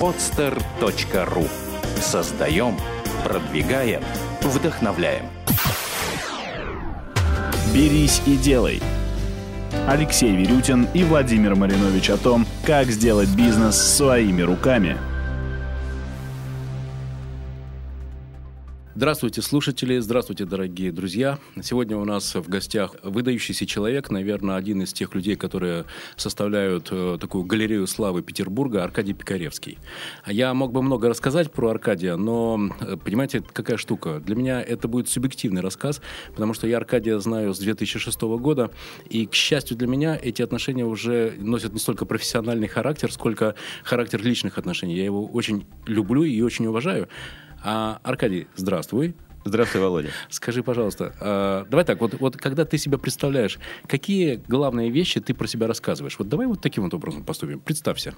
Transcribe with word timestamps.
podster.ru 0.00 1.48
Создаем, 2.00 2.76
продвигаем, 3.24 4.02
вдохновляем. 4.42 5.26
«Берись 7.74 8.22
и 8.26 8.36
делай». 8.36 8.82
Алексей 9.88 10.34
Верютин 10.34 10.86
и 10.94 11.02
Владимир 11.04 11.56
Маринович 11.56 12.10
о 12.10 12.16
том, 12.16 12.46
как 12.64 12.86
сделать 12.88 13.28
бизнес 13.30 13.76
своими 13.76 14.42
руками– 14.42 14.96
Здравствуйте, 18.96 19.42
слушатели, 19.42 19.98
здравствуйте, 19.98 20.44
дорогие 20.44 20.92
друзья. 20.92 21.40
Сегодня 21.60 21.96
у 21.96 22.04
нас 22.04 22.36
в 22.36 22.48
гостях 22.48 22.94
выдающийся 23.02 23.66
человек, 23.66 24.08
наверное, 24.08 24.54
один 24.54 24.82
из 24.82 24.92
тех 24.92 25.16
людей, 25.16 25.34
которые 25.34 25.86
составляют 26.14 26.90
э, 26.92 27.18
такую 27.20 27.42
галерею 27.42 27.88
славы 27.88 28.22
Петербурга, 28.22 28.84
Аркадий 28.84 29.12
Пикаревский. 29.12 29.78
Я 30.28 30.54
мог 30.54 30.70
бы 30.70 30.80
много 30.80 31.08
рассказать 31.08 31.50
про 31.50 31.70
Аркадия, 31.70 32.14
но, 32.14 32.70
э, 32.82 32.96
понимаете, 32.96 33.42
какая 33.52 33.78
штука? 33.78 34.20
Для 34.20 34.36
меня 34.36 34.62
это 34.62 34.86
будет 34.86 35.08
субъективный 35.08 35.60
рассказ, 35.60 36.00
потому 36.30 36.54
что 36.54 36.68
я 36.68 36.76
Аркадия 36.76 37.18
знаю 37.18 37.52
с 37.52 37.58
2006 37.58 38.20
года, 38.38 38.70
и, 39.10 39.26
к 39.26 39.34
счастью 39.34 39.76
для 39.76 39.88
меня, 39.88 40.16
эти 40.22 40.40
отношения 40.40 40.84
уже 40.84 41.34
носят 41.40 41.72
не 41.72 41.80
столько 41.80 42.04
профессиональный 42.04 42.68
характер, 42.68 43.10
сколько 43.10 43.56
характер 43.82 44.22
личных 44.22 44.56
отношений. 44.56 44.94
Я 44.94 45.04
его 45.04 45.26
очень 45.26 45.66
люблю 45.84 46.22
и 46.22 46.40
очень 46.42 46.66
уважаю. 46.66 47.08
А, 47.66 47.98
Аркадий, 48.02 48.46
здравствуй. 48.56 49.14
Здравствуй, 49.46 49.80
Володя. 49.80 50.10
Скажи, 50.28 50.62
пожалуйста, 50.62 51.14
э, 51.18 51.64
давай 51.70 51.86
так, 51.86 51.98
вот, 51.98 52.12
вот 52.20 52.36
когда 52.36 52.66
ты 52.66 52.76
себя 52.76 52.98
представляешь, 52.98 53.58
какие 53.86 54.42
главные 54.48 54.90
вещи 54.90 55.18
ты 55.18 55.32
про 55.32 55.46
себя 55.46 55.66
рассказываешь? 55.66 56.18
Вот 56.18 56.28
давай 56.28 56.46
вот 56.46 56.60
таким 56.60 56.84
вот 56.84 56.92
образом 56.92 57.24
поступим. 57.24 57.60
Представься. 57.60 58.14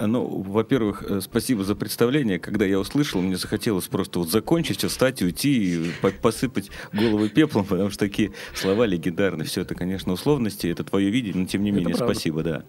Ну, 0.00 0.42
во-первых, 0.42 1.04
э, 1.08 1.20
спасибо 1.20 1.62
за 1.62 1.76
представление. 1.76 2.40
Когда 2.40 2.64
я 2.64 2.80
услышал, 2.80 3.20
мне 3.20 3.36
захотелось 3.36 3.86
просто 3.86 4.18
вот 4.18 4.28
закончить, 4.28 4.82
встать, 4.82 5.22
уйти 5.22 5.76
и 5.76 5.92
посыпать 6.20 6.70
головы 6.92 7.28
пеплом, 7.28 7.64
потому 7.64 7.90
что 7.90 8.00
такие 8.00 8.32
слова 8.54 8.86
легендарные. 8.86 9.46
Все 9.46 9.60
это, 9.60 9.76
конечно, 9.76 10.12
условности, 10.12 10.66
это 10.66 10.82
твое 10.82 11.10
видение, 11.10 11.42
но 11.42 11.46
тем 11.46 11.62
не 11.62 11.70
менее, 11.70 11.94
спасибо, 11.94 12.42
да. 12.42 12.64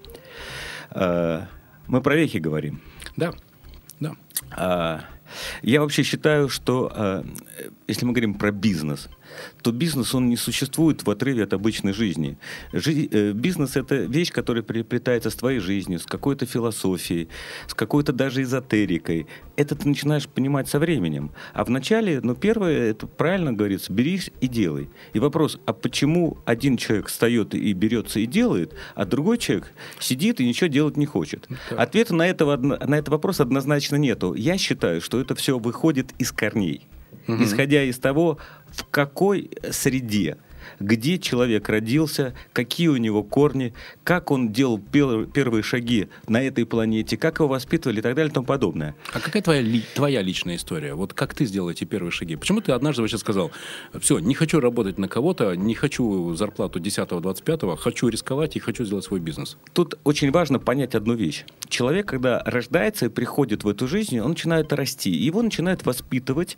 А, 0.92 1.48
мы 1.88 2.02
про 2.02 2.16
вехи 2.16 2.38
говорим. 2.38 2.80
Да, 3.18 3.34
да. 4.00 4.16
А, 4.52 5.02
я 5.62 5.82
вообще 5.82 6.04
считаю, 6.04 6.50
что 6.50 6.92
э, 6.94 7.24
если 7.88 8.06
мы 8.06 8.14
говорим 8.14 8.34
про 8.34 8.52
бизнес, 8.52 9.10
то 9.62 9.72
бизнес, 9.72 10.16
он 10.16 10.30
не 10.30 10.38
существует 10.38 11.04
в 11.04 11.10
отрыве 11.10 11.44
от 11.44 11.54
обычной 11.54 11.94
жизни. 11.94 12.38
Жи- 12.74 13.10
э, 13.12 13.32
бизнес– 13.34 13.76
это 13.76 13.96
вещь, 13.96 14.32
которая 14.32 14.64
переплетается 14.64 15.30
с 15.30 15.36
твоей 15.36 15.60
жизнью, 15.60 16.00
с 16.00 16.06
какой-то 16.06 16.46
философией, 16.46 17.30
с 17.68 17.74
какой-то 17.74 18.14
даже 18.14 18.42
эзотерикой. 18.42 19.28
Это 19.56 19.76
ты 19.76 19.88
начинаешь 19.88 20.28
понимать 20.28 20.68
со 20.68 20.80
временем. 20.80 21.32
А 21.54 21.64
вначале, 21.64 22.22
ну, 22.22 22.36
первое, 22.36 22.92
это 22.92 23.08
правильно 23.08 23.54
говорится, 23.54 23.92
берись 23.92 24.32
и 24.42 24.48
делай. 24.48 24.90
И 25.14 25.20
вопрос, 25.20 25.60
а 25.66 25.74
почему 25.74 26.38
один 26.46 26.78
человек 26.78 27.08
встает 27.08 27.54
и 27.54 27.74
берется 27.74 28.20
и 28.20 28.26
делает, 28.26 28.74
а 28.96 29.06
другой 29.06 29.38
человек 29.38 29.72
сидит 30.00 30.40
и 30.40 30.48
ничего 30.48 30.68
делать 30.68 30.98
не 30.98 31.06
хочет? 31.06 31.48
Да. 31.70 31.78
Ответа 31.78 32.16
на, 32.16 32.28
этого, 32.28 32.58
на 32.58 32.96
этот 32.96 33.10
вопрос 33.10 33.40
однозначно 33.40 33.96
нету. 33.96 34.34
Я 34.34 34.58
считаю, 34.58 35.02
что 35.02 35.20
это 35.20 35.36
все 35.36 35.60
выходит 35.60 36.14
из 36.18 36.32
корней. 36.32 36.88
Угу. 37.30 37.44
Исходя 37.44 37.84
из 37.84 38.00
того, 38.00 38.38
в 38.72 38.86
какой 38.86 39.52
среде 39.72 40.38
где 40.80 41.18
человек 41.20 41.70
родился, 41.70 42.34
какие 42.54 42.88
у 42.88 42.98
него 42.98 43.24
корни, 43.24 43.74
как 44.04 44.32
он 44.32 44.52
делал 44.52 44.80
первые 44.80 45.64
шаги 45.64 46.10
на 46.28 46.42
этой 46.42 46.66
планете, 46.66 47.18
как 47.18 47.40
его 47.40 47.48
воспитывали 47.48 48.00
и 48.00 48.02
так 48.02 48.16
далее 48.16 48.32
и 48.32 48.34
тому 48.34 48.46
подобное. 48.46 48.96
А 49.14 49.20
какая 49.20 49.42
твоя, 49.42 49.62
ли, 49.62 49.84
твоя 49.96 50.22
личная 50.22 50.56
история? 50.56 50.94
Вот 50.94 51.14
как 51.14 51.34
ты 51.34 51.46
сделал 51.46 51.70
эти 51.70 51.84
первые 51.84 52.12
шаги? 52.12 52.36
Почему 52.36 52.62
ты 52.62 52.72
однажды 52.72 53.02
вообще 53.02 53.18
сказал, 53.18 53.52
все, 54.00 54.20
не 54.20 54.34
хочу 54.34 54.60
работать 54.60 54.98
на 54.98 55.08
кого-то, 55.08 55.56
не 55.56 55.76
хочу 55.76 56.36
зарплату 56.36 56.80
10-25, 56.80 57.78
хочу 57.78 58.08
рисковать 58.08 58.56
и 58.56 58.60
хочу 58.60 58.86
сделать 58.86 59.06
свой 59.06 59.20
бизнес? 59.20 59.58
Тут 59.74 60.00
очень 60.04 60.32
важно 60.32 60.60
понять 60.60 60.96
одну 60.96 61.14
вещь. 61.14 61.46
Человек, 61.68 62.08
когда 62.08 62.42
рождается 62.46 63.08
и 63.08 63.10
приходит 63.10 63.64
в 63.64 63.68
эту 63.68 63.88
жизнь, 63.88 64.20
он 64.20 64.30
начинает 64.30 64.72
расти, 64.74 65.10
его 65.10 65.42
начинают 65.42 65.86
воспитывать, 65.86 66.58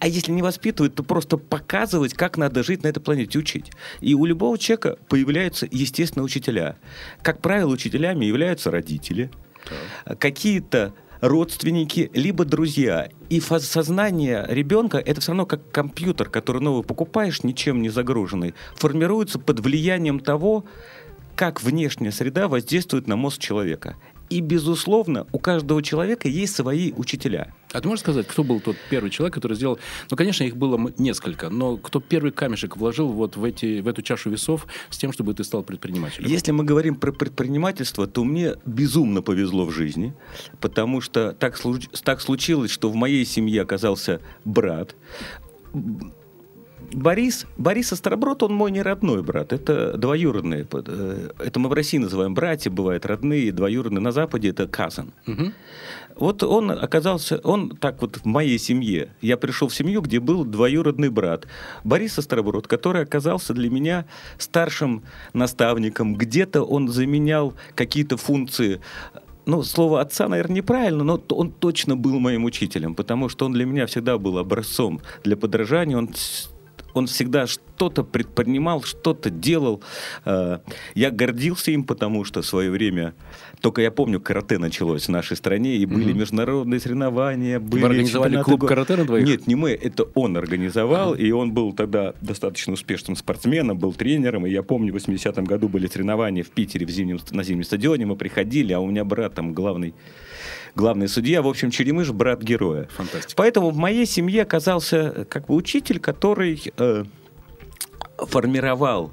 а 0.00 0.06
если 0.06 0.32
не 0.32 0.42
воспитывать, 0.42 0.94
то 0.94 1.02
просто 1.02 1.36
показывать, 1.36 2.14
как 2.14 2.36
надо 2.36 2.62
жить 2.62 2.82
на 2.82 2.88
этой 2.88 3.00
планете, 3.00 3.38
учить. 3.38 3.72
И 4.00 4.14
у 4.14 4.24
любого 4.24 4.56
человека 4.58 4.98
появляются, 5.08 5.66
естественно, 5.70 6.24
учителя. 6.24 6.76
Как 7.22 7.40
правило, 7.40 7.72
учителями 7.72 8.24
являются 8.24 8.70
родители, 8.70 9.30
да. 10.04 10.14
какие-то 10.14 10.94
родственники, 11.20 12.10
либо 12.14 12.44
друзья. 12.44 13.08
И 13.28 13.40
сознание 13.40 14.46
ребенка 14.48 14.98
это 14.98 15.20
все 15.20 15.32
равно 15.32 15.46
как 15.46 15.70
компьютер, 15.70 16.28
который 16.30 16.62
новый 16.62 16.84
покупаешь, 16.84 17.42
ничем 17.42 17.82
не 17.82 17.88
загруженный, 17.88 18.54
формируется 18.76 19.38
под 19.38 19.60
влиянием 19.60 20.20
того, 20.20 20.64
как 21.34 21.62
внешняя 21.62 22.10
среда 22.10 22.48
воздействует 22.48 23.06
на 23.06 23.16
мозг 23.16 23.38
человека. 23.40 23.96
И, 24.30 24.40
безусловно, 24.40 25.26
у 25.32 25.38
каждого 25.38 25.82
человека 25.82 26.28
есть 26.28 26.54
свои 26.54 26.92
учителя. 26.92 27.54
А 27.72 27.80
ты 27.80 27.88
можешь 27.88 28.02
сказать, 28.02 28.26
кто 28.26 28.44
был 28.44 28.60
тот 28.60 28.76
первый 28.90 29.10
человек, 29.10 29.34
который 29.34 29.54
сделал... 29.54 29.78
Ну, 30.10 30.16
конечно, 30.16 30.44
их 30.44 30.56
было 30.56 30.92
несколько, 30.98 31.50
но 31.50 31.76
кто 31.76 32.00
первый 32.00 32.32
камешек 32.32 32.76
вложил 32.76 33.08
вот 33.08 33.36
в, 33.36 33.44
эти, 33.44 33.80
в 33.80 33.88
эту 33.88 34.02
чашу 34.02 34.30
весов 34.30 34.66
с 34.90 34.98
тем, 34.98 35.12
чтобы 35.12 35.34
ты 35.34 35.44
стал 35.44 35.62
предпринимателем? 35.62 36.28
Если 36.28 36.52
мы 36.52 36.64
говорим 36.64 36.96
про 36.96 37.12
предпринимательство, 37.12 38.06
то 38.06 38.24
мне 38.24 38.54
безумно 38.64 39.22
повезло 39.22 39.64
в 39.64 39.70
жизни, 39.70 40.14
потому 40.60 41.00
что 41.00 41.32
так, 41.32 41.58
так 42.02 42.20
случилось, 42.20 42.70
что 42.70 42.90
в 42.90 42.94
моей 42.94 43.24
семье 43.24 43.62
оказался 43.62 44.20
брат, 44.44 44.94
Борис, 46.92 47.46
Борис 47.56 47.92
Остроброд, 47.92 48.42
он 48.42 48.54
мой 48.54 48.70
не 48.70 48.82
родной 48.82 49.22
брат, 49.22 49.52
это 49.52 49.96
двоюродные. 49.96 50.66
Э, 50.72 51.30
это 51.38 51.60
мы 51.60 51.68
в 51.68 51.72
России 51.72 51.98
называем 51.98 52.34
братья, 52.34 52.70
бывают 52.70 53.04
родные, 53.04 53.52
двоюродные. 53.52 54.00
На 54.00 54.12
Западе 54.12 54.48
это 54.50 54.66
казан. 54.66 55.12
Угу. 55.26 55.52
Вот 56.16 56.42
он 56.42 56.70
оказался, 56.70 57.38
он 57.44 57.76
так 57.76 58.00
вот 58.00 58.16
в 58.16 58.24
моей 58.24 58.58
семье. 58.58 59.14
Я 59.20 59.36
пришел 59.36 59.68
в 59.68 59.74
семью, 59.74 60.00
где 60.00 60.18
был 60.18 60.44
двоюродный 60.44 61.10
брат. 61.10 61.46
Борис 61.84 62.18
Остроброд, 62.18 62.66
который 62.66 63.02
оказался 63.02 63.54
для 63.54 63.70
меня 63.70 64.06
старшим 64.38 65.02
наставником. 65.32 66.16
Где-то 66.16 66.62
он 66.62 66.88
заменял 66.88 67.54
какие-то 67.74 68.16
функции 68.16 68.80
ну, 69.46 69.62
слово 69.62 70.02
отца, 70.02 70.28
наверное, 70.28 70.56
неправильно, 70.56 71.04
но 71.04 71.22
он 71.30 71.50
точно 71.50 71.96
был 71.96 72.18
моим 72.18 72.44
учителем, 72.44 72.94
потому 72.94 73.30
что 73.30 73.46
он 73.46 73.54
для 73.54 73.64
меня 73.64 73.86
всегда 73.86 74.18
был 74.18 74.36
образцом 74.36 75.00
для 75.24 75.38
подражания. 75.38 75.96
Он 75.96 76.10
он 76.94 77.06
всегда 77.06 77.46
что-то 77.46 78.02
предпринимал, 78.02 78.82
что-то 78.82 79.30
делал. 79.30 79.82
Э, 80.24 80.58
я 80.94 81.10
гордился 81.10 81.70
им, 81.70 81.84
потому 81.84 82.24
что 82.24 82.42
в 82.42 82.46
свое 82.46 82.70
время, 82.70 83.14
только 83.60 83.82
я 83.82 83.90
помню, 83.90 84.20
карате 84.20 84.58
началось 84.58 85.06
в 85.06 85.08
нашей 85.10 85.36
стране, 85.36 85.76
и 85.76 85.86
были 85.86 86.12
mm-hmm. 86.12 86.18
международные 86.18 86.80
соревнования. 86.80 87.60
Были 87.60 87.82
Вы 87.82 87.88
организовали 87.88 88.42
клуб 88.42 88.66
карате 88.66 88.96
на 88.96 89.04
двоих? 89.04 89.26
Нет, 89.26 89.46
не 89.46 89.54
мы, 89.54 89.70
это 89.70 90.04
он 90.14 90.36
организовал, 90.36 91.14
uh-huh. 91.14 91.20
и 91.20 91.30
он 91.30 91.52
был 91.52 91.72
тогда 91.72 92.14
достаточно 92.20 92.72
успешным 92.72 93.16
спортсменом, 93.16 93.78
был 93.78 93.92
тренером, 93.92 94.46
и 94.46 94.50
я 94.50 94.62
помню, 94.62 94.92
в 94.92 94.96
80-м 94.96 95.44
году 95.44 95.68
были 95.68 95.86
соревнования 95.86 96.42
в 96.42 96.50
Питере 96.50 96.86
в 96.86 96.90
зимнем, 96.90 97.20
на 97.30 97.42
зимнем 97.42 97.64
стадионе, 97.64 98.06
мы 98.06 98.16
приходили, 98.16 98.72
а 98.72 98.80
у 98.80 98.86
меня 98.86 99.04
брат 99.04 99.34
там 99.34 99.52
главный 99.52 99.94
главный 100.78 101.08
судья. 101.08 101.42
В 101.42 101.48
общем, 101.48 101.70
Черемыш– 101.70 102.10
брат 102.12 102.40
героя. 102.40 102.88
Фантастика. 102.96 103.34
Поэтому 103.36 103.70
в 103.70 103.76
моей 103.76 104.06
семье 104.06 104.42
оказался 104.42 105.26
как 105.28 105.46
бы 105.46 105.54
учитель, 105.56 105.98
который 105.98 106.62
э, 106.76 107.04
формировал 108.18 109.10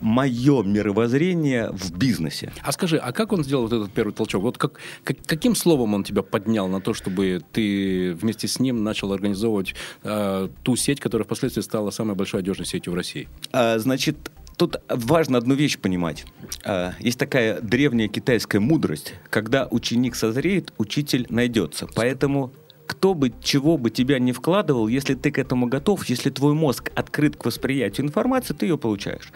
мое 0.00 0.62
мировоззрение 0.64 1.70
в 1.72 1.96
бизнесе. 1.96 2.52
А 2.62 2.72
скажи, 2.72 2.98
а 2.98 3.12
как 3.12 3.32
он 3.32 3.44
сделал 3.44 3.62
вот 3.62 3.72
этот 3.72 3.92
первый 3.92 4.12
толчок? 4.12 4.42
Вот 4.42 4.58
как, 4.58 4.80
как, 5.04 5.16
каким 5.24 5.54
словом 5.54 5.94
он 5.94 6.04
тебя 6.04 6.22
поднял 6.22 6.68
на 6.68 6.80
то, 6.80 6.92
чтобы 6.92 7.40
ты 7.52 8.12
вместе 8.12 8.48
с 8.48 8.58
ним 8.60 8.84
начал 8.84 9.12
организовывать 9.12 9.74
э, 10.02 10.48
ту 10.62 10.76
сеть, 10.76 11.00
которая 11.00 11.24
впоследствии 11.24 11.62
стала 11.62 11.90
самой 11.90 12.16
большой 12.16 12.40
одежной 12.40 12.66
сетью 12.66 12.92
в 12.92 12.96
России? 12.96 13.28
А, 13.52 13.78
значит, 13.78 14.16
тут 14.56 14.76
важно 14.88 15.38
одну 15.38 15.54
вещь 15.54 15.78
понимать. 15.78 16.24
А, 16.64 16.92
есть 16.98 17.18
такая 17.18 17.60
древняя 17.60 18.08
китайская 18.08 18.60
мудрость, 18.60 19.14
когда 19.30 19.68
ученик 19.70 20.14
созреет, 20.14 20.72
учитель 20.78 21.26
найдется. 21.28 21.86
Поэтому 21.94 22.52
кто 22.86 23.14
бы 23.14 23.32
чего 23.42 23.78
бы 23.78 23.90
тебя 23.90 24.18
не 24.18 24.32
вкладывал, 24.32 24.88
если 24.88 25.14
ты 25.14 25.30
к 25.30 25.38
этому 25.38 25.66
готов, 25.66 26.04
если 26.06 26.30
твой 26.30 26.54
мозг 26.54 26.90
открыт 26.94 27.36
к 27.36 27.44
восприятию 27.44 28.06
информации, 28.06 28.54
ты 28.54 28.66
ее 28.66 28.78
получаешь. 28.78 29.32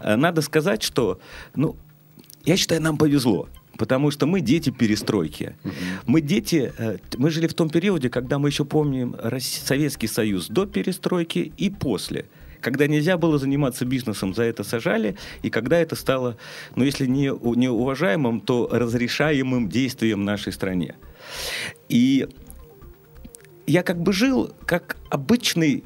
А, 0.00 0.16
надо 0.16 0.42
сказать, 0.42 0.82
что, 0.82 1.20
ну, 1.54 1.76
я 2.44 2.56
считаю, 2.56 2.82
нам 2.82 2.96
повезло. 2.96 3.48
Потому 3.76 4.10
что 4.10 4.26
мы 4.26 4.40
дети 4.40 4.70
перестройки. 4.70 5.54
Угу. 5.62 5.72
Мы 6.06 6.20
дети, 6.20 6.72
э, 6.76 6.98
мы 7.16 7.30
жили 7.30 7.46
в 7.46 7.54
том 7.54 7.70
периоде, 7.70 8.10
когда 8.10 8.40
мы 8.40 8.48
еще 8.48 8.64
помним 8.64 9.14
Советский 9.40 10.08
Союз 10.08 10.48
до 10.48 10.66
перестройки 10.66 11.52
и 11.56 11.70
после. 11.70 12.26
Когда 12.60 12.86
нельзя 12.86 13.16
было 13.16 13.38
заниматься 13.38 13.84
бизнесом, 13.84 14.34
за 14.34 14.42
это 14.44 14.64
сажали, 14.64 15.16
и 15.42 15.50
когда 15.50 15.78
это 15.78 15.94
стало, 15.96 16.36
ну, 16.74 16.84
если 16.84 17.06
не, 17.06 17.32
не 17.56 17.68
уважаемым, 17.68 18.40
то 18.40 18.68
разрешаемым 18.70 19.68
действием 19.68 20.20
в 20.20 20.24
нашей 20.24 20.52
стране. 20.52 20.96
И 21.88 22.26
я 23.66 23.82
как 23.82 24.00
бы 24.00 24.12
жил 24.12 24.52
как 24.66 24.96
обычный 25.10 25.84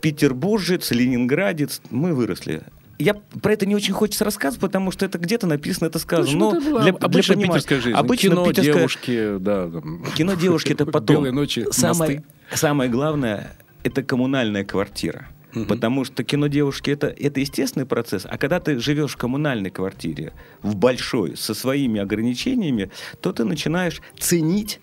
петербуржец, 0.00 0.90
ленинградец, 0.90 1.80
мы 1.90 2.14
выросли. 2.14 2.62
Я 2.98 3.14
про 3.14 3.52
это 3.52 3.66
не 3.66 3.74
очень 3.74 3.92
хочется 3.92 4.24
рассказывать, 4.24 4.60
потому 4.60 4.90
что 4.90 5.04
это 5.04 5.18
где-то 5.18 5.46
написано, 5.46 5.88
это 5.88 5.98
сказано. 5.98 6.38
Ну, 6.38 6.52
Но 6.60 6.82
для, 6.82 6.92
обычная 6.92 7.36
для 7.36 7.44
понимания- 7.44 7.46
питерская 7.48 7.80
жизнь. 7.80 7.96
Обычно 7.96 8.30
Кино, 8.30 8.46
питерская- 8.46 8.72
девушки, 8.74 9.36
да. 9.38 9.68
там. 9.70 10.04
Кино 10.16 10.34
девушки 10.34 10.72
это 10.72 10.86
потом. 10.86 11.16
Белые 11.16 11.32
ночи, 11.32 11.66
самое, 11.72 12.20
мосты. 12.20 12.56
самое 12.56 12.90
главное 12.90 13.56
это 13.82 14.02
коммунальная 14.02 14.64
квартира. 14.64 15.28
Потому 15.64 16.04
что 16.04 16.22
кино 16.24 16.48
девушки 16.48 16.90
это, 16.90 17.06
это 17.06 17.40
естественный 17.40 17.86
процесс. 17.86 18.26
А 18.28 18.36
когда 18.36 18.60
ты 18.60 18.78
живешь 18.78 19.12
в 19.12 19.16
коммунальной 19.16 19.70
квартире, 19.70 20.32
в 20.62 20.76
большой, 20.76 21.36
со 21.36 21.54
своими 21.54 22.00
ограничениями, 22.00 22.90
то 23.20 23.32
ты 23.32 23.44
начинаешь 23.44 24.02
ценить 24.18 24.80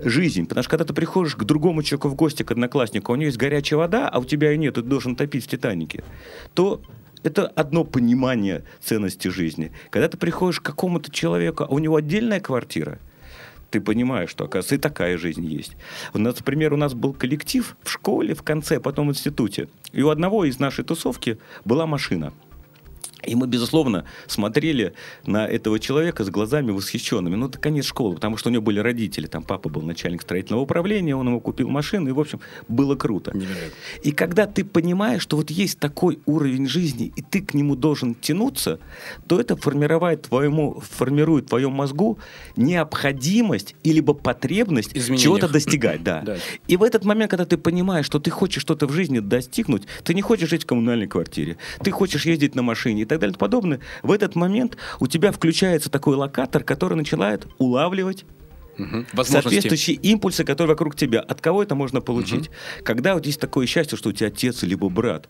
жизнь. 0.00 0.46
Потому 0.46 0.62
что 0.62 0.70
когда 0.70 0.84
ты 0.84 0.94
приходишь 0.94 1.36
к 1.36 1.44
другому 1.44 1.82
человеку 1.82 2.08
в 2.08 2.14
гости, 2.14 2.42
к 2.42 2.50
однокласснику, 2.50 3.12
у 3.12 3.16
него 3.16 3.26
есть 3.26 3.38
горячая 3.38 3.78
вода, 3.78 4.08
а 4.08 4.18
у 4.18 4.24
тебя 4.24 4.50
ее 4.50 4.58
нет, 4.58 4.78
и 4.78 4.82
ты 4.82 4.88
должен 4.88 5.16
топить 5.16 5.44
в 5.44 5.48
Титанике, 5.48 6.02
то 6.54 6.80
это 7.22 7.46
одно 7.46 7.84
понимание 7.84 8.64
ценности 8.80 9.28
жизни. 9.28 9.72
Когда 9.90 10.08
ты 10.08 10.16
приходишь 10.16 10.60
к 10.60 10.64
какому-то 10.64 11.10
человеку, 11.10 11.64
а 11.64 11.66
у 11.66 11.78
него 11.78 11.96
отдельная 11.96 12.40
квартира, 12.40 12.98
ты 13.74 13.80
понимаешь, 13.80 14.30
что, 14.30 14.44
оказывается, 14.44 14.76
и 14.76 14.78
такая 14.78 15.18
жизнь 15.18 15.44
есть. 15.44 15.76
У 16.12 16.18
нас, 16.18 16.36
например, 16.36 16.72
у 16.74 16.76
нас 16.76 16.94
был 16.94 17.12
коллектив 17.12 17.76
в 17.82 17.90
школе, 17.90 18.32
в 18.32 18.42
конце, 18.44 18.78
потом 18.78 19.08
в 19.08 19.10
институте. 19.10 19.68
И 19.92 20.00
у 20.00 20.10
одного 20.10 20.44
из 20.44 20.60
нашей 20.60 20.84
тусовки 20.84 21.38
была 21.64 21.84
машина. 21.84 22.32
И 23.24 23.34
мы, 23.34 23.46
безусловно, 23.46 24.04
смотрели 24.26 24.94
на 25.26 25.46
этого 25.46 25.78
человека 25.78 26.24
с 26.24 26.30
глазами 26.30 26.70
восхищенными. 26.70 27.34
Ну, 27.34 27.48
это 27.48 27.58
конец 27.58 27.86
школы, 27.86 28.16
потому 28.16 28.36
что 28.36 28.48
у 28.50 28.52
него 28.52 28.62
были 28.62 28.78
родители. 28.80 29.26
Там 29.26 29.42
папа 29.42 29.68
был 29.68 29.82
начальник 29.82 30.22
строительного 30.22 30.62
управления, 30.62 31.16
он 31.16 31.26
ему 31.26 31.40
купил 31.40 31.68
машину, 31.68 32.08
и, 32.08 32.12
в 32.12 32.20
общем, 32.20 32.40
было 32.68 32.96
круто. 32.96 33.32
Невероятно. 33.34 33.74
И 34.02 34.12
когда 34.12 34.46
ты 34.46 34.64
понимаешь, 34.64 35.22
что 35.22 35.36
вот 35.36 35.50
есть 35.50 35.78
такой 35.78 36.18
уровень 36.26 36.66
жизни, 36.66 37.12
и 37.16 37.22
ты 37.22 37.40
к 37.40 37.54
нему 37.54 37.76
должен 37.76 38.14
тянуться, 38.14 38.78
то 39.26 39.40
это 39.40 39.56
формирует, 39.56 40.22
твоему, 40.22 40.80
формирует 40.80 41.46
в 41.46 41.48
твоем 41.48 41.72
мозгу 41.72 42.18
необходимость 42.56 43.74
или 43.82 44.00
потребность 44.00 44.94
чего-то 44.94 45.48
достигать. 45.48 46.02
Да. 46.02 46.22
Да. 46.22 46.36
И 46.68 46.76
в 46.76 46.82
этот 46.82 47.04
момент, 47.04 47.30
когда 47.30 47.44
ты 47.44 47.56
понимаешь, 47.56 48.06
что 48.06 48.18
ты 48.18 48.30
хочешь 48.30 48.62
что-то 48.62 48.86
в 48.86 48.92
жизни 48.92 49.20
достигнуть, 49.20 49.84
ты 50.02 50.14
не 50.14 50.22
хочешь 50.22 50.50
жить 50.50 50.64
в 50.64 50.66
коммунальной 50.66 51.06
квартире, 51.06 51.56
ты 51.82 51.90
хочешь 51.90 52.26
ездить 52.26 52.54
на 52.54 52.62
машине 52.62 53.02
и 53.02 53.04
так 53.14 53.20
далее 53.20 53.34
и 53.34 53.38
тому 53.38 53.50
подобное, 53.50 53.80
в 54.02 54.12
этот 54.12 54.34
момент 54.36 54.76
у 55.00 55.06
тебя 55.06 55.32
включается 55.32 55.90
такой 55.90 56.16
локатор, 56.16 56.62
который 56.62 56.96
начинает 56.96 57.46
улавливать. 57.58 58.24
Возможности. 58.76 59.32
соответствующие 59.32 59.96
импульсы, 59.96 60.44
которые 60.44 60.72
вокруг 60.72 60.96
тебя. 60.96 61.20
От 61.20 61.40
кого 61.40 61.62
это 61.62 61.76
можно 61.76 62.00
получить? 62.00 62.50
Когда 62.82 63.14
вот 63.14 63.24
есть 63.24 63.40
такое 63.40 63.66
счастье, 63.66 63.96
что 63.96 64.08
у 64.08 64.12
тебя 64.12 64.28
отец 64.28 64.62
либо 64.62 64.88
брат, 64.88 65.28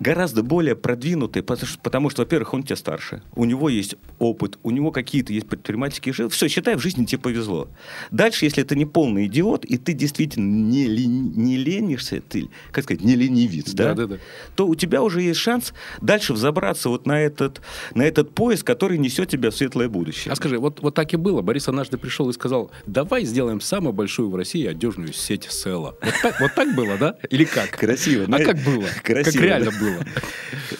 гораздо 0.00 0.42
более 0.42 0.74
продвинутый, 0.74 1.42
потому 1.42 1.68
что, 1.68 1.78
потому 1.78 2.10
что, 2.10 2.22
во-первых, 2.22 2.54
он 2.54 2.62
тебя 2.62 2.76
старше, 2.76 3.22
у 3.36 3.44
него 3.44 3.68
есть 3.68 3.96
опыт, 4.18 4.58
у 4.62 4.70
него 4.70 4.90
какие-то 4.90 5.32
есть 5.32 5.46
предпринимательские 5.46 6.14
жизни. 6.14 6.30
Все, 6.30 6.48
считай, 6.48 6.74
в 6.74 6.80
жизни 6.80 7.04
тебе 7.04 7.20
повезло. 7.20 7.68
Дальше, 8.10 8.46
если 8.46 8.62
ты 8.62 8.74
не 8.76 8.86
полный 8.86 9.26
идиот, 9.26 9.64
и 9.66 9.76
ты 9.76 9.92
действительно 9.92 10.50
не, 10.50 10.86
лень- 10.86 11.36
не 11.36 11.56
ленишься, 11.58 12.22
ты, 12.26 12.48
как 12.72 12.84
сказать, 12.84 13.04
не 13.04 13.14
ленивец, 13.14 13.72
да? 13.72 13.94
Да-да-да. 13.94 14.16
то 14.56 14.66
у 14.66 14.74
тебя 14.74 15.02
уже 15.02 15.20
есть 15.22 15.38
шанс 15.38 15.74
дальше 16.00 16.32
взобраться 16.32 16.88
вот 16.88 17.06
на 17.06 17.20
этот, 17.20 17.60
на 17.94 18.02
этот 18.02 18.34
поезд, 18.34 18.64
который 18.64 18.96
несет 18.98 19.28
тебя 19.28 19.50
в 19.50 19.56
светлое 19.56 19.88
будущее. 19.88 20.32
А 20.32 20.36
скажи, 20.36 20.58
вот, 20.58 20.80
вот 20.80 20.94
так 20.94 21.12
и 21.12 21.16
было. 21.16 21.42
Борис 21.42 21.68
однажды 21.68 21.98
пришел 21.98 22.30
и 22.30 22.32
сказал, 22.32 22.70
давай 22.86 23.24
сделаем 23.24 23.60
самую 23.60 23.92
большую 23.92 24.30
в 24.30 24.34
России 24.34 24.66
одежную 24.66 25.12
сеть 25.12 25.48
Села. 25.50 25.96
Вот 26.00 26.14
так, 26.22 26.40
вот 26.40 26.54
так 26.54 26.74
было, 26.74 26.96
да? 26.96 27.16
Или 27.28 27.44
как? 27.44 27.70
Красиво. 27.70 28.24
А 28.30 28.38
как 28.38 28.56
было? 28.62 28.86
Красиво. 29.02 29.32
Как 29.32 29.42
реально 29.42 29.70
да. 29.70 29.78
Было? 29.94 30.04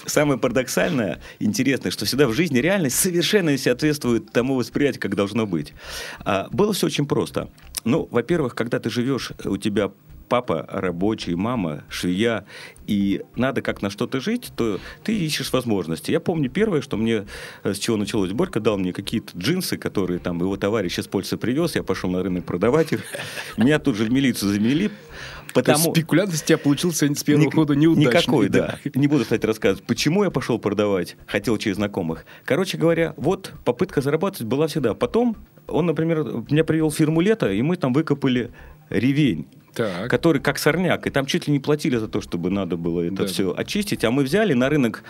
Самое 0.07 0.39
парадоксальное, 0.39 1.21
интересное, 1.39 1.91
что 1.91 2.05
всегда 2.05 2.27
в 2.27 2.33
жизни 2.33 2.59
реальность 2.59 2.97
совершенно 2.97 3.51
не 3.51 3.59
соответствует 3.59 4.33
тому 4.33 4.57
восприятию, 4.57 5.01
как 5.01 5.15
должно 5.15 5.47
быть. 5.47 5.73
А, 6.25 6.49
было 6.51 6.73
все 6.73 6.87
очень 6.87 7.07
просто. 7.07 7.51
Ну, 7.85 8.09
во-первых, 8.11 8.55
когда 8.55 8.79
ты 8.79 8.91
живешь, 8.91 9.33
у 9.45 9.57
тебя 9.57 9.91
папа 10.31 10.65
рабочий, 10.69 11.35
мама 11.35 11.83
швея, 11.89 12.47
и 12.87 13.23
надо 13.35 13.63
как 13.63 13.83
на 13.83 13.91
что-то 13.91 14.21
жить, 14.21 14.53
то 14.57 14.81
ты 15.03 15.13
ищешь 15.13 15.53
возможности. 15.53 16.13
Я 16.13 16.21
помню 16.21 16.49
первое, 16.49 16.83
что 16.83 16.97
мне, 16.97 17.27
э, 17.65 17.75
с 17.75 17.79
чего 17.79 17.97
началось. 17.97 18.31
Борька 18.31 18.61
дал 18.61 18.79
мне 18.79 18.93
какие-то 18.93 19.37
джинсы, 19.37 19.77
которые 19.77 20.21
там 20.21 20.39
его 20.39 20.57
товарищ 20.57 20.99
из 20.99 21.09
Польши 21.09 21.37
привез, 21.37 21.75
я 21.75 21.83
пошел 21.83 22.09
на 22.09 22.23
рынок 22.23 22.45
продавать 22.45 22.93
их. 22.93 23.03
Меня 23.57 23.81
тут 23.81 23.97
же 23.97 24.05
в 24.05 24.13
милицию 24.13 24.53
замели, 24.53 24.91
То 25.53 25.61
потому... 25.63 25.93
спекулянт 25.95 26.33
из 26.33 26.43
тебя 26.43 26.59
получился 26.59 27.07
с 27.13 27.23
первого 27.25 27.45
Ник- 27.45 27.55
хода 27.55 27.75
неудачный. 27.75 28.11
Никакой, 28.21 28.49
да. 28.49 28.79
Не 28.95 29.07
буду, 29.07 29.25
кстати, 29.25 29.45
рассказывать, 29.47 29.85
почему 29.85 30.25
я 30.25 30.31
пошел 30.31 30.59
продавать, 30.59 31.17
хотел 31.27 31.57
через 31.59 31.77
знакомых. 31.77 32.25
Короче 32.45 32.79
говоря, 32.79 33.15
вот 33.17 33.53
попытка 33.65 34.01
зарабатывать 34.01 34.47
была 34.49 34.67
всегда. 34.67 34.95
Потом 34.95 35.37
он, 35.67 35.87
например, 35.87 36.25
меня 36.51 36.65
привел 36.65 36.91
в 36.91 36.95
фирму 36.97 37.21
«Лето», 37.21 37.51
и 37.51 37.63
мы 37.63 37.77
там 37.77 37.93
выкопали 37.93 38.51
ревень. 38.91 39.47
Так. 39.75 40.11
Который 40.11 40.41
как 40.41 40.59
сорняк. 40.59 41.07
И 41.07 41.11
там 41.11 41.27
чуть 41.27 41.47
ли 41.47 41.53
не 41.53 41.61
платили 41.61 41.97
за 41.97 42.09
то, 42.09 42.21
чтобы 42.21 42.51
надо 42.51 42.77
было 42.77 43.03
это 43.03 43.15
Да. 43.23 43.27
все 43.27 43.55
очистить. 43.57 44.05
А 44.05 44.11
мы 44.11 44.25
взяли 44.25 44.53
на 44.53 44.69
рынок 44.69 45.05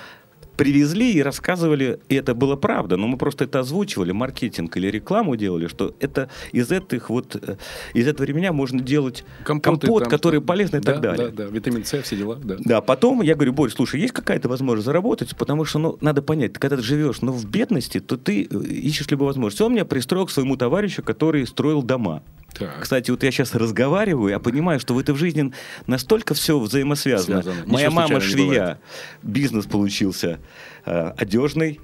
привезли 0.65 1.13
и 1.15 1.23
рассказывали, 1.23 2.01
и 2.09 2.15
это 2.15 2.35
было 2.35 2.57
правда, 2.57 2.97
но 2.97 3.07
мы 3.07 3.17
просто 3.17 3.45
это 3.45 3.61
озвучивали, 3.61 4.13
маркетинг 4.13 4.77
или 4.77 4.89
рекламу 4.89 5.37
делали, 5.37 5.69
что 5.69 5.95
это 6.01 6.29
из 6.53 6.71
этих 6.71 7.09
вот, 7.09 7.37
э, 7.37 7.57
из 7.95 8.07
этого 8.07 8.27
ремня 8.27 8.53
можно 8.53 8.81
делать 8.81 9.25
Компоты 9.45 9.87
компот, 9.87 10.03
там, 10.03 10.11
который 10.11 10.41
полезный 10.43 10.81
и 10.81 10.83
да, 10.83 10.93
так 10.93 11.03
далее. 11.03 11.29
Да, 11.29 11.45
да, 11.45 11.51
витамин 11.51 11.85
С, 11.85 12.03
все 12.03 12.17
дела, 12.17 12.37
да. 12.37 12.57
Да, 12.59 12.81
потом 12.83 13.23
я 13.23 13.35
говорю, 13.35 13.55
Борь, 13.55 13.71
слушай, 13.71 14.01
есть 14.01 14.13
какая-то 14.13 14.49
возможность 14.49 14.85
заработать, 14.85 15.35
потому 15.37 15.65
что, 15.65 15.79
ну, 15.79 15.99
надо 16.01 16.21
понять, 16.21 16.53
когда 16.53 16.77
ты 16.77 16.83
живешь, 16.83 17.23
ну, 17.23 17.33
в 17.33 17.47
бедности, 17.47 18.01
то 18.01 18.19
ты 18.19 18.47
э, 18.51 18.65
ищешь 18.65 19.11
любую 19.11 19.29
возможность. 19.29 19.61
Он 19.63 19.73
меня 19.73 19.85
пристроил 19.85 20.27
к 20.27 20.31
своему 20.31 20.57
товарищу, 20.57 21.03
который 21.03 21.47
строил 21.47 21.83
дома. 21.83 22.23
Так. 22.55 22.81
Кстати, 22.81 23.11
вот 23.11 23.23
я 23.23 23.31
сейчас 23.31 23.55
разговариваю, 23.55 24.31
я 24.31 24.39
понимаю, 24.39 24.81
что 24.81 24.95
в 24.95 24.99
этой 24.99 25.15
жизни 25.15 25.53
настолько 25.87 26.35
все 26.35 26.59
взаимосвязано. 26.59 27.43
Связано. 27.43 27.67
Моя 27.67 27.87
Ничего 27.87 28.01
мама 28.01 28.21
швея, 28.21 28.81
бизнес 29.23 29.67
получился 29.67 30.41
э, 30.87 31.13
одежный. 31.17 31.81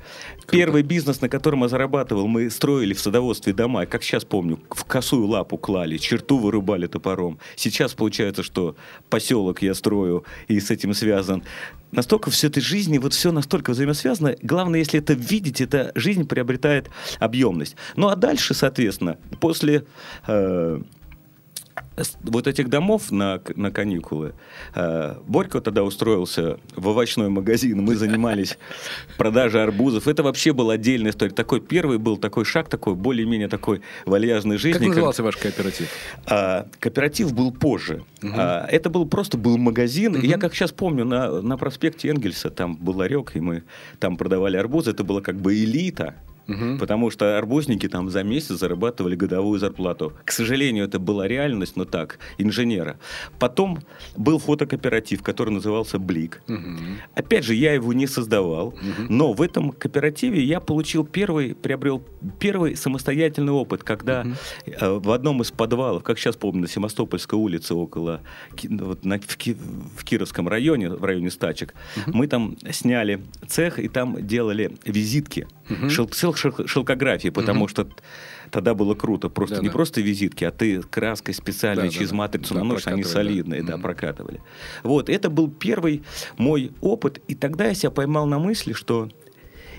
Первый 0.51 0.83
бизнес, 0.83 1.21
на 1.21 1.29
котором 1.29 1.63
я 1.63 1.69
зарабатывал, 1.69 2.27
мы 2.27 2.51
строили 2.51 2.95
в 2.95 3.01
садоводстве 3.01 3.53
дома, 3.53 3.87
как 3.87 4.03
сейчас 4.03 4.25
помню, 4.25 4.59
в 4.71 4.85
косую 4.85 5.27
лапу 5.27 5.59
клали, 5.59 5.97
черту 5.97 6.39
вырубали 6.39 6.87
топором. 6.87 7.39
Сейчас 7.57 7.95
получается, 7.95 8.43
что 8.43 8.77
поселок 9.09 9.63
я 9.63 9.75
строю 9.75 10.25
и 10.49 10.61
с 10.61 10.71
этим 10.71 10.95
связан. 10.95 11.43
Настолько 11.93 12.31
все 12.31 12.49
этой 12.49 12.61
жизни, 12.61 12.99
вот 12.99 13.15
все 13.15 13.33
настолько 13.33 13.71
взаимосвязано. 13.71 14.37
Главное, 14.43 14.81
если 14.81 14.99
это 14.99 15.15
видеть, 15.15 15.61
эта 15.61 15.93
жизнь 15.95 16.27
приобретает 16.27 16.91
объемность. 17.19 17.77
Ну 17.95 18.09
а 18.09 18.17
дальше, 18.17 18.55
соответственно, 18.55 19.19
после 19.41 19.87
э, 20.27 20.81
вот 22.23 22.47
этих 22.47 22.69
домов 22.69 23.11
на, 23.11 23.41
на 23.55 23.71
каникулы, 23.71 24.35
э, 24.75 25.15
Борька 25.27 25.61
тогда 25.61 25.83
устроился 25.83 26.59
в 26.75 26.89
овощной 26.89 27.29
магазин, 27.29 27.83
мы 27.83 27.97
занимались 27.97 28.59
продажей 29.17 29.63
арбузов. 29.63 30.07
Это 30.09 30.23
вообще 30.23 30.53
была 30.53 30.75
отдельная 30.75 31.11
история. 31.11 31.33
Такой 31.33 31.61
первый 31.61 31.99
был 31.99 32.17
такой 32.17 32.45
шаг, 32.45 32.69
такой 32.69 32.95
более-менее 32.95 33.49
такой 33.49 33.81
вальяжной 34.05 34.59
жизни. 34.59 34.79
Как 34.79 34.89
назывался 34.89 35.23
ваш 35.23 35.37
кооператив? 35.37 35.89
а, 36.27 36.67
кооператив 36.81 37.33
был 37.33 37.53
позже. 37.53 38.05
А, 38.23 38.67
это 38.67 38.91
был 38.91 39.07
просто 39.07 39.39
был 39.39 39.57
магазин. 39.57 40.17
И 40.17 40.27
я 40.27 40.39
как 40.39 40.55
сейчас 40.55 40.73
помню, 40.73 41.05
на, 41.05 41.41
на 41.41 41.57
проспекте 41.57 42.09
Энгельса 42.09 42.51
там 42.51 42.77
был 42.77 42.97
ларек, 42.97 43.37
и 43.37 43.41
мы 43.41 43.63
там 43.99 44.17
продавали 44.17 44.57
арбузы. 44.57 44.91
Это 44.91 45.05
была 45.05 45.21
как 45.21 45.37
бы 45.37 45.55
элита. 45.55 46.15
Потому 46.79 47.11
что 47.11 47.39
арбузники 47.39 47.89
там 47.89 48.09
за 48.11 48.23
месяц 48.23 48.59
зарабатывали 48.59 49.17
годовую 49.17 49.59
зарплату. 49.59 50.13
К 50.25 50.31
сожалению, 50.33 50.85
это 50.85 50.99
была 50.99 51.27
реальность, 51.29 51.77
но 51.77 51.85
так, 51.85 52.19
инженера. 52.39 52.99
Потом 53.39 53.79
был 54.17 54.39
фотокооператив, 54.39 55.23
который 55.23 55.51
назывался 55.51 55.99
«Блик». 55.99 56.43
Опять 57.15 57.45
же, 57.45 57.55
я 57.55 57.73
его 57.75 57.93
не 57.93 58.07
создавал, 58.07 58.75
но 59.09 59.33
в 59.33 59.43
этом 59.43 59.73
кооперативе 59.73 60.43
я 60.43 60.61
получил 60.61 61.05
первый, 61.05 61.55
приобрел 61.55 62.03
первый 62.39 62.77
самостоятельный 62.77 63.53
опыт, 63.53 63.83
когда 63.83 64.25
э, 64.67 64.89
в 64.99 65.11
одном 65.11 65.43
из 65.43 65.51
подвалов, 65.51 66.03
как 66.03 66.19
сейчас 66.19 66.37
помню, 66.37 66.63
на 66.63 66.69
Севастопольской 66.69 67.39
улице 67.39 67.75
около, 67.75 68.21
Ки- 68.55 68.69
вот 68.69 69.05
на- 69.05 69.19
в, 69.19 69.37
Ки- 69.37 69.57
в 69.97 70.05
Кировском 70.05 70.49
районе, 70.49 70.91
в 70.91 71.05
районе 71.05 71.31
стачек, 71.31 71.75
мы 72.07 72.27
там 72.29 72.57
сняли 72.71 73.21
цех 73.49 73.79
и 73.79 73.89
там 73.89 74.25
делали 74.27 74.71
визитки. 74.85 75.47
Шел, 75.89 76.07
цел 76.07 76.35
шел- 76.35 76.67
шелкографии, 76.67 77.29
потому 77.31 77.67
что 77.69 77.89
тогда 78.51 78.75
было 78.75 78.95
круто. 78.95 79.29
Просто 79.29 79.57
не 79.57 79.63
Да-да. 79.63 79.73
просто 79.73 80.01
визитки, 80.01 80.45
а 80.45 80.51
ты 80.53 80.81
краской 80.83 81.35
специальной 81.35 81.85
Да-да-да. 81.85 81.95
через 81.99 82.13
матрицу 82.13 82.55
Да, 82.55 82.61
наносишь, 82.61 82.87
они 82.87 83.03
прокатывали, 83.03 83.25
да. 83.27 83.31
солидные, 83.33 83.63
да, 83.63 83.73
Мгм. 83.75 83.83
прокатывали. 83.83 84.41
Вот, 84.85 85.09
это 85.09 85.29
был 85.31 85.51
первый 85.51 86.03
мой 86.39 86.73
опыт, 86.81 87.21
и 87.29 87.35
тогда 87.35 87.67
я 87.67 87.75
себя 87.75 87.91
поймал 87.91 88.27
на 88.27 88.39
мысли, 88.39 88.73
что 88.73 89.09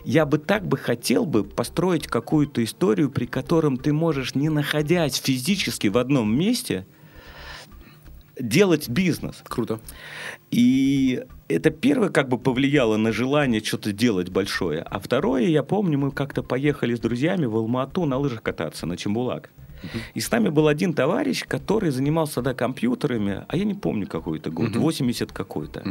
я 0.03 0.25
бы 0.25 0.37
так 0.37 0.65
бы 0.67 0.77
хотел 0.77 1.25
бы 1.25 1.43
построить 1.43 2.07
какую-то 2.07 2.63
историю, 2.63 3.09
при 3.09 3.25
котором 3.25 3.77
ты 3.77 3.93
можешь, 3.93 4.35
не 4.35 4.49
находясь 4.49 5.15
физически 5.15 5.87
в 5.87 5.97
одном 5.97 6.37
месте, 6.37 6.85
делать 8.39 8.89
бизнес. 8.89 9.43
Круто. 9.43 9.79
И 10.51 11.23
это 11.47 11.69
первое 11.69 12.09
как 12.09 12.29
бы 12.29 12.37
повлияло 12.37 12.97
на 12.97 13.11
желание 13.11 13.63
что-то 13.63 13.91
делать 13.91 14.29
большое. 14.29 14.81
А 14.81 14.99
второе, 14.99 15.43
я 15.43 15.63
помню, 15.63 15.97
мы 15.97 16.11
как-то 16.11 16.43
поехали 16.43 16.95
с 16.95 16.99
друзьями 16.99 17.45
в 17.45 17.55
Алмату 17.55 18.05
на 18.05 18.17
лыжах 18.17 18.41
кататься, 18.41 18.85
на 18.85 18.97
Чембулак. 18.97 19.49
И 20.15 20.19
с 20.19 20.31
нами 20.31 20.49
был 20.49 20.67
один 20.67 20.93
товарищ, 20.93 21.45
который 21.47 21.91
занимался 21.91 22.35
тогда 22.35 22.53
компьютерами, 22.53 23.45
а 23.47 23.57
я 23.57 23.63
не 23.63 23.75
помню 23.75 24.07
какой 24.07 24.39
это 24.39 24.49
год, 24.49 24.75
80 24.75 25.31
какой-то. 25.31 25.83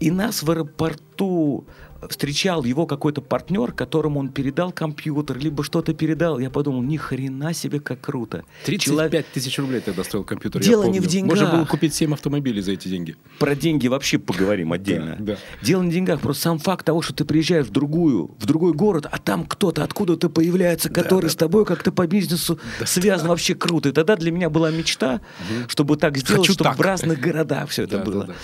И 0.00 0.10
нас 0.10 0.42
в 0.42 0.50
аэропорту 0.50 1.66
встречал 2.08 2.64
его 2.64 2.86
какой-то 2.86 3.20
партнер, 3.20 3.72
которому 3.72 4.20
он 4.20 4.28
передал 4.28 4.72
компьютер, 4.72 5.38
либо 5.38 5.62
что-то 5.64 5.92
передал. 5.94 6.38
Я 6.38 6.50
подумал, 6.50 6.82
ни 6.82 6.96
хрена 6.96 7.52
себе, 7.52 7.80
как 7.80 8.00
круто. 8.00 8.44
35 8.64 8.80
Человек- 8.80 9.26
тысяч 9.32 9.58
рублей 9.58 9.80
тогда 9.80 10.04
стоил 10.04 10.24
компьютер, 10.24 10.62
Дело 10.62 10.84
не 10.84 11.00
в 11.00 11.06
деньгах. 11.06 11.38
Можно 11.38 11.56
было 11.56 11.64
купить 11.66 11.94
7 11.94 12.12
автомобилей 12.14 12.60
за 12.62 12.72
эти 12.72 12.88
деньги. 12.88 13.16
Про 13.38 13.54
деньги 13.54 13.88
вообще 13.88 14.18
поговорим 14.18 14.72
отдельно. 14.72 15.16
Да, 15.18 15.34
да. 15.34 15.38
Дело 15.62 15.82
не 15.82 15.90
в 15.90 15.92
деньгах, 15.92 16.20
просто 16.20 16.44
сам 16.44 16.58
факт 16.58 16.86
того, 16.86 17.02
что 17.02 17.12
ты 17.14 17.24
приезжаешь 17.24 17.66
в 17.66 17.70
другую, 17.70 18.34
в 18.38 18.46
другой 18.46 18.72
город, 18.72 19.06
а 19.10 19.18
там 19.18 19.44
кто-то 19.44 19.84
откуда-то 19.84 20.30
появляется, 20.30 20.88
который 20.88 21.28
с 21.30 21.36
тобой 21.36 21.64
как-то 21.64 21.92
по 21.92 22.06
бизнесу 22.06 22.58
связан, 22.84 23.28
вообще 23.28 23.54
круто. 23.54 23.90
И 23.90 23.92
тогда 23.92 24.16
для 24.16 24.30
меня 24.32 24.48
была 24.50 24.70
мечта, 24.70 25.20
чтобы 25.68 25.96
так 25.96 26.16
сделать, 26.16 26.40
Хочу 26.42 26.52
чтобы 26.54 26.70
так. 26.70 26.78
в 26.78 26.80
разных 26.80 27.20
городах 27.20 27.68
все 27.70 27.82
это 27.82 27.98
Да, 27.98 28.04
да, 28.04 28.10
было. 28.10 28.24
да. 28.26 28.34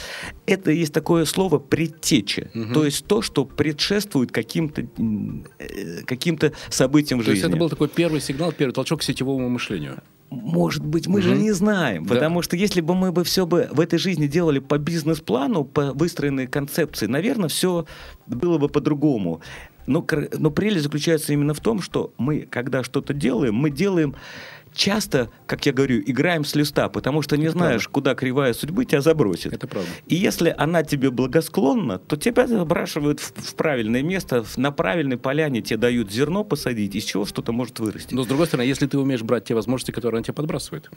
Это 0.46 0.70
есть 0.70 0.92
такое 0.92 1.24
слово 1.24 1.58
предтеча, 1.58 2.50
то 2.74 2.84
есть 2.84 3.06
то, 3.06 3.22
что 3.22 3.45
предшествует 3.46 4.32
каким-то 4.32 4.82
э, 5.58 6.02
каким-то 6.04 6.52
событиям 6.68 7.20
в 7.20 7.24
То 7.24 7.30
есть 7.30 7.42
жизни. 7.42 7.54
это 7.54 7.60
был 7.60 7.70
такой 7.70 7.88
первый 7.88 8.20
сигнал, 8.20 8.52
первый 8.52 8.72
толчок 8.72 9.00
к 9.00 9.02
сетевому 9.02 9.48
мышлению. 9.48 9.98
Может 10.28 10.84
быть, 10.84 11.06
мы 11.06 11.22
же 11.22 11.36
не 11.36 11.52
знаем, 11.52 12.04
Да. 12.04 12.14
потому 12.14 12.42
что 12.42 12.56
если 12.56 12.80
бы 12.80 12.94
мы 12.96 13.12
бы 13.12 13.22
все 13.22 13.46
бы 13.46 13.68
в 13.70 13.78
этой 13.80 13.98
жизни 13.98 14.26
делали 14.26 14.58
по 14.58 14.76
бизнес-плану, 14.76 15.64
по 15.64 15.92
выстроенной 15.92 16.48
концепции, 16.48 17.06
наверное, 17.06 17.48
все 17.48 17.86
было 18.26 18.58
бы 18.58 18.68
по-другому. 18.68 19.40
Но, 19.86 20.04
но 20.36 20.50
прелесть 20.50 20.82
заключается 20.82 21.32
именно 21.32 21.54
в 21.54 21.60
том, 21.60 21.80
что 21.80 22.12
мы, 22.18 22.40
когда 22.40 22.82
что-то 22.82 23.14
делаем, 23.14 23.54
мы 23.54 23.70
делаем 23.70 24.16
часто, 24.76 25.30
как 25.46 25.66
я 25.66 25.72
говорю, 25.72 26.00
играем 26.06 26.44
с 26.44 26.54
листа, 26.54 26.88
потому 26.88 27.22
что 27.22 27.36
не 27.36 27.44
Это 27.46 27.52
знаешь, 27.52 27.82
правда. 27.84 27.92
куда 27.94 28.14
кривая 28.14 28.52
судьбы 28.52 28.84
тебя 28.84 29.00
забросит. 29.00 29.52
Это 29.52 29.66
правда. 29.66 29.88
И 30.06 30.14
если 30.14 30.54
она 30.56 30.82
тебе 30.84 31.10
благосклонна, 31.10 31.98
то 31.98 32.16
тебя 32.16 32.46
забрашивают 32.46 33.20
в, 33.20 33.32
в 33.34 33.54
правильное 33.56 34.02
место, 34.02 34.44
в- 34.44 34.56
на 34.58 34.70
правильной 34.70 35.16
поляне 35.16 35.62
тебе 35.62 35.78
дают 35.78 36.12
зерно 36.12 36.44
посадить, 36.44 36.94
из 36.94 37.04
чего 37.04 37.24
что-то 37.24 37.52
может 37.52 37.80
вырасти. 37.80 38.14
Но 38.14 38.22
с 38.22 38.26
другой 38.26 38.46
стороны, 38.46 38.66
если 38.66 38.86
ты 38.86 38.98
умеешь 38.98 39.22
брать 39.22 39.44
те 39.46 39.54
возможности, 39.54 39.90
которые 39.90 40.18
она 40.18 40.24
тебе 40.24 40.34
подбрасывает. 40.34 40.90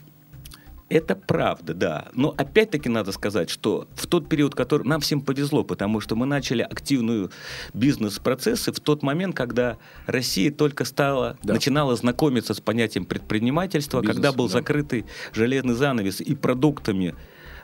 Это 0.90 1.14
правда, 1.14 1.72
да. 1.72 2.08
Но 2.14 2.34
опять-таки 2.36 2.88
надо 2.88 3.12
сказать, 3.12 3.48
что 3.48 3.86
в 3.94 4.08
тот 4.08 4.28
период, 4.28 4.56
который 4.56 4.82
нам 4.88 5.00
всем 5.00 5.20
повезло, 5.20 5.62
потому 5.62 6.00
что 6.00 6.16
мы 6.16 6.26
начали 6.26 6.62
активную 6.62 7.30
бизнес-процессы 7.74 8.72
в 8.72 8.80
тот 8.80 9.04
момент, 9.04 9.36
когда 9.36 9.78
Россия 10.06 10.50
только 10.50 10.84
стала, 10.84 11.38
Да. 11.44 11.54
начинала 11.54 11.94
знакомиться 11.94 12.54
с 12.54 12.60
понятием 12.60 13.04
предпринимательства, 13.04 14.00
Бизнес, 14.00 14.16
когда 14.16 14.32
был 14.32 14.48
да. 14.48 14.54
закрытый 14.54 15.06
железный 15.32 15.74
занавес 15.74 16.20
и 16.20 16.34
продуктами 16.34 17.14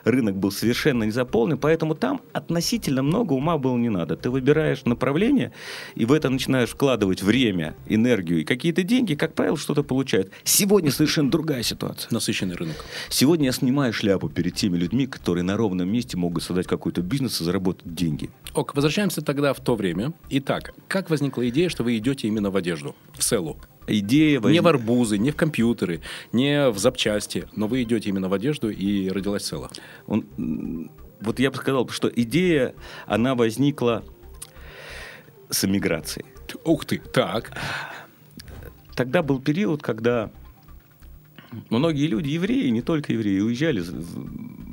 рынок 0.03 0.35
был 0.35 0.51
совершенно 0.51 1.03
не 1.03 1.11
заполнен, 1.11 1.57
поэтому 1.57 1.95
там 1.95 2.21
относительно 2.33 3.03
много 3.03 3.33
ума 3.33 3.57
было 3.57 3.77
не 3.77 3.89
надо. 3.89 4.15
Ты 4.15 4.29
выбираешь 4.29 4.85
направление, 4.85 5.51
и 5.95 6.05
в 6.05 6.11
это 6.11 6.29
начинаешь 6.29 6.69
вкладывать 6.69 7.21
время, 7.21 7.75
энергию 7.87 8.41
и 8.41 8.43
какие-то 8.43 8.83
деньги, 8.83 9.15
как 9.15 9.33
правило, 9.33 9.57
что-то 9.57 9.83
получает. 9.83 10.31
Сегодня 10.43 10.91
совершенно 10.91 11.29
другая 11.29 11.63
ситуация. 11.63 12.09
Насыщенный 12.11 12.55
рынок. 12.55 12.75
Сегодня 13.09 13.47
я 13.47 13.51
снимаю 13.51 13.93
шляпу 13.93 14.29
перед 14.29 14.55
теми 14.55 14.77
людьми, 14.77 15.07
которые 15.07 15.43
на 15.43 15.57
ровном 15.57 15.89
месте 15.89 16.17
могут 16.17 16.43
создать 16.43 16.67
какой-то 16.67 17.01
бизнес 17.01 17.41
и 17.41 17.43
заработать 17.43 17.93
деньги. 17.93 18.29
Ок, 18.53 18.75
возвращаемся 18.75 19.21
тогда 19.21 19.53
в 19.53 19.59
то 19.59 19.75
время. 19.75 20.13
Итак, 20.29 20.73
как 20.87 21.09
возникла 21.09 21.47
идея, 21.49 21.69
что 21.69 21.83
вы 21.83 21.97
идете 21.97 22.27
именно 22.27 22.49
в 22.51 22.55
одежду, 22.55 22.95
в 23.13 23.23
селу? 23.23 23.57
Идея 23.87 24.39
Не 24.39 24.43
возник- 24.43 24.63
в 24.63 24.67
арбузы, 24.67 25.17
не 25.17 25.31
в 25.31 25.35
компьютеры, 25.37 26.01
не 26.33 26.69
в 26.69 26.77
запчасти, 26.77 27.47
но 27.55 27.67
вы 27.67 27.83
идете 27.83 28.09
именно 28.09 28.27
в 28.27 28.33
одежду 28.33 28.69
и 28.69 29.09
родилась 29.09 29.45
села. 29.45 29.69
Он, 30.07 30.91
вот 31.21 31.39
я 31.39 31.49
бы 31.51 31.57
сказал, 31.57 31.87
что 31.89 32.09
идея, 32.09 32.75
она 33.05 33.33
возникла 33.33 34.03
с 35.49 35.63
эмиграцией. 35.63 36.25
Ух 36.65 36.85
ты, 36.85 36.97
так. 36.97 37.51
Тогда 38.93 39.21
был 39.21 39.39
период, 39.39 39.81
когда 39.81 40.31
многие 41.69 42.07
люди, 42.07 42.29
евреи, 42.29 42.67
не 42.69 42.81
только 42.81 43.13
евреи, 43.13 43.39
уезжали 43.39 43.81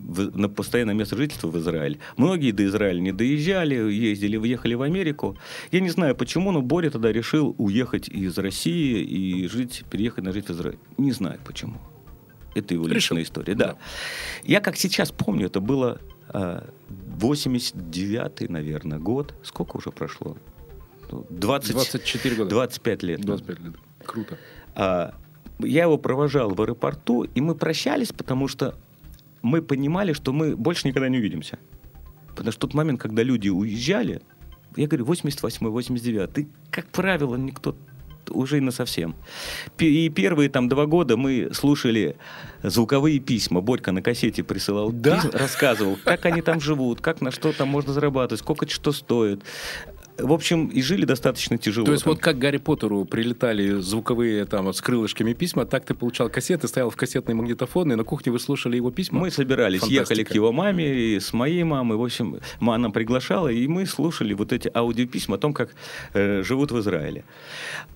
в- 0.04 0.36
на 0.38 0.48
постоянное 0.48 0.94
место 0.94 1.16
жительства 1.16 1.48
в 1.48 1.58
Израиль. 1.58 1.98
Многие 2.16 2.52
до 2.52 2.64
Израиля 2.66 3.00
не 3.00 3.12
доезжали, 3.12 3.74
ездили, 3.92 4.36
выехали 4.36 4.74
в 4.74 4.82
Америку. 4.82 5.36
Я 5.72 5.80
не 5.80 5.90
знаю 5.90 6.14
почему, 6.14 6.52
но 6.52 6.62
Боря 6.62 6.90
тогда 6.90 7.10
решил 7.12 7.54
уехать 7.58 8.08
из 8.08 8.36
России 8.38 9.02
и 9.02 9.48
жить, 9.48 9.84
переехать 9.90 10.24
на 10.24 10.32
жить 10.32 10.46
в 10.48 10.50
Израиль. 10.52 10.78
Не 10.98 11.12
знаю 11.12 11.38
почему. 11.44 11.78
Это 12.54 12.74
его 12.74 12.84
Решил. 12.86 13.16
личная 13.16 13.22
история. 13.22 13.54
Да. 13.54 13.66
Да. 13.66 13.76
Я 14.44 14.60
как 14.60 14.76
сейчас 14.76 15.10
помню, 15.10 15.46
это 15.46 15.60
было 15.60 15.98
а, 16.28 16.68
89-й, 17.18 18.48
наверное, 18.48 18.98
год. 18.98 19.34
Сколько 19.42 19.76
уже 19.78 19.90
прошло? 19.90 20.36
Ну, 21.10 21.26
20, 21.30 21.72
24 21.72 22.36
года. 22.36 22.50
25 22.50 23.02
лет. 23.02 23.20
25 23.20 23.60
лет. 23.60 23.74
Круто. 24.04 24.38
А, 24.74 25.14
я 25.60 25.82
его 25.84 25.98
провожал 25.98 26.50
в 26.54 26.60
аэропорту, 26.62 27.22
и 27.24 27.40
мы 27.40 27.54
прощались, 27.54 28.12
потому 28.12 28.48
что 28.48 28.74
мы 29.44 29.62
понимали, 29.62 30.12
что 30.14 30.32
мы 30.32 30.56
больше 30.56 30.88
никогда 30.88 31.08
не 31.08 31.18
увидимся. 31.18 31.58
Потому 32.30 32.50
что 32.50 32.62
тот 32.62 32.74
момент, 32.74 33.00
когда 33.00 33.22
люди 33.22 33.48
уезжали, 33.48 34.22
я 34.76 34.88
говорю, 34.88 35.04
88-й, 35.04 35.68
89-й, 35.68 36.48
как 36.70 36.86
правило, 36.86 37.36
никто 37.36 37.76
уже 38.30 38.56
и 38.56 38.60
на 38.60 38.70
совсем. 38.70 39.14
И 39.78 40.08
первые 40.08 40.48
там 40.48 40.68
два 40.68 40.86
года 40.86 41.18
мы 41.18 41.50
слушали 41.52 42.16
звуковые 42.62 43.20
письма. 43.20 43.60
Борька 43.60 43.92
на 43.92 44.00
кассете 44.00 44.42
присылал, 44.42 44.90
Да? 44.90 45.16
письма, 45.16 45.38
рассказывал, 45.38 45.98
как 46.02 46.24
они 46.24 46.40
там 46.40 46.60
живут, 46.60 47.02
как 47.02 47.20
на 47.20 47.30
что 47.30 47.52
там 47.52 47.68
можно 47.68 47.92
зарабатывать, 47.92 48.40
сколько 48.40 48.68
что 48.68 48.92
стоит. 48.92 49.42
В 50.16 50.32
общем, 50.32 50.68
и 50.68 50.80
жили 50.80 51.04
достаточно 51.04 51.58
тяжело. 51.58 51.86
То 51.86 51.92
есть 51.92 52.04
там. 52.04 52.12
вот 52.12 52.22
как 52.22 52.38
Гарри 52.38 52.58
Поттеру 52.58 53.04
прилетали 53.04 53.80
звуковые 53.80 54.44
там 54.44 54.66
вот 54.66 54.76
с 54.76 54.80
крылышками 54.80 55.32
письма, 55.32 55.66
так 55.66 55.84
ты 55.84 55.94
получал 55.94 56.30
кассеты, 56.30 56.68
стоял 56.68 56.90
в 56.90 56.96
кассетный 56.96 57.34
магнитофон, 57.34 57.92
и 57.92 57.96
на 57.96 58.04
кухне 58.04 58.30
вы 58.30 58.38
слушали 58.38 58.76
его 58.76 58.92
письма? 58.92 59.18
Мы 59.20 59.30
собирались, 59.32 59.80
Фантастика. 59.80 60.02
ехали 60.14 60.22
к 60.22 60.32
его 60.32 60.52
маме, 60.52 60.94
и 60.94 61.18
с 61.18 61.32
моей 61.32 61.64
мамой, 61.64 61.98
в 61.98 62.02
общем, 62.04 62.38
ма- 62.60 62.76
она 62.76 62.90
приглашала, 62.90 63.48
и 63.48 63.66
мы 63.66 63.86
слушали 63.86 64.34
вот 64.34 64.52
эти 64.52 64.70
аудиописьма 64.72 65.34
о 65.34 65.38
том, 65.38 65.52
как 65.52 65.70
э, 66.12 66.42
живут 66.44 66.70
в 66.70 66.78
Израиле. 66.78 67.24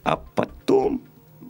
А 0.02 0.16
потом, 0.16 1.02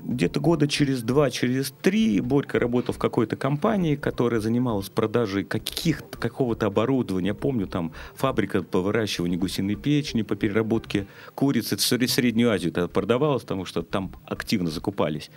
где-то 0.09 0.41
года 0.41 0.67
через 0.67 1.03
два, 1.03 1.31
через 1.31 1.73
три, 1.83 2.21
Борька 2.21 2.59
работал 2.59 2.95
в 2.95 2.99
какой-то 2.99 3.37
компании, 3.37 3.95
которая 3.95 4.41
занималась 4.41 4.89
продажей 4.89 5.45
каких 5.45 6.03
какого-то 6.11 6.67
оборудования. 6.67 7.29
Я 7.29 7.35
помню, 7.35 7.67
там 7.67 7.93
фабрика 8.15 8.63
по 8.63 8.81
выращиванию 8.81 9.39
гусиной 9.39 9.77
печени, 9.77 10.23
по 10.23 10.35
переработке 10.35 11.07
курицы. 11.35 11.75
Это 11.75 11.85
в 11.85 12.11
Среднюю 12.11 12.51
Азию 12.51 12.73
это 12.73 12.89
продавалось, 12.89 13.43
потому 13.43 13.67
что 13.67 13.83
там 13.83 14.13
активно 14.25 14.71
закупались 14.71 15.31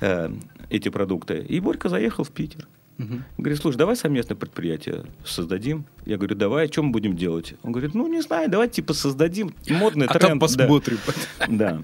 э, 0.00 0.30
эти 0.68 0.90
продукты. 0.90 1.38
И 1.48 1.58
Борька 1.58 1.88
заехал 1.88 2.24
в 2.24 2.30
Питер. 2.30 2.68
Говорит, 3.38 3.58
слушай, 3.58 3.78
давай 3.78 3.96
совместное 3.96 4.36
предприятие 4.36 5.06
создадим. 5.24 5.86
Я 6.04 6.18
говорю, 6.18 6.36
давай, 6.36 6.68
что 6.68 6.82
мы 6.82 6.90
будем 6.90 7.16
делать? 7.16 7.54
Он 7.62 7.72
говорит, 7.72 7.94
ну, 7.94 8.06
не 8.06 8.20
знаю, 8.20 8.50
давай 8.50 8.68
типа 8.68 8.92
создадим 8.92 9.54
модный 9.70 10.04
а 10.04 10.10
тренд. 10.10 10.28
там 10.28 10.38
да». 10.38 10.46
посмотрим. 10.46 10.98
Да. 11.48 11.82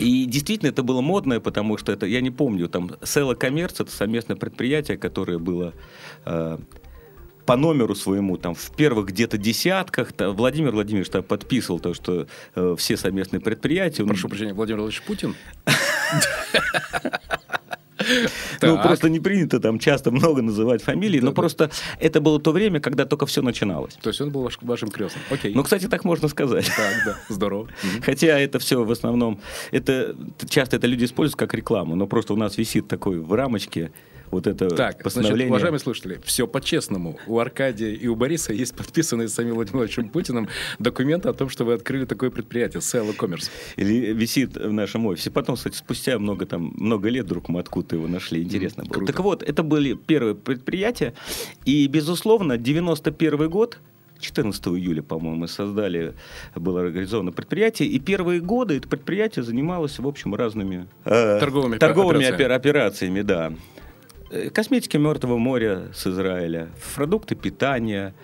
И 0.00 0.24
действительно 0.26 0.70
это 0.70 0.82
было 0.82 1.00
модное, 1.00 1.40
потому 1.40 1.76
что 1.78 1.92
это, 1.92 2.06
я 2.06 2.20
не 2.20 2.30
помню, 2.30 2.68
там 2.68 2.90
Села 3.04 3.34
Коммерц, 3.34 3.80
это 3.80 3.90
совместное 3.90 4.36
предприятие, 4.36 4.96
которое 4.96 5.38
было 5.38 5.74
э, 6.24 6.58
по 7.46 7.56
номеру 7.56 7.94
своему, 7.94 8.36
там, 8.36 8.54
в 8.54 8.70
первых 8.76 9.06
где-то 9.08 9.36
десятках, 9.38 10.12
та- 10.12 10.30
Владимир 10.30 10.70
Владимирович 10.72 11.10
там 11.10 11.22
подписывал 11.22 11.80
то, 11.80 11.94
что 11.94 12.26
э, 12.54 12.74
все 12.78 12.96
совместные 12.96 13.40
предприятия. 13.40 14.02
он- 14.02 14.08
Прошу 14.08 14.28
прощения, 14.28 14.54
Владимир 14.54 14.80
Владимирович 14.80 15.06
Путин? 15.06 15.34
Ну, 18.62 18.82
просто 18.82 19.08
не 19.08 19.20
принято 19.20 19.60
там 19.60 19.78
часто 19.78 20.10
много 20.10 20.42
называть 20.42 20.82
фамилии, 20.82 21.20
но 21.20 21.32
просто 21.32 21.70
это 21.98 22.20
было 22.20 22.40
то 22.40 22.52
время, 22.52 22.80
когда 22.80 23.04
только 23.04 23.26
все 23.26 23.42
начиналось. 23.42 23.94
То 24.02 24.10
есть 24.10 24.20
он 24.20 24.30
был 24.30 24.42
ваш- 24.42 24.58
вашим 24.62 24.90
крестным. 24.90 25.22
Окей. 25.30 25.54
Ну, 25.54 25.62
кстати, 25.62 25.86
так 25.86 26.04
можно 26.04 26.28
сказать. 26.28 26.66
Так, 26.76 26.94
да, 27.04 27.16
здорово. 27.28 27.68
Хотя 28.02 28.38
это 28.38 28.58
все 28.58 28.84
в 28.84 28.90
основном, 28.90 29.40
это 29.70 30.16
часто 30.48 30.76
это 30.76 30.86
люди 30.86 31.04
используют 31.04 31.38
как 31.38 31.54
рекламу, 31.54 31.94
но 31.96 32.06
просто 32.06 32.32
у 32.32 32.36
нас 32.36 32.58
висит 32.58 32.88
такой 32.88 33.18
в 33.18 33.32
рамочке 33.32 33.92
вот 34.30 34.46
это 34.46 34.68
Так, 34.68 34.76
значит, 34.92 35.02
постановление. 35.02 35.48
уважаемые 35.50 35.80
слушатели, 35.80 36.20
все 36.24 36.46
по-честному. 36.46 37.18
У 37.26 37.38
Аркадия 37.38 37.90
и 37.90 38.06
у 38.06 38.14
Бориса 38.16 38.52
есть 38.52 38.74
подписанные 38.76 39.28
самим 39.28 39.54
Владимиром 39.54 39.80
Владимировичем 39.80 40.10
Путиным 40.12 40.48
документы 40.78 41.28
о 41.28 41.32
том, 41.32 41.48
что 41.48 41.64
вы 41.64 41.74
открыли 41.74 42.04
такое 42.04 42.30
предприятие, 42.30 42.80
Sell 42.80 43.16
Commerce. 43.16 43.50
Или 43.76 44.12
висит 44.12 44.56
в 44.56 44.72
нашем 44.72 45.06
офисе. 45.06 45.30
Потом, 45.30 45.56
кстати, 45.56 45.76
спустя 45.76 46.18
много, 46.18 46.46
там, 46.46 46.72
много 46.76 47.08
лет 47.08 47.26
вдруг 47.26 47.48
мы 47.48 47.60
откуда 47.60 47.96
его 47.96 48.06
нашли. 48.08 48.42
Интересно 48.42 48.84
было. 48.84 48.92
круто. 48.94 49.12
Так 49.12 49.20
вот, 49.22 49.42
это 49.42 49.62
были 49.62 49.94
первые 49.94 50.34
предприятия. 50.34 51.14
И, 51.64 51.86
безусловно, 51.88 52.56
91 52.56 53.48
год 53.50 53.78
14 54.20 54.66
июля, 54.68 55.02
по-моему, 55.02 55.36
мы 55.36 55.48
создали, 55.48 56.12
было 56.54 56.82
организовано 56.82 57.32
предприятие, 57.32 57.88
и 57.88 57.98
первые 57.98 58.40
годы 58.40 58.76
это 58.76 58.86
предприятие 58.86 59.42
занималось, 59.44 59.98
в 59.98 60.06
общем, 60.06 60.34
разными 60.34 60.86
э, 61.06 61.38
Торговыми 61.40 61.78
торговыми 61.78 62.18
операциями. 62.26 62.36
опера- 62.42 62.54
операциями, 62.54 63.22
да. 63.22 63.52
Э, 64.30 64.50
Косметики 64.50 64.96
Мертвого 64.96 65.38
моря 65.38 65.88
с 65.92 66.06
Израиля, 66.06 66.68
продукты 66.94 67.34
питания, 67.34 68.14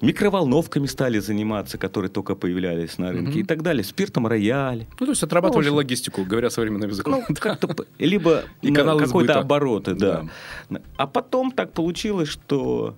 микроволновками 0.00 0.86
стали 0.86 1.20
заниматься, 1.20 1.78
которые 1.78 2.10
только 2.10 2.34
появлялись 2.34 2.98
на 2.98 3.12
рынке 3.12 3.40
и 3.40 3.44
так 3.44 3.62
далее, 3.62 3.84
спиртом 3.84 4.26
рояль. 4.26 4.86
Ну, 4.98 5.06
то 5.06 5.12
есть 5.12 5.22
отрабатывали 5.22 5.68
Ну, 5.68 5.76
логистику, 5.76 6.24
говоря 6.24 6.50
современным 6.50 6.90
языком. 6.90 7.22
Ну, 7.28 7.34
как-то, 7.38 7.86
либо 7.98 8.42
какой-то 8.60 9.38
обороты, 9.38 9.94
да. 9.94 10.26
А 10.96 11.06
потом 11.06 11.52
так 11.52 11.72
получилось, 11.72 12.28
что 12.28 12.96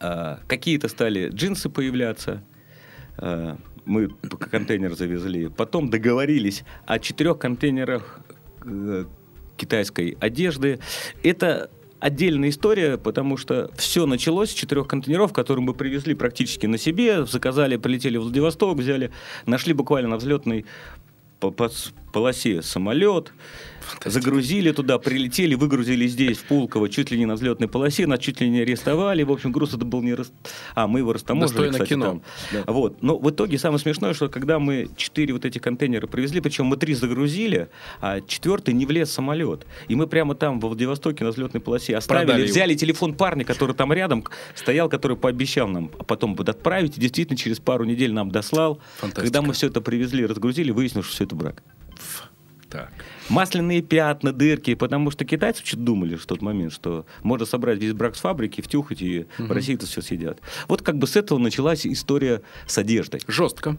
а, 0.00 0.40
какие-то 0.48 0.88
стали 0.88 1.28
джинсы 1.28 1.68
появляться, 1.68 2.42
а, 3.18 3.58
мы 3.84 4.08
контейнер 4.50 4.94
завезли, 4.94 5.48
потом 5.48 5.90
договорились 5.90 6.64
о 6.86 6.98
четырех 6.98 7.38
контейнерах 7.38 8.20
э, 8.64 9.04
китайской 9.60 10.16
одежды. 10.20 10.80
Это 11.22 11.70
отдельная 12.00 12.48
история, 12.48 12.96
потому 12.96 13.36
что 13.36 13.70
все 13.76 14.06
началось 14.06 14.50
с 14.50 14.54
четырех 14.54 14.88
контейнеров, 14.88 15.32
которые 15.32 15.64
мы 15.64 15.74
привезли 15.74 16.14
практически 16.14 16.66
на 16.66 16.78
себе, 16.78 17.26
заказали, 17.26 17.76
полетели 17.76 18.16
в 18.16 18.22
Владивосток, 18.22 18.78
взяли, 18.78 19.12
нашли 19.46 19.74
буквально 19.74 20.08
на 20.08 20.16
взлетной 20.16 20.64
полосе 22.12 22.62
самолет, 22.62 23.32
загрузили 24.04 24.70
туда, 24.72 24.98
прилетели, 24.98 25.54
выгрузили 25.54 26.06
здесь, 26.06 26.38
в 26.38 26.44
Пулково, 26.44 26.88
чуть 26.88 27.10
ли 27.10 27.18
не 27.18 27.26
на 27.26 27.34
взлетной 27.34 27.68
полосе, 27.68 28.06
нас 28.06 28.20
чуть 28.20 28.40
ли 28.40 28.48
не 28.48 28.60
арестовали. 28.60 29.22
В 29.22 29.32
общем, 29.32 29.52
груз 29.52 29.74
это 29.74 29.84
был 29.84 30.02
не... 30.02 30.14
рас- 30.14 30.32
А, 30.74 30.86
мы 30.86 31.00
его 31.00 31.12
растаможили, 31.12 31.48
Достойно 31.48 31.72
кстати, 31.72 31.88
кино. 31.88 32.04
там. 32.04 32.22
Да. 32.52 32.72
Вот. 32.72 33.02
Но 33.02 33.18
в 33.18 33.28
итоге 33.30 33.58
самое 33.58 33.78
смешное, 33.80 34.14
что 34.14 34.28
когда 34.28 34.58
мы 34.58 34.88
четыре 34.96 35.32
вот 35.32 35.44
эти 35.44 35.58
контейнера 35.58 36.06
привезли, 36.06 36.40
причем 36.40 36.66
мы 36.66 36.76
три 36.76 36.94
загрузили, 36.94 37.68
а 38.00 38.20
четвертый 38.20 38.74
не 38.74 38.86
влез 38.86 39.08
в 39.08 39.12
самолет. 39.12 39.66
И 39.88 39.94
мы 39.94 40.06
прямо 40.06 40.34
там, 40.34 40.60
во 40.60 40.68
Владивостоке, 40.68 41.24
на 41.24 41.30
взлетной 41.30 41.60
полосе 41.60 41.96
оставили, 41.96 42.26
Продали 42.26 42.42
его. 42.42 42.50
взяли 42.52 42.74
телефон 42.74 43.14
парня, 43.14 43.44
который 43.44 43.74
там 43.74 43.92
рядом 43.92 44.24
стоял, 44.54 44.88
который 44.88 45.16
пообещал 45.16 45.68
нам 45.68 45.88
потом 45.88 46.34
будет 46.34 46.48
отправить, 46.50 46.96
и 46.96 47.00
действительно 47.00 47.36
через 47.36 47.58
пару 47.60 47.84
недель 47.84 48.12
нам 48.12 48.30
дослал. 48.30 48.80
Фантастика. 48.98 49.22
Когда 49.22 49.42
мы 49.42 49.52
все 49.52 49.66
это 49.68 49.80
привезли, 49.80 50.26
разгрузили, 50.26 50.70
выяснилось, 50.70 51.06
что 51.06 51.14
все 51.14 51.24
это 51.24 51.34
брак. 51.34 51.62
Так. 52.68 52.92
Масляные 53.28 53.82
пятна, 53.82 54.32
дырки, 54.32 54.74
потому 54.76 55.10
что 55.10 55.24
китайцы 55.24 55.62
что-то 55.64 55.82
думали 55.82 56.14
в 56.14 56.24
тот 56.24 56.40
момент, 56.40 56.72
что 56.72 57.04
можно 57.24 57.44
собрать 57.44 57.80
весь 57.80 57.94
брак 57.94 58.14
с 58.14 58.20
фабрики, 58.20 58.60
втюхать, 58.60 59.02
и 59.02 59.26
в 59.38 59.50
России 59.50 59.74
это 59.74 59.86
все 59.86 60.02
съедят. 60.02 60.38
Вот 60.68 60.80
как 60.82 60.96
бы 60.96 61.08
с 61.08 61.16
этого 61.16 61.38
началась 61.38 61.84
история 61.84 62.42
с 62.68 62.78
одеждой. 62.78 63.22
Жестко. 63.26 63.76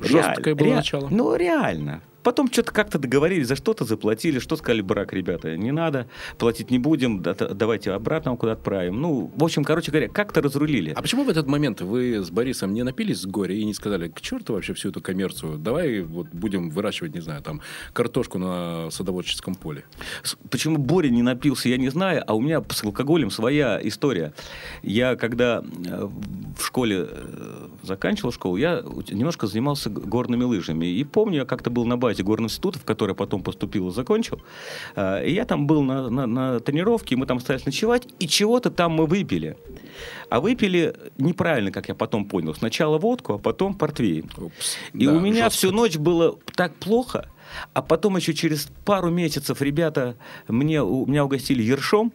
Реаль- 0.00 0.08
Жесткое 0.10 0.54
было 0.56 0.66
ре- 0.66 0.74
начало. 0.74 1.08
Ну, 1.08 1.36
реально. 1.36 2.02
Потом 2.26 2.50
что-то 2.50 2.72
как-то 2.72 2.98
договорились, 2.98 3.46
за 3.46 3.54
что-то 3.54 3.84
заплатили, 3.84 4.40
что 4.40 4.56
сказали, 4.56 4.80
брак, 4.80 5.12
ребята, 5.12 5.56
не 5.56 5.70
надо, 5.70 6.08
платить 6.38 6.72
не 6.72 6.80
будем, 6.80 7.22
да- 7.22 7.34
да- 7.34 7.50
давайте 7.50 7.92
обратно 7.92 8.34
куда 8.36 8.54
отправим. 8.54 9.00
Ну, 9.00 9.30
в 9.36 9.44
общем, 9.44 9.62
короче 9.62 9.92
говоря, 9.92 10.08
как-то 10.08 10.42
разрулили. 10.42 10.90
А 10.96 11.02
почему 11.02 11.22
в 11.22 11.28
этот 11.28 11.46
момент 11.46 11.82
вы 11.82 12.24
с 12.24 12.30
Борисом 12.32 12.74
не 12.74 12.82
напились 12.82 13.20
с 13.20 13.26
горя 13.26 13.54
и 13.54 13.64
не 13.64 13.74
сказали, 13.74 14.08
к 14.08 14.20
черту 14.20 14.54
вообще 14.54 14.74
всю 14.74 14.88
эту 14.88 15.00
коммерцию, 15.00 15.56
давай 15.56 16.00
вот 16.00 16.26
будем 16.32 16.70
выращивать, 16.70 17.14
не 17.14 17.20
знаю, 17.20 17.42
там, 17.42 17.60
картошку 17.92 18.38
на 18.38 18.90
садоводческом 18.90 19.54
поле? 19.54 19.84
Почему 20.50 20.78
Боря 20.78 21.10
не 21.10 21.22
напился, 21.22 21.68
я 21.68 21.76
не 21.76 21.90
знаю, 21.90 22.24
а 22.26 22.34
у 22.34 22.40
меня 22.40 22.60
с 22.68 22.82
алкоголем 22.82 23.30
своя 23.30 23.78
история. 23.80 24.32
Я 24.82 25.14
когда 25.14 25.62
э, 25.62 26.08
в 26.58 26.64
школе 26.64 27.06
э, 27.08 27.68
заканчивал 27.84 28.32
школу, 28.32 28.56
я 28.56 28.82
немножко 29.10 29.46
занимался 29.46 29.90
горными 29.90 30.42
лыжами. 30.42 30.86
И 30.86 31.04
помню, 31.04 31.36
я 31.36 31.44
как-то 31.44 31.70
был 31.70 31.84
на 31.84 31.96
базе 31.96 32.15
института, 32.22 32.78
в 32.78 32.84
который 32.84 33.14
потом 33.14 33.42
поступил 33.42 33.88
и 33.88 33.92
закончил. 33.92 34.40
Э, 34.94 35.26
И 35.26 35.32
я 35.32 35.44
там 35.44 35.66
был 35.66 35.82
на, 35.82 36.08
на- 36.10 36.26
на 36.26 36.60
тренировке, 36.60 37.16
мы 37.16 37.26
там 37.26 37.38
остались 37.38 37.66
ночевать, 37.66 38.06
и 38.18 38.26
чего-то 38.28 38.70
там 38.70 38.92
мы 38.92 39.06
выпили. 39.06 39.56
А 40.28 40.40
выпили 40.40 40.94
неправильно, 41.18 41.70
как 41.70 41.88
я 41.88 41.94
потом 41.94 42.24
понял. 42.26 42.54
Сначала 42.54 42.98
водку, 42.98 43.34
а 43.34 43.38
потом 43.38 43.74
портвейн. 43.74 44.30
Упс. 44.36 44.76
И 44.92 45.06
Да, 45.06 45.12
у 45.12 45.20
меня 45.20 45.44
жестко. 45.44 45.50
всю 45.58 45.70
ночь 45.72 45.96
было 45.96 46.36
так 46.54 46.74
плохо, 46.74 47.28
а 47.72 47.80
потом 47.82 48.16
еще 48.16 48.34
через 48.34 48.68
пару 48.84 49.10
месяцев 49.10 49.62
ребята 49.62 50.16
мне, 50.48 50.82
у, 50.82 51.06
меня 51.06 51.24
угостили 51.24 51.62
ершом, 51.62 52.12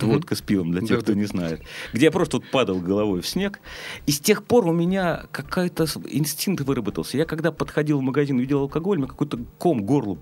водка 0.00 0.34
с 0.34 0.42
пивом, 0.42 0.72
для 0.72 0.80
тех, 0.80 0.98
Да, 0.98 1.02
кто 1.02 1.12
да. 1.12 1.18
не 1.18 1.24
знает, 1.26 1.62
где 1.92 2.06
я 2.06 2.10
просто 2.10 2.38
вот 2.38 2.46
падал 2.50 2.80
головой 2.80 3.20
в 3.20 3.26
снег. 3.26 3.60
И 4.06 4.12
с 4.12 4.18
тех 4.20 4.44
пор 4.44 4.66
у 4.66 4.72
меня 4.72 5.24
какой-то 5.32 5.86
инстинкт 6.08 6.64
выработался. 6.64 7.16
Я 7.16 7.24
когда 7.24 7.52
подходил 7.52 7.98
в 7.98 8.02
магазин, 8.02 8.38
видел 8.38 8.60
алкоголь, 8.60 8.98
мне 8.98 9.06
какой-то 9.06 9.38
ком 9.58 9.82
к 9.82 9.84
горлу 9.84 10.18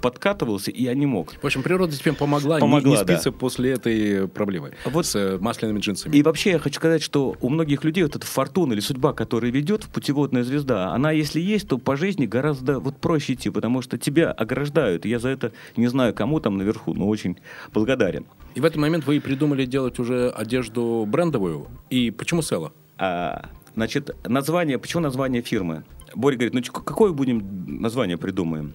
подкатывался, 0.00 0.70
и 0.70 0.84
я 0.84 0.94
не 0.94 1.04
мог. 1.04 1.34
В 1.42 1.44
общем, 1.44 1.62
природа 1.62 1.94
тебе 1.94 2.14
помогла, 2.14 2.56
не- 2.56 2.60
Помогла, 2.60 2.92
не, 2.92 2.96
да. 2.96 3.04
спиться 3.04 3.32
после 3.32 3.72
этой 3.72 4.26
проблемы. 4.28 4.72
Вот- 4.86 5.04
с 5.04 5.14
э, 5.14 5.36
масляными 5.38 5.78
джинсами. 5.80 6.16
И 6.16 6.22
вообще 6.22 6.52
я 6.52 6.58
хочу 6.58 6.76
сказать, 6.76 7.02
что 7.02 7.36
у 7.42 7.50
многих 7.50 7.84
людей 7.84 8.02
вот 8.04 8.16
эта 8.16 8.24
фортуна 8.26 8.72
или 8.72 8.80
судьба, 8.80 9.12
которая 9.12 9.50
ведет 9.50 9.84
в 9.84 9.90
путеводная 9.90 10.42
звезда, 10.42 10.92
она 10.94 11.10
если 11.10 11.38
есть, 11.38 11.68
то 11.68 11.76
по 11.76 11.96
жизни 11.96 12.24
гораздо 12.24 12.80
вот 12.80 12.96
проще 12.96 13.34
идти, 13.34 13.50
потому 13.50 13.82
что 13.82 13.98
тебя 13.98 14.30
ограждают. 14.32 15.04
И 15.04 15.10
Я 15.10 15.18
за 15.18 15.28
это 15.28 15.52
не 15.76 15.88
знаю, 15.88 16.14
кому 16.14 16.40
там 16.40 16.56
наверху, 16.56 16.94
но 16.94 17.06
очень 17.06 17.36
благодарен. 17.74 18.24
И 18.54 18.60
в 18.60 18.64
этот 18.64 18.78
момент 18.78 19.06
вы 19.06 19.20
придумали 19.20 19.64
делать 19.64 19.98
уже 19.98 20.30
одежду 20.30 21.04
брендовую. 21.06 21.68
И 21.88 22.10
почему 22.10 22.42
Села? 22.42 22.72
А, 22.98 23.48
значит, 23.74 24.10
название, 24.28 24.78
почему 24.78 25.02
название 25.02 25.42
фирмы? 25.42 25.84
Боря 26.14 26.36
говорит, 26.36 26.54
ну 26.54 26.62
какое 26.62 27.12
будем 27.12 27.80
название 27.80 28.18
придумаем? 28.18 28.74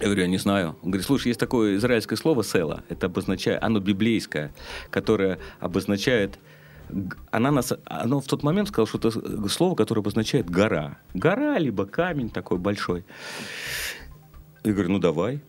Я 0.00 0.06
говорю, 0.06 0.22
я 0.22 0.28
не 0.28 0.38
знаю. 0.38 0.76
Он 0.82 0.90
говорит, 0.90 1.06
слушай, 1.06 1.28
есть 1.28 1.40
такое 1.40 1.76
израильское 1.76 2.16
слово 2.16 2.42
«села». 2.42 2.82
Это 2.88 3.06
обозначает, 3.06 3.62
оно 3.62 3.78
библейское, 3.78 4.52
которое 4.90 5.38
обозначает... 5.60 6.38
Она 7.30 7.50
нас, 7.50 7.72
оно 7.84 8.20
в 8.20 8.26
тот 8.26 8.42
момент 8.42 8.68
сказал, 8.68 8.86
что 8.86 8.98
это 8.98 9.48
слово, 9.48 9.76
которое 9.76 10.00
обозначает 10.00 10.50
гора. 10.50 10.98
Гора, 11.14 11.58
либо 11.58 11.86
камень 11.86 12.30
такой 12.30 12.58
большой. 12.58 13.04
Я 14.64 14.72
говорю, 14.72 14.90
ну 14.90 14.98
давай. 14.98 15.40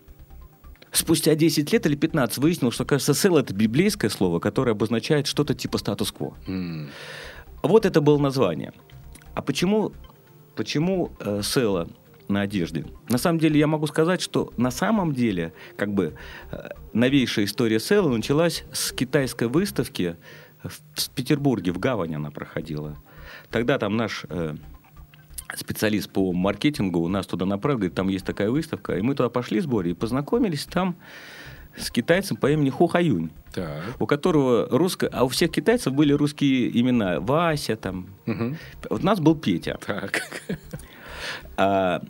Спустя 0.94 1.34
10 1.36 1.74
лет 1.74 1.86
или 1.88 1.96
15 1.96 2.38
выяснилось, 2.38 2.76
что, 2.76 2.86
кажется, 2.86 3.14
«села»— 3.16 3.40
это 3.40 3.54
библейское 3.54 4.10
слово, 4.12 4.40
которое 4.40 4.72
обозначает 4.74 5.26
что-то 5.26 5.56
типа 5.56 5.80
статус-кво. 5.80 6.38
М, 6.48 6.90
Вот 7.64 7.86
это 7.86 8.00
было 8.00 8.20
название. 8.20 8.72
А 9.34 9.42
почему, 9.42 9.92
почему 10.56 11.12
э, 11.20 11.42
Села 11.44 11.88
на 12.28 12.42
одежде? 12.42 12.86
На 13.10 13.18
самом 13.18 13.40
деле 13.40 13.58
я 13.60 13.66
могу 13.68 13.88
сказать, 13.88 14.22
что 14.22 14.54
на 14.58 14.70
самом 14.70 15.14
деле 15.14 15.52
как 15.78 15.92
бы 15.94 16.14
э, 16.52 16.70
новейшая 16.94 17.46
история 17.46 17.80
Села 17.80 18.10
началась 18.10 18.64
с 18.72 18.92
китайской 18.92 19.48
выставки 19.48 20.16
в, 20.64 20.80
в 20.94 21.10
Петербурге, 21.10 21.72
в 21.72 21.80
Гавани 21.80 22.16
она 22.16 22.30
проходила. 22.30 22.98
Тогда 23.50 23.80
там 23.80 23.98
наш 23.98 24.26
э, 24.30 24.56
специалист 25.56 26.10
по 26.10 26.34
маркетингу 26.34 27.08
нас 27.08 27.28
туда 27.28 27.46
направил, 27.46 27.78
говорит, 27.80 27.96
там 27.96 28.08
есть 28.10 28.26
такая 28.26 28.50
выставка. 28.50 28.98
И 28.98 29.02
мы 29.02 29.16
туда 29.16 29.30
пошли 29.30 29.60
с 29.60 29.66
Борей 29.66 29.92
и 29.92 29.96
познакомились 29.96 30.66
там 30.66 30.96
с 31.76 31.90
китайцем 31.90 32.38
по 32.38 32.52
имени 32.52 32.70
Ху 32.70 32.86
Хаюнь 32.88 33.32
Так. 33.54 33.84
у 34.00 34.06
которого 34.06 34.68
русское, 34.70 35.08
а 35.12 35.24
у 35.24 35.28
всех 35.28 35.52
китайцев 35.52 35.94
были 35.94 36.14
русские 36.14 36.70
имена, 36.80 37.20
Вася 37.20 37.76
там. 37.76 38.10
Мгм. 38.26 38.58
Вот 38.90 39.02
у 39.02 39.06
нас 39.06 39.20
был 39.20 39.36
Петя. 39.36 39.78
Так. 39.86 40.22
А, 41.58 42.02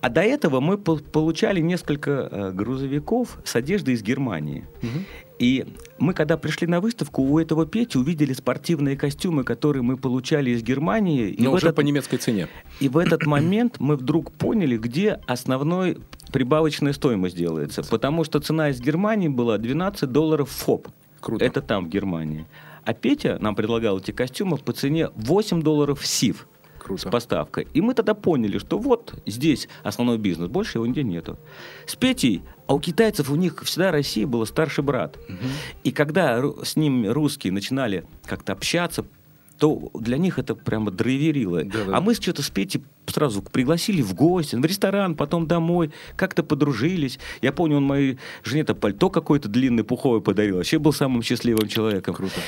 а 0.00 0.08
до 0.08 0.20
этого 0.22 0.60
мы 0.60 0.78
по- 0.78 0.96
получали 0.98 1.60
несколько 1.60 2.28
э, 2.30 2.52
грузовиков 2.52 3.38
с 3.44 3.56
одеждой 3.56 3.94
из 3.94 4.02
Германии. 4.02 4.64
И 5.38 5.66
мы, 5.98 6.14
когда 6.14 6.36
пришли 6.36 6.66
на 6.66 6.80
выставку, 6.80 7.22
у 7.22 7.38
этого 7.38 7.66
Пети 7.66 7.98
увидели 7.98 8.32
спортивные 8.32 8.96
костюмы, 8.96 9.44
которые 9.44 9.82
мы 9.82 9.96
получали 9.96 10.50
из 10.50 10.62
Германии. 10.62 11.28
И 11.28 11.42
Но 11.42 11.52
уже 11.52 11.66
этот... 11.66 11.76
по 11.76 11.80
немецкой 11.82 12.16
цене. 12.16 12.48
И 12.80 12.88
в 12.88 12.96
этот 12.96 13.26
момент 13.26 13.76
мы 13.78 13.96
вдруг 13.96 14.32
поняли, 14.32 14.78
где 14.78 15.20
основной 15.26 15.98
прибавочная 16.32 16.92
стоимость 16.92 17.36
делается. 17.36 17.82
Потому 17.82 18.24
что 18.24 18.40
цена 18.40 18.70
из 18.70 18.80
Германии 18.80 19.28
была 19.28 19.58
12 19.58 20.10
долларов 20.10 20.50
ФОП. 20.50 20.88
Круто. 21.20 21.44
Это 21.44 21.60
там, 21.60 21.86
в 21.86 21.88
Германии. 21.88 22.46
А 22.84 22.94
Петя 22.94 23.36
нам 23.40 23.56
предлагал 23.56 23.98
эти 23.98 24.12
костюмы 24.12 24.58
по 24.58 24.72
цене 24.72 25.10
8 25.16 25.60
долларов 25.60 26.06
СИВ. 26.06 26.46
Круто. 26.86 27.08
с 27.08 27.10
поставкой. 27.10 27.66
И 27.74 27.80
мы 27.80 27.94
тогда 27.94 28.14
поняли, 28.14 28.58
что 28.58 28.78
вот 28.78 29.14
здесь 29.26 29.68
основной 29.82 30.18
бизнес, 30.18 30.48
больше 30.48 30.78
его 30.78 30.86
нигде 30.86 31.02
нету. 31.02 31.38
С 31.86 31.96
Петей, 31.96 32.42
а 32.68 32.74
у 32.74 32.80
китайцев 32.80 33.28
у 33.30 33.34
них 33.34 33.60
всегда 33.64 33.90
Россия 33.90 34.26
была 34.26 34.46
старший 34.46 34.84
брат. 34.84 35.16
Угу. 35.16 35.36
И 35.84 35.90
когда 35.90 36.42
с 36.62 36.76
ним 36.76 37.10
русские 37.10 37.52
начинали 37.52 38.06
как-то 38.24 38.52
общаться, 38.52 39.04
то 39.58 39.90
для 39.94 40.18
них 40.18 40.38
это 40.38 40.54
прямо 40.54 40.90
драйверило. 40.90 41.64
Да, 41.64 41.84
да. 41.84 41.96
А 41.96 42.00
мы 42.00 42.14
что-то 42.14 42.42
с 42.42 42.50
Петей 42.50 42.84
сразу 43.06 43.42
пригласили 43.42 44.02
в 44.02 44.14
гости, 44.14 44.54
в 44.54 44.64
ресторан, 44.64 45.14
потом 45.14 45.46
домой, 45.46 45.92
как-то 46.16 46.42
подружились. 46.42 47.18
Я 47.42 47.52
помню, 47.52 47.78
он 47.78 47.84
моей 47.84 48.18
жене-то 48.44 48.74
пальто 48.74 49.10
какое-то 49.10 49.48
длинное, 49.48 49.84
пуховое 49.84 50.20
подарил. 50.20 50.56
Вообще 50.56 50.78
был 50.78 50.92
самым 50.92 51.22
счастливым 51.22 51.68
человеком. 51.68 52.14
Круто. 52.14 52.40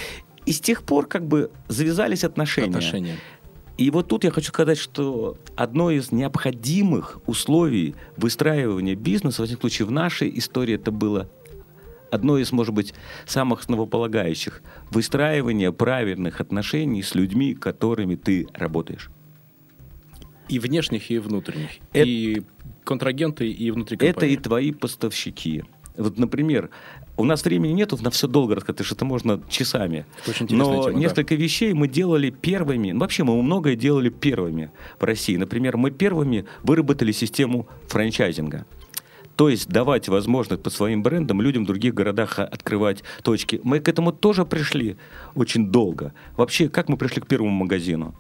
И 0.45 0.53
с 0.53 0.61
тех 0.61 0.83
пор 0.83 1.07
как 1.07 1.27
бы 1.27 1.51
завязались 1.69 2.25
отношения. 2.25 2.69
Отношения. 2.69 3.17
И 3.79 3.91
вот 3.91 4.09
тут 4.09 4.25
я 4.25 4.33
хочу 4.33 4.49
сказать, 4.49 4.77
что 4.77 5.39
одно 5.55 5.93
из 5.93 6.11
необходимых 6.11 7.21
условий 7.27 7.95
выстраивания 8.17 8.97
бизнеса, 8.97 9.43
во 9.43 9.47
всяком 9.47 9.63
случае 9.63 9.87
в 9.87 9.93
нашей 9.93 10.37
истории 10.37 10.75
это 10.75 10.91
было 10.91 11.31
одно 12.11 12.39
из, 12.39 12.51
может 12.51 12.75
быть, 12.75 12.93
самых 13.25 13.61
основополагающих– 13.61 14.63
выстраивание 14.91 15.73
правильных 15.73 16.41
отношений 16.41 17.03
с 17.03 17.15
людьми, 17.15 17.55
которыми 17.55 18.17
ты 18.17 18.49
работаешь. 18.53 19.11
И 20.49 20.59
внешних, 20.59 21.11
и 21.11 21.19
внутренних. 21.19 21.71
Это, 21.93 22.09
и 22.09 22.43
контрагенты, 22.83 23.49
и 23.49 23.71
внутри 23.71 23.97
компании. 23.97 24.17
Это 24.17 24.27
и 24.27 24.37
твои 24.43 24.73
поставщики. 24.73 25.63
Вот, 25.97 26.19
например, 26.19 26.71
у 27.19 27.25
нас 27.25 27.45
времени 27.45 27.73
нету 27.73 27.99
на 28.01 28.11
все 28.11 28.29
долго 28.29 28.55
рассказать, 28.55 28.87
что 28.87 28.95
это 28.95 29.05
можно 29.05 29.43
часами. 29.51 30.07
очень 30.27 30.47
Но 30.51 30.85
тема, 30.85 30.99
несколько 30.99 31.37
да. 31.37 31.43
вещей 31.43 31.73
мы 31.75 31.89
делали 31.89 32.31
первыми. 32.31 32.93
Ну, 32.93 33.01
вообще 33.01 33.25
мы 33.25 33.41
многое 33.43 33.75
делали 33.75 34.09
первыми 34.09 34.71
в 34.99 35.05
России. 35.05 35.37
Например, 35.37 35.77
мы 35.77 35.91
первыми 35.91 36.47
выработали 36.63 37.11
систему 37.13 37.69
франчайзинга. 37.89 38.67
То 39.35 39.49
есть 39.49 39.69
давать 39.69 40.09
возможность 40.09 40.63
по 40.63 40.71
своим 40.71 41.03
брендам 41.03 41.43
людям 41.43 41.65
в 41.65 41.67
других 41.67 41.93
городах 41.93 42.39
открывать 42.39 43.03
точки. 43.23 43.61
Мы 43.63 43.81
к 43.81 43.89
этому 43.89 44.13
тоже 44.13 44.45
пришли 44.45 44.97
очень 45.35 45.71
долго. 45.71 46.15
Вообще, 46.37 46.69
как 46.69 46.89
мы 46.89 46.97
пришли 46.97 47.21
к 47.21 47.27
первому 47.27 47.51
магазину? 47.51 48.15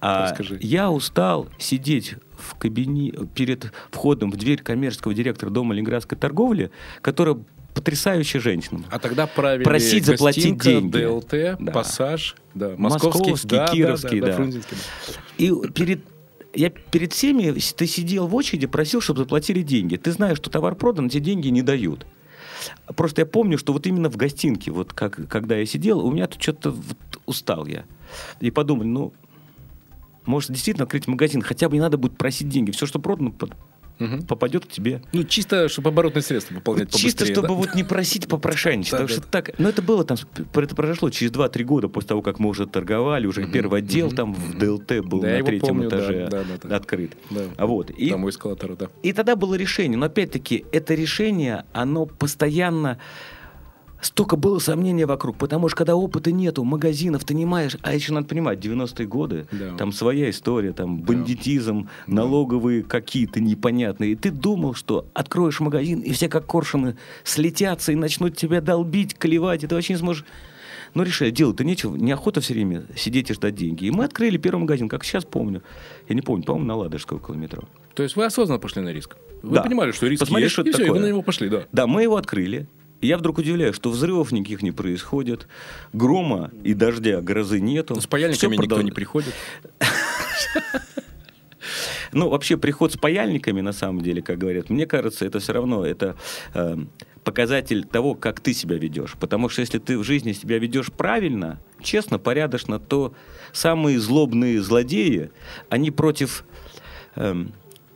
А 0.00 0.30
Расскажи. 0.30 0.58
я 0.62 0.90
устал 0.90 1.48
сидеть 1.58 2.14
в 2.36 2.56
кабине 2.56 3.12
перед 3.34 3.72
входом 3.90 4.30
в 4.30 4.36
дверь 4.36 4.62
коммерческого 4.62 5.14
директора 5.14 5.50
Дома 5.50 5.74
Ленинградской 5.74 6.16
торговли, 6.16 6.70
которая 7.02 7.38
потрясающая 7.80 8.40
женщина. 8.40 8.84
А 8.90 8.98
тогда 8.98 9.26
правили 9.26 9.64
Просить 9.64 10.04
заплатить 10.04 10.58
деньги. 10.58 10.98
ДЛТ, 10.98 11.58
да. 11.58 11.72
Пассаж, 11.72 12.36
да, 12.54 12.74
Московский, 12.76 13.30
Московский 13.30 13.48
да, 13.48 13.68
Кировский, 13.68 14.20
да. 14.20 14.36
да, 14.36 14.44
да. 14.44 14.58
И 15.38 15.50
перед 15.74 16.04
я 16.52 16.68
перед 16.68 17.12
всеми, 17.12 17.58
ты 17.58 17.86
сидел 17.86 18.26
в 18.26 18.34
очереди, 18.34 18.66
просил, 18.66 19.00
чтобы 19.00 19.20
заплатили 19.20 19.62
деньги. 19.62 19.96
Ты 19.96 20.12
знаешь, 20.12 20.36
что 20.36 20.50
товар 20.50 20.74
продан, 20.74 21.08
тебе 21.08 21.22
деньги 21.22 21.48
не 21.48 21.62
дают. 21.62 22.06
Просто 22.94 23.22
я 23.22 23.26
помню, 23.26 23.56
что 23.56 23.72
вот 23.72 23.86
именно 23.86 24.10
в 24.10 24.16
гостинке, 24.16 24.70
вот 24.70 24.92
как, 24.92 25.26
когда 25.28 25.56
я 25.56 25.64
сидел, 25.64 26.04
у 26.04 26.10
меня 26.10 26.26
тут 26.26 26.42
что-то 26.42 26.72
вот 26.72 27.20
устал 27.24 27.66
я. 27.66 27.84
И 28.40 28.50
подумали, 28.50 28.88
ну, 28.88 29.12
может 30.26 30.50
действительно 30.50 30.84
открыть 30.84 31.06
магазин, 31.06 31.40
хотя 31.40 31.68
бы 31.68 31.76
не 31.76 31.80
надо 31.80 31.96
будет 31.96 32.18
просить 32.18 32.48
деньги. 32.48 32.72
Все, 32.72 32.84
что 32.84 32.98
продано, 32.98 33.32
угу. 34.00 34.22
попадет 34.26 34.64
к 34.64 34.68
тебе. 34.68 35.02
Ну, 35.12 35.24
чисто, 35.24 35.68
чтобы 35.68 35.90
оборотные 35.90 36.22
средства 36.22 36.54
пополнять 36.54 36.94
Чисто, 36.94 37.24
чтобы 37.24 37.48
да? 37.48 37.54
вот 37.54 37.74
не 37.74 37.84
просить 37.84 38.26
попрошайничать. 38.26 38.92
Потому 38.92 39.08
что 39.08 39.20
так... 39.20 39.58
Но 39.58 39.68
это 39.68 39.82
было 39.82 40.04
там... 40.04 40.16
Это 40.54 40.74
произошло 40.74 41.10
через 41.10 41.32
2-3 41.32 41.64
года 41.64 41.88
после 41.88 42.08
того, 42.08 42.22
как 42.22 42.38
мы 42.38 42.48
уже 42.48 42.66
торговали, 42.66 43.26
уже 43.26 43.46
первый 43.46 43.80
отдел 43.80 44.10
там 44.10 44.34
в 44.34 44.58
ДЛТ 44.58 45.04
был 45.04 45.22
на 45.22 45.42
третьем 45.42 45.86
этаже 45.86 46.28
открыт. 46.70 47.16
А 47.56 47.66
вот. 47.66 47.90
И, 47.90 48.10
там 48.10 48.24
у 48.24 48.30
эскалатора, 48.30 48.76
да. 48.76 48.88
И 49.02 49.12
тогда 49.12 49.36
было 49.36 49.54
решение. 49.54 49.98
Но 49.98 50.06
опять-таки, 50.06 50.64
это 50.72 50.94
решение, 50.94 51.64
оно 51.72 52.06
постоянно 52.06 52.98
столько 54.00 54.36
было 54.36 54.58
сомнения 54.58 55.06
вокруг, 55.06 55.36
потому 55.36 55.68
что 55.68 55.78
когда 55.78 55.96
опыта 55.96 56.32
нету, 56.32 56.64
магазинов 56.64 57.24
ты 57.24 57.34
не 57.34 57.46
маешь, 57.46 57.76
а 57.82 57.94
еще 57.94 58.12
надо 58.12 58.26
понимать, 58.26 58.58
90-е 58.58 59.06
годы, 59.06 59.46
да. 59.52 59.76
там 59.76 59.92
своя 59.92 60.30
история, 60.30 60.72
там 60.72 60.98
бандитизм, 60.98 61.88
да. 62.06 62.14
налоговые 62.14 62.82
какие-то 62.82 63.40
непонятные. 63.40 64.12
И 64.12 64.16
ты 64.16 64.30
думал, 64.30 64.74
что 64.74 65.06
откроешь 65.14 65.60
магазин, 65.60 66.00
и 66.00 66.12
все 66.12 66.28
как 66.28 66.46
коршуны 66.46 66.96
слетятся 67.24 67.92
и 67.92 67.94
начнут 67.94 68.36
тебя 68.36 68.60
долбить, 68.60 69.16
клевать, 69.16 69.64
и 69.64 69.66
ты 69.66 69.74
вообще 69.74 69.94
не 69.94 69.98
сможешь... 69.98 70.24
Ну, 70.92 71.04
решили, 71.04 71.30
делать-то 71.30 71.62
нечего, 71.62 71.94
неохота 71.94 72.40
все 72.40 72.52
время 72.52 72.82
сидеть 72.96 73.30
и 73.30 73.34
ждать 73.34 73.54
деньги. 73.54 73.84
И 73.84 73.90
мы 73.92 74.04
открыли 74.04 74.38
первый 74.38 74.62
магазин, 74.62 74.88
как 74.88 75.04
сейчас 75.04 75.24
помню. 75.24 75.62
Я 76.08 76.16
не 76.16 76.20
помню, 76.20 76.42
по-моему, 76.42 76.66
на 76.66 76.74
Ладожской 76.74 77.18
около 77.18 77.36
метро. 77.36 77.62
То 77.94 78.02
есть 78.02 78.16
вы 78.16 78.24
осознанно 78.24 78.58
пошли 78.58 78.82
на 78.82 78.92
риск? 78.92 79.16
Вы 79.42 79.54
да. 79.54 79.62
понимали, 79.62 79.92
что 79.92 80.08
риск 80.08 80.20
Посмотри, 80.20 80.44
есть, 80.44 80.52
что 80.52 80.62
и 80.62 80.72
все, 80.72 80.78
такое. 80.78 80.88
и 80.88 80.90
вы 80.90 80.98
на 80.98 81.08
него 81.08 81.22
пошли, 81.22 81.48
да? 81.48 81.62
Да, 81.70 81.86
мы 81.86 82.02
его 82.02 82.16
открыли. 82.16 82.66
Я 83.00 83.16
вдруг 83.16 83.38
удивляюсь, 83.38 83.74
что 83.74 83.90
взрывов 83.90 84.30
никаких 84.32 84.62
не 84.62 84.72
происходит, 84.72 85.48
грома 85.92 86.50
и 86.62 86.74
дождя, 86.74 87.20
грозы 87.20 87.60
нету. 87.60 88.00
С 88.00 88.06
паяльниками 88.06 88.56
никто 88.56 88.82
не 88.82 88.92
приходит. 88.92 89.34
Ну, 92.12 92.28
вообще, 92.28 92.56
приход 92.56 92.92
с 92.92 92.96
паяльниками, 92.96 93.60
на 93.60 93.72
самом 93.72 94.02
деле, 94.02 94.20
как 94.20 94.36
говорят, 94.36 94.68
мне 94.68 94.84
кажется, 94.84 95.24
это 95.24 95.38
все 95.38 95.52
равно, 95.52 95.86
это 95.86 96.16
э, 96.54 96.76
показатель 97.22 97.84
того, 97.84 98.14
как 98.14 98.40
ты 98.40 98.52
себя 98.52 98.76
ведешь. 98.76 99.14
Потому 99.20 99.48
что 99.48 99.60
если 99.60 99.78
ты 99.78 99.96
в 99.96 100.02
жизни 100.02 100.32
себя 100.32 100.58
ведешь 100.58 100.90
правильно, 100.90 101.60
честно, 101.80 102.18
порядочно, 102.18 102.80
то 102.80 103.14
самые 103.52 104.00
злобные 104.00 104.60
злодеи, 104.60 105.30
они 105.68 105.92
против 105.92 106.44
э, 107.14 107.44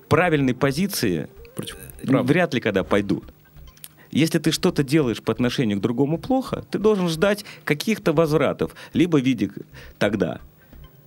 правильной 0.08 0.54
позиции 0.54 1.28
против 1.56 1.76
вряд 2.02 2.54
ли 2.54 2.60
когда 2.60 2.84
пойдут. 2.84 3.24
Если 4.14 4.38
ты 4.38 4.52
что-то 4.52 4.84
делаешь 4.84 5.20
по 5.20 5.32
отношению 5.32 5.78
к 5.78 5.80
другому 5.80 6.18
плохо, 6.18 6.64
ты 6.70 6.78
должен 6.78 7.08
ждать 7.08 7.44
каких-то 7.64 8.12
возвратов. 8.12 8.72
Либо 8.92 9.16
в 9.16 9.24
виде 9.24 9.50
тогда, 9.98 10.40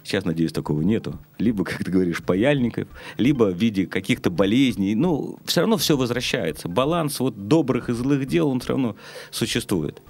сейчас, 0.03 0.25
надеюсь, 0.25 0.51
такого 0.51 0.81
нету, 0.81 1.17
либо, 1.37 1.63
как 1.63 1.85
ты 1.85 1.89
говоришь, 1.89 2.21
паяльников, 2.21 2.89
либо 3.17 3.45
в 3.45 3.55
виде 3.55 3.87
каких-то 3.87 4.29
болезней. 4.29 4.93
Ну, 4.93 5.39
все 5.45 5.61
равно 5.61 5.77
все 5.77 5.95
возвращается. 5.95 6.67
Баланс 6.67 7.21
вот 7.21 7.47
добрых 7.47 7.87
и 7.87 7.93
злых 7.93 8.25
дел, 8.25 8.49
он 8.49 8.59
все 8.59 8.69
равно 8.73 8.97
существует. 9.31 10.01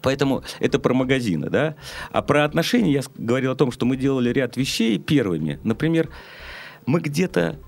Поэтому 0.00 0.44
это 0.60 0.78
про 0.78 0.94
магазины, 0.94 1.50
да. 1.50 1.74
А 2.12 2.22
про 2.22 2.44
отношения 2.44 2.92
я 2.92 3.02
говорил 3.16 3.50
о 3.50 3.56
том, 3.56 3.72
что 3.72 3.84
мы 3.84 3.96
делали 3.96 4.30
ряд 4.32 4.56
вещей 4.56 4.96
первыми. 5.00 5.58
Например, 5.64 6.08
мы 6.86 7.00
где-то 7.00 7.58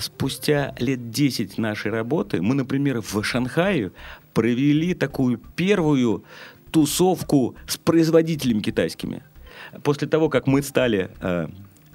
спустя 0.00 0.74
лет 0.78 1.10
10 1.10 1.58
нашей 1.58 1.90
работы 1.90 2.42
мы, 2.42 2.54
например, 2.54 3.00
в 3.00 3.22
Шанхае 3.22 3.92
провели 4.34 4.94
такую 4.94 5.38
первую 5.38 6.24
тусовку 6.70 7.56
с 7.66 7.76
производителями 7.76 8.60
китайскими. 8.60 9.22
После 9.82 10.08
того, 10.08 10.28
как 10.28 10.46
мы 10.46 10.62
стали 10.62 11.10
э, 11.20 11.48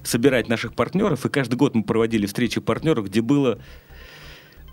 собирать 0.04 0.48
наших 0.48 0.74
партнеров, 0.74 1.26
и 1.26 1.30
каждый 1.30 1.56
год 1.56 1.76
мы 1.76 1.84
проводили 1.84 2.26
встречи 2.26 2.62
партнеров, 2.62 3.06
где 3.06 3.22
было... 3.22 3.60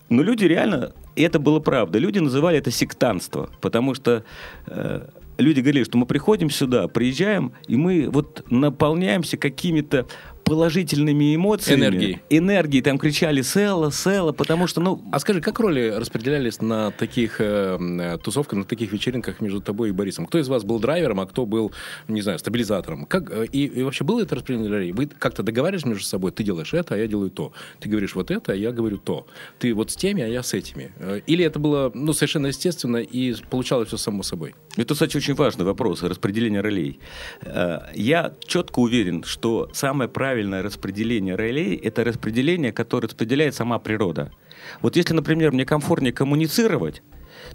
Ну, 0.09 0.23
люди 0.23 0.45
реально... 0.45 0.93
И 1.17 1.23
это 1.23 1.39
было 1.39 1.61
правда. 1.61 1.99
Люди 1.99 2.19
называли 2.19 2.59
это 2.59 2.71
сектантство, 2.71 3.51
потому 3.61 3.95
что 3.95 4.25
э, 4.67 5.09
люди 5.39 5.61
говорили, 5.61 5.85
что 5.85 5.99
мы 5.99 6.07
приходим 6.07 6.51
сюда, 6.51 6.89
приезжаем, 6.89 7.53
и 7.67 7.77
мы 7.77 8.09
вот 8.11 8.45
наполняемся 8.51 9.37
какими-то 9.37 10.07
положительными 10.45 11.35
эмоциями. 11.35 11.81
Энергией. 11.81 12.21
Энергией. 12.31 12.83
Там 12.83 12.99
кричали 12.99 13.43
«Села, 13.43 13.91
Села», 13.91 14.33
потому 14.33 14.67
что, 14.67 14.81
ну... 14.81 15.03
А 15.11 15.19
скажи, 15.19 15.41
как 15.41 15.59
роли 15.61 15.95
распределялись 15.97 16.61
на 16.61 16.91
таких 16.91 17.41
э, 17.41 17.79
э, 17.81 18.19
тусовках, 18.19 18.59
на 18.59 18.65
таких 18.65 18.93
вечеринках 18.93 19.41
между 19.41 19.61
тобой 19.61 19.91
и 19.91 19.93
Борисом? 19.93 20.27
Кто 20.27 20.39
из 20.39 20.49
вас 20.49 20.65
был 20.65 20.79
драйвером, 20.79 21.21
а 21.21 21.27
кто 21.27 21.47
был, 21.47 21.73
не 22.09 22.23
знаю, 22.23 22.39
стабилизатором? 22.39 23.07
Как, 23.07 23.31
э, 23.31 23.47
и, 23.47 23.67
и 23.67 23.83
вообще 23.83 24.05
было 24.05 24.21
это 24.21 24.37
распределение 24.37 24.71
ролей? 24.71 24.93
Вы 24.93 25.07
как-то 25.07 25.43
договаривались 25.43 25.87
между 25.87 26.05
собой? 26.05 26.33
Ты 26.33 26.45
делаешь 26.45 26.75
это, 26.75 26.95
а 26.95 26.99
я 26.99 27.07
делаю 27.07 27.31
то. 27.31 27.53
Ты 27.81 27.89
говоришь 27.89 28.15
вот 28.15 28.31
это, 28.31 28.53
а 28.53 28.55
я 28.55 28.73
говорю 28.73 28.99
то. 28.99 29.27
Ты 29.59 29.73
вот 29.75 29.91
с 29.91 29.97
теми, 29.97 30.23
а 30.23 30.27
я 30.27 30.43
с 30.43 30.55
этими. 30.55 30.93
Э, 30.99 31.21
или 31.27 31.45
это 31.45 31.59
было 31.59 31.91
ну, 31.95 32.13
совершенно 32.13 32.49
естественно 32.49 32.99
и 32.99 33.35
получалось 33.49 33.89
все 33.89 33.97
само 33.97 34.23
собой? 34.23 34.55
Это, 34.77 34.95
кстати, 34.95 35.17
очень 35.17 35.35
важный 35.35 35.65
вопрос, 35.65 36.03
распределение 36.03 36.63
ролей. 36.63 36.99
Я 37.95 38.33
четко 38.47 38.79
уверен, 38.79 39.23
что 39.23 39.69
самое 39.73 40.09
правильное 40.09 40.32
правильное 40.33 40.63
распределение 40.63 41.35
ролей– 41.35 41.77
это 41.85 42.05
распределение, 42.05 42.73
которое 42.73 43.07
распределяет 43.07 43.55
сама 43.55 43.79
природа. 43.79 44.33
Вот 44.81 44.97
если, 44.97 45.13
например, 45.13 45.53
мне 45.53 45.67
комфортнее 45.67 46.11
коммуницировать, 46.15 47.03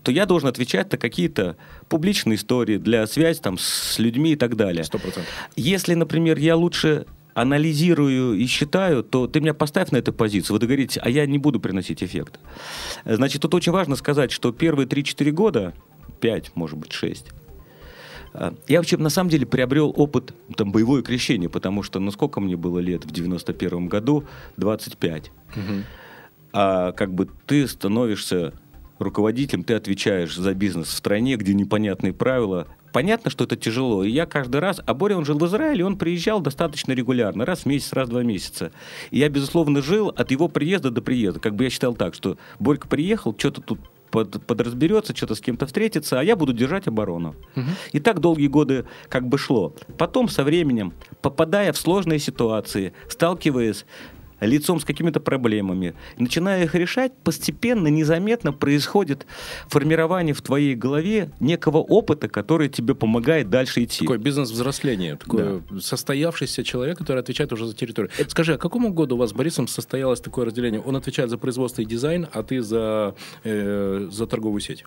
то 0.04 0.12
я 0.12 0.28
должен 0.28 0.48
отвечать 0.48 0.92
на 0.92 1.00
какие-то 1.00 1.58
публичные 1.90 2.36
истории 2.36 2.78
для 2.78 3.08
связи 3.08 3.40
там, 3.42 3.58
с 3.58 3.98
людьми 3.98 4.34
и 4.34 4.36
так 4.36 4.56
далее. 4.56 4.84
Сто 4.84 5.00
процентов. 5.00 5.32
Если, 5.56 5.96
например, 5.96 6.38
я 6.38 6.56
лучше 6.56 7.08
анализирую 7.34 8.36
и 8.36 8.46
считаю, 8.46 9.04
то 9.04 9.26
ты 9.26 9.40
меня 9.40 9.56
поставь 9.56 9.90
на 9.90 9.98
эту 9.98 10.13
позицию. 10.13 10.60
Вы 10.60 10.68
говорите, 10.68 11.00
а 11.04 11.10
я 11.10 11.26
не 11.26 11.40
буду 11.40 11.60
приносить 11.60 12.04
эффект. 12.04 12.40
Значит, 13.06 13.42
тут 13.42 13.56
очень 13.56 13.72
важно 13.72 13.96
сказать, 13.96 14.32
что 14.32 14.52
первые 14.52 14.88
3-4 14.88 15.32
года, 15.32 15.74
5, 16.20 16.52
может 16.54 16.78
быть, 16.78 16.92
6, 16.92 17.26
а, 17.30 17.46
я 18.67 18.80
вообще 18.80 18.97
на 18.97 19.10
самом 19.10 19.30
деле 19.30 19.45
приобрел 19.45 19.93
опыт 19.95 20.34
там, 20.56 20.71
боевое 20.71 21.02
крещение, 21.02 21.50
потому 21.50 21.84
что, 21.84 22.00
ну 22.00 22.12
сколько 22.12 22.39
мне 22.39 22.56
было 22.56 22.80
лет 22.80 23.06
в 23.06 23.12
91 23.12 23.88
году? 23.88 24.26
25. 24.58 25.32
Угу. 25.56 25.63
А 26.54 26.91
как 26.91 27.13
бы 27.13 27.28
ты 27.45 27.67
становишься 27.67 28.54
руководителем, 29.00 29.63
ты 29.63 29.73
отвечаешь 29.73 30.36
за 30.36 30.54
бизнес 30.54 30.88
в 30.88 30.93
стране, 30.93 31.36
где 31.36 31.54
непонятные 31.54 32.13
правила. 32.13 32.67
Понятно, 32.93 33.30
что 33.30 33.43
это 33.43 33.56
тяжело. 33.56 34.04
И 34.04 34.10
я 34.10 34.26
каждый 34.26 34.60
раз... 34.60 34.82
А 34.86 34.93
Боря, 34.93 35.17
он 35.17 35.26
жил 35.26 35.38
в 35.38 35.45
Израиле, 35.45 35.86
он 35.86 35.97
приезжал 35.97 36.39
достаточно 36.39 36.93
регулярно. 36.93 37.45
Раз 37.45 37.60
в 37.60 37.65
месяц, 37.67 37.93
раз 37.93 38.08
в 38.08 38.12
два 38.12 38.23
месяца. 38.23 38.71
И 39.12 39.19
я, 39.19 39.30
безусловно, 39.30 39.82
жил 39.82 40.10
от 40.10 40.32
его 40.32 40.47
приезда 40.47 40.89
до 40.89 41.02
приезда. 41.02 41.39
Как 41.39 41.56
бы 41.56 41.65
я 41.65 41.69
считал 41.69 41.95
так, 41.95 42.15
что 42.15 42.38
Борька 42.60 42.88
приехал, 42.88 43.36
что-то 43.38 43.62
тут 43.62 43.80
под, 44.12 44.46
подразберется, 44.46 45.15
что-то 45.15 45.36
с 45.36 45.41
кем-то 45.41 45.65
встретится, 45.65 46.20
а 46.20 46.24
я 46.24 46.36
буду 46.36 46.54
держать 46.54 46.88
оборону. 46.88 47.36
Угу. 47.56 47.65
И 47.93 48.00
так 48.00 48.20
долгие 48.20 48.48
годы 48.48 48.86
как 49.10 49.28
бы 49.28 49.38
шло. 49.38 49.74
Потом 49.98 50.30
со 50.30 50.43
временем, 50.43 50.93
попадая 51.22 51.74
в 51.74 51.78
сложные 51.78 52.20
ситуации, 52.20 52.93
сталкиваясь 53.10 53.86
лицом 54.39 54.80
с 54.80 54.86
какими-то 54.86 55.19
проблемами, 55.19 55.93
начиная 56.17 56.63
их 56.63 56.76
решать, 56.76 57.13
постепенно, 57.23 57.88
незаметно 57.88 58.54
происходит 58.54 59.26
формирование 59.67 60.34
в 60.34 60.41
твоей 60.41 60.76
голове 60.76 61.32
некого 61.39 61.78
опыта, 61.78 62.28
который 62.28 62.69
тебе 62.69 62.95
помогает 62.95 63.50
дальше 63.50 63.84
идти. 63.84 64.02
Такое 64.02 64.17
бизнес-взросление, 64.17 65.15
такое 65.15 65.63
да. 65.69 65.80
состоявшийся 65.80 66.63
человек, 66.63 66.97
который 66.97 67.19
отвечает 67.19 67.52
уже 67.54 67.65
за 67.65 67.76
территорию. 67.76 68.12
Скажи, 68.28 68.54
а 68.54 68.58
какому 68.58 68.93
году 68.93 69.15
у 69.15 69.19
вас 69.19 69.32
с 69.32 69.34
Борисом 69.34 69.67
состоялось 69.67 70.21
такое 70.21 70.45
разделение? 70.45 70.82
Он 70.82 70.95
отвечает 70.95 71.30
за 71.30 71.38
производство 71.38 71.82
и 71.82 71.86
дизайн, 71.86 72.28
а 72.32 72.43
ты 72.43 72.62
за, 72.62 73.15
э, 73.43 74.08
за 74.12 74.28
торговую 74.28 74.62
сеть? 74.62 74.84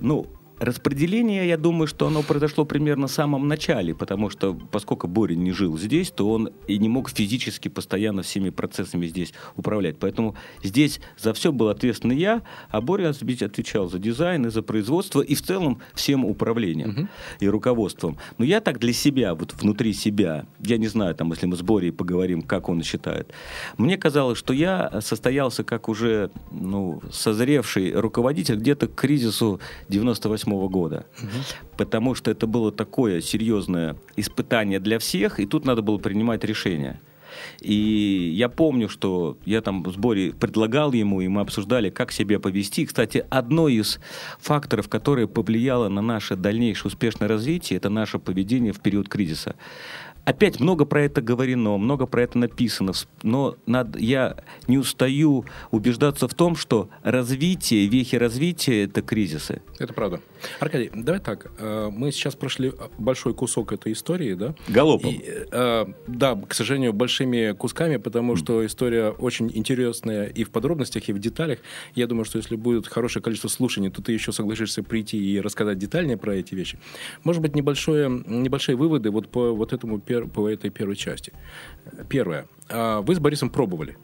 Ну, 0.00 0.26
Распределение, 0.58 1.46
я 1.46 1.58
думаю, 1.58 1.86
что 1.86 2.06
оно 2.06 2.22
произошло 2.22 2.64
примерно 2.64 3.08
в 3.08 3.10
самом 3.10 3.46
начале, 3.46 3.94
потому 3.94 4.30
что, 4.30 4.54
поскольку 4.54 5.06
Боря 5.06 5.34
не 5.34 5.52
жил 5.52 5.76
здесь, 5.76 6.10
то 6.10 6.30
он 6.30 6.48
и 6.66 6.78
не 6.78 6.88
мог 6.88 7.10
физически 7.10 7.68
постоянно 7.68 8.22
всеми 8.22 8.48
процессами 8.48 9.06
здесь 9.06 9.34
управлять. 9.56 9.98
Поэтому 9.98 10.34
здесь 10.62 11.00
за 11.18 11.34
все 11.34 11.52
был 11.52 11.68
ответственен 11.68 12.16
я, 12.16 12.42
а 12.70 12.80
Боря 12.80 13.10
отвечал 13.10 13.90
за 13.90 13.98
дизайн 13.98 14.46
и 14.46 14.50
за 14.50 14.62
производство, 14.62 15.20
и 15.20 15.34
в 15.34 15.42
целом 15.42 15.82
всем 15.94 16.24
управлением 16.24 16.90
угу. 16.90 17.08
и 17.40 17.48
руководством. 17.48 18.16
Но 18.38 18.44
я 18.46 18.62
так 18.62 18.78
для 18.78 18.94
себя, 18.94 19.34
вот 19.34 19.52
внутри 19.60 19.92
себя, 19.92 20.46
я 20.60 20.78
не 20.78 20.88
знаю, 20.88 21.14
там, 21.14 21.30
если 21.32 21.44
мы 21.44 21.56
с 21.56 21.62
Борей 21.62 21.92
поговорим, 21.92 22.40
как 22.40 22.70
он 22.70 22.82
считает, 22.82 23.30
мне 23.76 23.98
казалось, 23.98 24.38
что 24.38 24.54
я 24.54 25.02
состоялся 25.02 25.64
как 25.64 25.90
уже 25.90 26.30
ну, 26.50 27.02
созревший 27.10 27.92
руководитель 27.92 28.56
где-то 28.56 28.86
к 28.88 28.94
кризису 28.94 29.60
98 29.90 30.45
2008 30.46 30.68
года. 30.68 31.06
Угу. 31.18 31.76
Потому 31.76 32.14
что 32.14 32.30
это 32.30 32.46
было 32.46 32.72
такое 32.72 33.20
серьезное 33.20 33.96
испытание 34.16 34.80
для 34.80 34.98
всех, 34.98 35.40
и 35.40 35.46
тут 35.46 35.64
надо 35.64 35.82
было 35.82 35.98
принимать 35.98 36.44
решение. 36.44 37.00
И 37.60 38.32
я 38.34 38.48
помню, 38.48 38.88
что 38.88 39.36
я 39.44 39.60
там 39.60 39.82
в 39.82 39.92
сборе 39.92 40.32
предлагал 40.32 40.92
ему, 40.92 41.20
и 41.20 41.28
мы 41.28 41.42
обсуждали, 41.42 41.90
как 41.90 42.12
себя 42.12 42.40
повести. 42.40 42.86
Кстати, 42.86 43.26
одно 43.28 43.68
из 43.68 44.00
факторов, 44.38 44.88
которое 44.88 45.26
повлияло 45.26 45.88
на 45.88 46.00
наше 46.00 46.36
дальнейшее 46.36 46.88
успешное 46.88 47.28
развитие, 47.28 47.76
это 47.76 47.90
наше 47.90 48.18
поведение 48.18 48.72
в 48.72 48.80
период 48.80 49.08
кризиса. 49.08 49.54
Опять 50.26 50.58
много 50.58 50.86
про 50.86 51.02
это 51.02 51.22
говорено, 51.22 51.78
много 51.78 52.06
про 52.06 52.24
это 52.24 52.36
написано, 52.36 52.94
но 53.22 53.54
надо, 53.64 53.96
я 54.00 54.36
не 54.66 54.76
устаю 54.76 55.44
убеждаться 55.70 56.26
в 56.26 56.34
том, 56.34 56.56
что 56.56 56.88
развитие, 57.04 57.86
вехи 57.86 58.16
развития– 58.16 58.82
это 58.84 59.02
кризисы. 59.02 59.62
Это 59.78 59.92
правда. 59.92 60.20
Аркадий, 60.60 60.90
давай 60.94 61.20
так. 61.20 61.50
Э, 61.58 61.90
мы 61.92 62.12
сейчас 62.12 62.34
прошли 62.34 62.72
большой 62.98 63.34
кусок 63.34 63.72
этой 63.72 63.92
истории, 63.92 64.34
да? 64.34 64.54
Галопом. 64.68 65.10
И, 65.10 65.22
э, 65.24 65.86
да, 66.06 66.34
к 66.34 66.54
сожалению, 66.54 66.92
большими 66.92 67.52
кусками, 67.52 67.96
потому 67.96 68.36
что 68.36 68.64
история 68.64 69.10
очень 69.10 69.50
интересная 69.54 70.26
и 70.26 70.44
в 70.44 70.50
подробностях, 70.50 71.08
и 71.08 71.12
в 71.12 71.18
деталях. 71.18 71.58
Я 71.94 72.06
думаю, 72.06 72.24
что 72.24 72.38
если 72.38 72.56
будет 72.56 72.86
хорошее 72.86 73.22
количество 73.22 73.48
слушаний, 73.48 73.90
то 73.90 74.02
ты 74.02 74.12
еще 74.12 74.32
согласишься 74.32 74.82
прийти 74.82 75.18
и 75.18 75.40
рассказать 75.40 75.78
детальнее 75.78 76.16
про 76.16 76.34
эти 76.34 76.54
вещи. 76.54 76.78
Может 77.24 77.42
быть, 77.42 77.54
небольшое, 77.54 78.08
небольшие 78.08 78.76
выводы 78.76 79.10
вот 79.10 79.28
по 79.28 79.52
вот 79.52 79.72
этому 79.72 80.00
по 80.00 80.48
этой 80.48 80.70
первой 80.70 80.96
части. 80.96 81.32
Первое. 82.08 82.46
А 82.68 83.00
вы 83.00 83.14
с 83.14 83.18
Борисом 83.18 83.50
пробовали. 83.50 83.96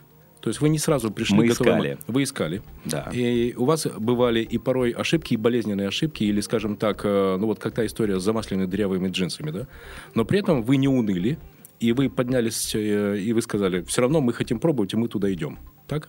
То 0.42 0.50
есть 0.50 0.60
вы 0.60 0.68
не 0.68 0.78
сразу 0.78 1.10
пришли 1.12 1.36
Мы 1.36 1.46
готовым... 1.46 1.78
искали. 1.78 1.98
Вы 2.08 2.22
искали. 2.24 2.62
Да. 2.84 3.08
И 3.12 3.54
у 3.56 3.64
вас 3.64 3.86
бывали 3.86 4.40
и 4.40 4.58
порой 4.58 4.90
ошибки, 4.90 5.34
и 5.34 5.36
болезненные 5.36 5.86
ошибки, 5.86 6.24
или, 6.24 6.40
скажем 6.40 6.76
так, 6.76 7.02
э, 7.04 7.36
ну 7.38 7.46
вот 7.46 7.60
как 7.60 7.74
та 7.74 7.86
история 7.86 8.18
с 8.18 8.24
замасленными 8.24 8.66
дырявыми 8.66 9.08
джинсами, 9.08 9.52
да? 9.52 9.68
Но 10.14 10.24
при 10.24 10.40
этом 10.40 10.64
вы 10.64 10.78
не 10.78 10.88
уныли, 10.88 11.38
и 11.78 11.92
вы 11.92 12.10
поднялись, 12.10 12.74
э, 12.74 13.18
и 13.18 13.32
вы 13.32 13.40
сказали, 13.40 13.82
все 13.82 14.00
равно 14.00 14.20
мы 14.20 14.32
хотим 14.32 14.58
пробовать, 14.58 14.92
и 14.94 14.96
мы 14.96 15.06
туда 15.06 15.32
идем. 15.32 15.60
Так? 15.86 16.08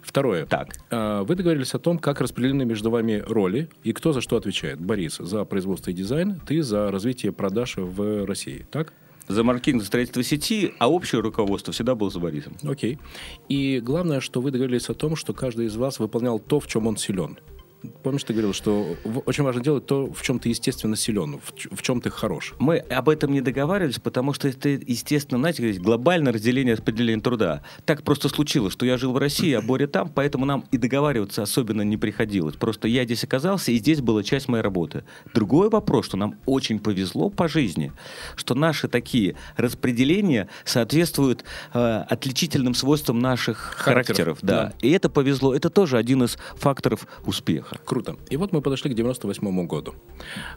Второе. 0.00 0.46
Так. 0.46 0.76
А, 0.90 1.24
вы 1.24 1.34
договорились 1.34 1.74
о 1.74 1.78
том, 1.78 1.98
как 1.98 2.20
распределены 2.20 2.64
между 2.64 2.90
вами 2.90 3.22
роли 3.26 3.68
и 3.82 3.92
кто 3.92 4.12
за 4.12 4.20
что 4.20 4.36
отвечает. 4.36 4.80
Борис 4.80 5.16
за 5.16 5.44
производство 5.44 5.90
и 5.90 5.94
дизайн, 5.94 6.40
ты 6.46 6.62
за 6.62 6.90
развитие 6.90 7.32
продаж 7.32 7.74
в 7.76 8.24
России. 8.24 8.66
Так? 8.70 8.92
За 9.28 9.42
маркетинг 9.44 9.84
строительство 9.84 10.22
сети, 10.22 10.72
а 10.78 10.90
общее 10.90 11.20
руководство 11.20 11.72
всегда 11.72 11.94
было 11.94 12.10
за 12.10 12.20
Борисом. 12.20 12.56
Окей. 12.62 12.98
И 13.48 13.80
главное, 13.80 14.20
что 14.20 14.40
вы 14.40 14.50
договорились 14.50 14.88
о 14.88 14.94
том, 14.94 15.16
что 15.16 15.32
каждый 15.32 15.66
из 15.66 15.76
вас 15.76 15.98
выполнял 15.98 16.38
то, 16.38 16.60
в 16.60 16.66
чем 16.66 16.86
он 16.86 16.96
силен. 16.96 17.38
Помнишь, 18.02 18.24
ты 18.24 18.32
говорил, 18.32 18.52
что 18.52 18.96
очень 19.26 19.44
важно 19.44 19.62
делать 19.62 19.86
то, 19.86 20.12
в 20.12 20.22
чем 20.22 20.38
ты 20.38 20.48
естественно 20.48 20.96
силен, 20.96 21.38
в, 21.38 21.76
в 21.76 21.82
чем 21.82 22.00
ты 22.00 22.10
хорош. 22.10 22.54
Мы 22.58 22.78
об 22.78 23.08
этом 23.08 23.32
не 23.32 23.40
договаривались, 23.40 23.98
потому 23.98 24.32
что 24.32 24.48
это, 24.48 24.68
естественно, 24.68 25.38
знаете, 25.38 25.72
глобальное 25.72 26.32
разделение 26.32 26.74
распределения 26.74 27.20
труда. 27.20 27.62
Так 27.84 28.02
просто 28.02 28.28
случилось, 28.28 28.72
что 28.72 28.86
я 28.86 28.96
жил 28.96 29.12
в 29.12 29.18
России, 29.18 29.52
а 29.52 29.60
Боря 29.60 29.86
там, 29.86 30.08
поэтому 30.08 30.46
нам 30.46 30.64
и 30.70 30.78
договариваться 30.78 31.42
особенно 31.42 31.82
не 31.82 31.96
приходилось. 31.96 32.56
Просто 32.56 32.88
я 32.88 33.04
здесь 33.04 33.24
оказался, 33.24 33.72
и 33.72 33.76
здесь 33.78 34.00
была 34.00 34.22
часть 34.22 34.48
моей 34.48 34.62
работы. 34.62 35.04
Другой 35.34 35.68
вопрос, 35.68 36.06
что 36.06 36.16
нам 36.16 36.36
очень 36.46 36.78
повезло 36.78 37.30
по 37.30 37.48
жизни, 37.48 37.92
что 38.36 38.54
наши 38.54 38.88
такие 38.88 39.36
распределения 39.56 40.48
соответствуют 40.64 41.44
э, 41.74 42.04
отличительным 42.08 42.74
свойствам 42.74 43.18
наших 43.18 43.58
характеров. 43.76 44.16
характеров 44.16 44.38
да. 44.42 44.64
да. 44.64 44.72
И 44.80 44.90
это 44.90 45.10
повезло. 45.10 45.54
Это 45.54 45.70
тоже 45.70 45.98
один 45.98 46.24
из 46.24 46.38
факторов 46.56 47.06
успеха. 47.24 47.65
Круто. 47.84 48.16
И 48.30 48.36
вот 48.36 48.52
мы 48.52 48.60
подошли 48.60 48.90
к 48.90 48.94
98 48.94 49.66
году. 49.66 49.94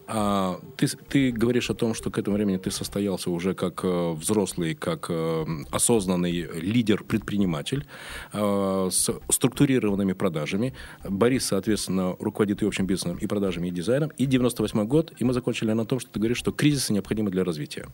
А, 0.08 0.60
ты, 0.78 0.88
ты 0.88 1.32
говоришь 1.32 1.69
о 1.69 1.74
том, 1.74 1.93
что 1.93 2.12
к 2.12 2.17
этому 2.17 2.36
времени 2.38 2.58
ты 2.58 2.72
состоялся 2.72 3.30
уже 3.32 3.54
как 3.54 3.82
э, 3.84 4.12
взрослый, 4.12 4.76
как 4.76 5.08
э, 5.10 5.45
осознанный 5.72 6.32
лидер-предприниматель 6.54 7.88
э, 8.34 8.89
с 8.91 9.10
структурированными 9.30 10.13
продажами. 10.13 10.74
Борис, 11.04 11.45
соответственно, 11.45 12.15
руководит 12.19 12.62
и 12.62 12.65
общим 12.65 12.86
бизнесом, 12.86 13.17
и 13.17 13.28
продажами, 13.28 13.67
и 13.67 13.72
дизайном. 13.72 14.12
И 14.17 14.26
98 14.26 14.86
год, 14.86 15.13
и 15.17 15.24
мы 15.24 15.34
закончили 15.34 15.72
на 15.72 15.86
том, 15.86 16.00
что 16.00 16.10
ты 16.12 16.19
говоришь, 16.19 16.38
что 16.38 16.52
кризисы 16.52 16.93
необходимы 16.93 17.32
для 17.32 17.43
развития. 17.43 17.88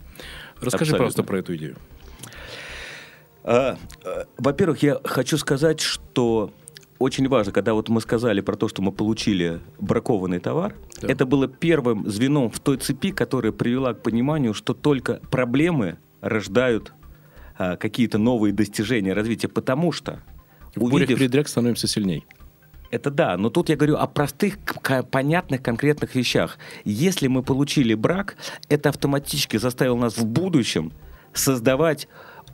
Расскажи 0.61 0.91
Абсолютно. 0.91 0.97
просто 0.97 1.23
про 1.23 1.39
эту 1.39 1.55
идею. 1.55 1.77
А, 3.43 3.77
а, 4.03 4.25
во-первых, 4.37 4.81
я 4.83 4.99
хочу 5.03 5.37
сказать, 5.37 5.79
что 5.79 6.51
очень 6.97 7.27
важно, 7.27 7.51
когда 7.51 7.73
вот 7.73 7.89
мы 7.89 7.99
сказали 8.01 8.41
про 8.41 8.55
то, 8.55 8.67
что 8.67 8.81
мы 8.81 8.91
получили 8.91 9.59
бракованный 9.79 10.39
товар, 10.39 10.75
да. 11.01 11.07
это 11.07 11.25
было 11.25 11.47
первым 11.47 12.09
звеном 12.09 12.49
в 12.49 12.59
той 12.59 12.77
цепи, 12.77 13.11
которая 13.11 13.51
привела 13.51 13.93
к 13.93 14.01
пониманию, 14.01 14.53
что 14.53 14.73
только 14.73 15.19
проблемы 15.29 15.97
рождают 16.21 16.93
а, 17.57 17.75
какие-то 17.75 18.17
новые 18.17 18.53
достижения 18.53 19.13
развития, 19.13 19.47
потому 19.47 19.91
что 19.91 20.21
в 20.75 20.83
увидев... 20.83 21.17
передряг 21.17 21.47
становимся 21.47 21.87
сильней. 21.87 22.25
Это 22.91 23.11
да, 23.11 23.35
но 23.35 23.49
тут 23.49 23.69
я 23.69 23.75
говорю 23.75 23.97
о 23.97 24.07
простых, 24.07 24.57
понятных, 25.11 25.61
конкретных 25.61 26.15
вещах. 26.15 26.57
Если 26.85 27.27
мы 27.27 27.43
получили 27.43 27.93
брак, 27.93 28.37
это 28.69 28.89
автоматически 28.89 29.57
заставило 29.57 29.97
нас 29.97 30.17
в 30.17 30.25
будущем 30.25 30.93
создавать 31.33 32.07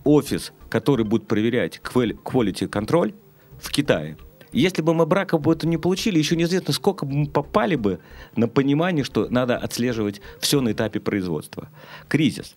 офис, 0.03 0.51
который 0.69 1.05
будет 1.05 1.27
проверять 1.27 1.79
quality 1.83 2.67
контроль 2.67 3.13
в 3.59 3.69
Китае. 3.71 4.17
Если 4.51 4.81
бы 4.81 4.93
мы 4.93 5.05
брака 5.05 5.37
бы 5.37 5.53
это 5.53 5.67
не 5.67 5.77
получили, 5.77 6.17
еще 6.17 6.35
неизвестно, 6.35 6.73
сколько 6.73 7.05
бы 7.05 7.13
мы 7.13 7.27
попали 7.27 7.75
бы 7.75 7.99
на 8.35 8.47
понимание, 8.47 9.03
что 9.03 9.27
надо 9.29 9.57
отслеживать 9.57 10.21
все 10.39 10.61
на 10.61 10.73
этапе 10.73 10.99
производства. 10.99 11.69
Кризис. 12.07 12.55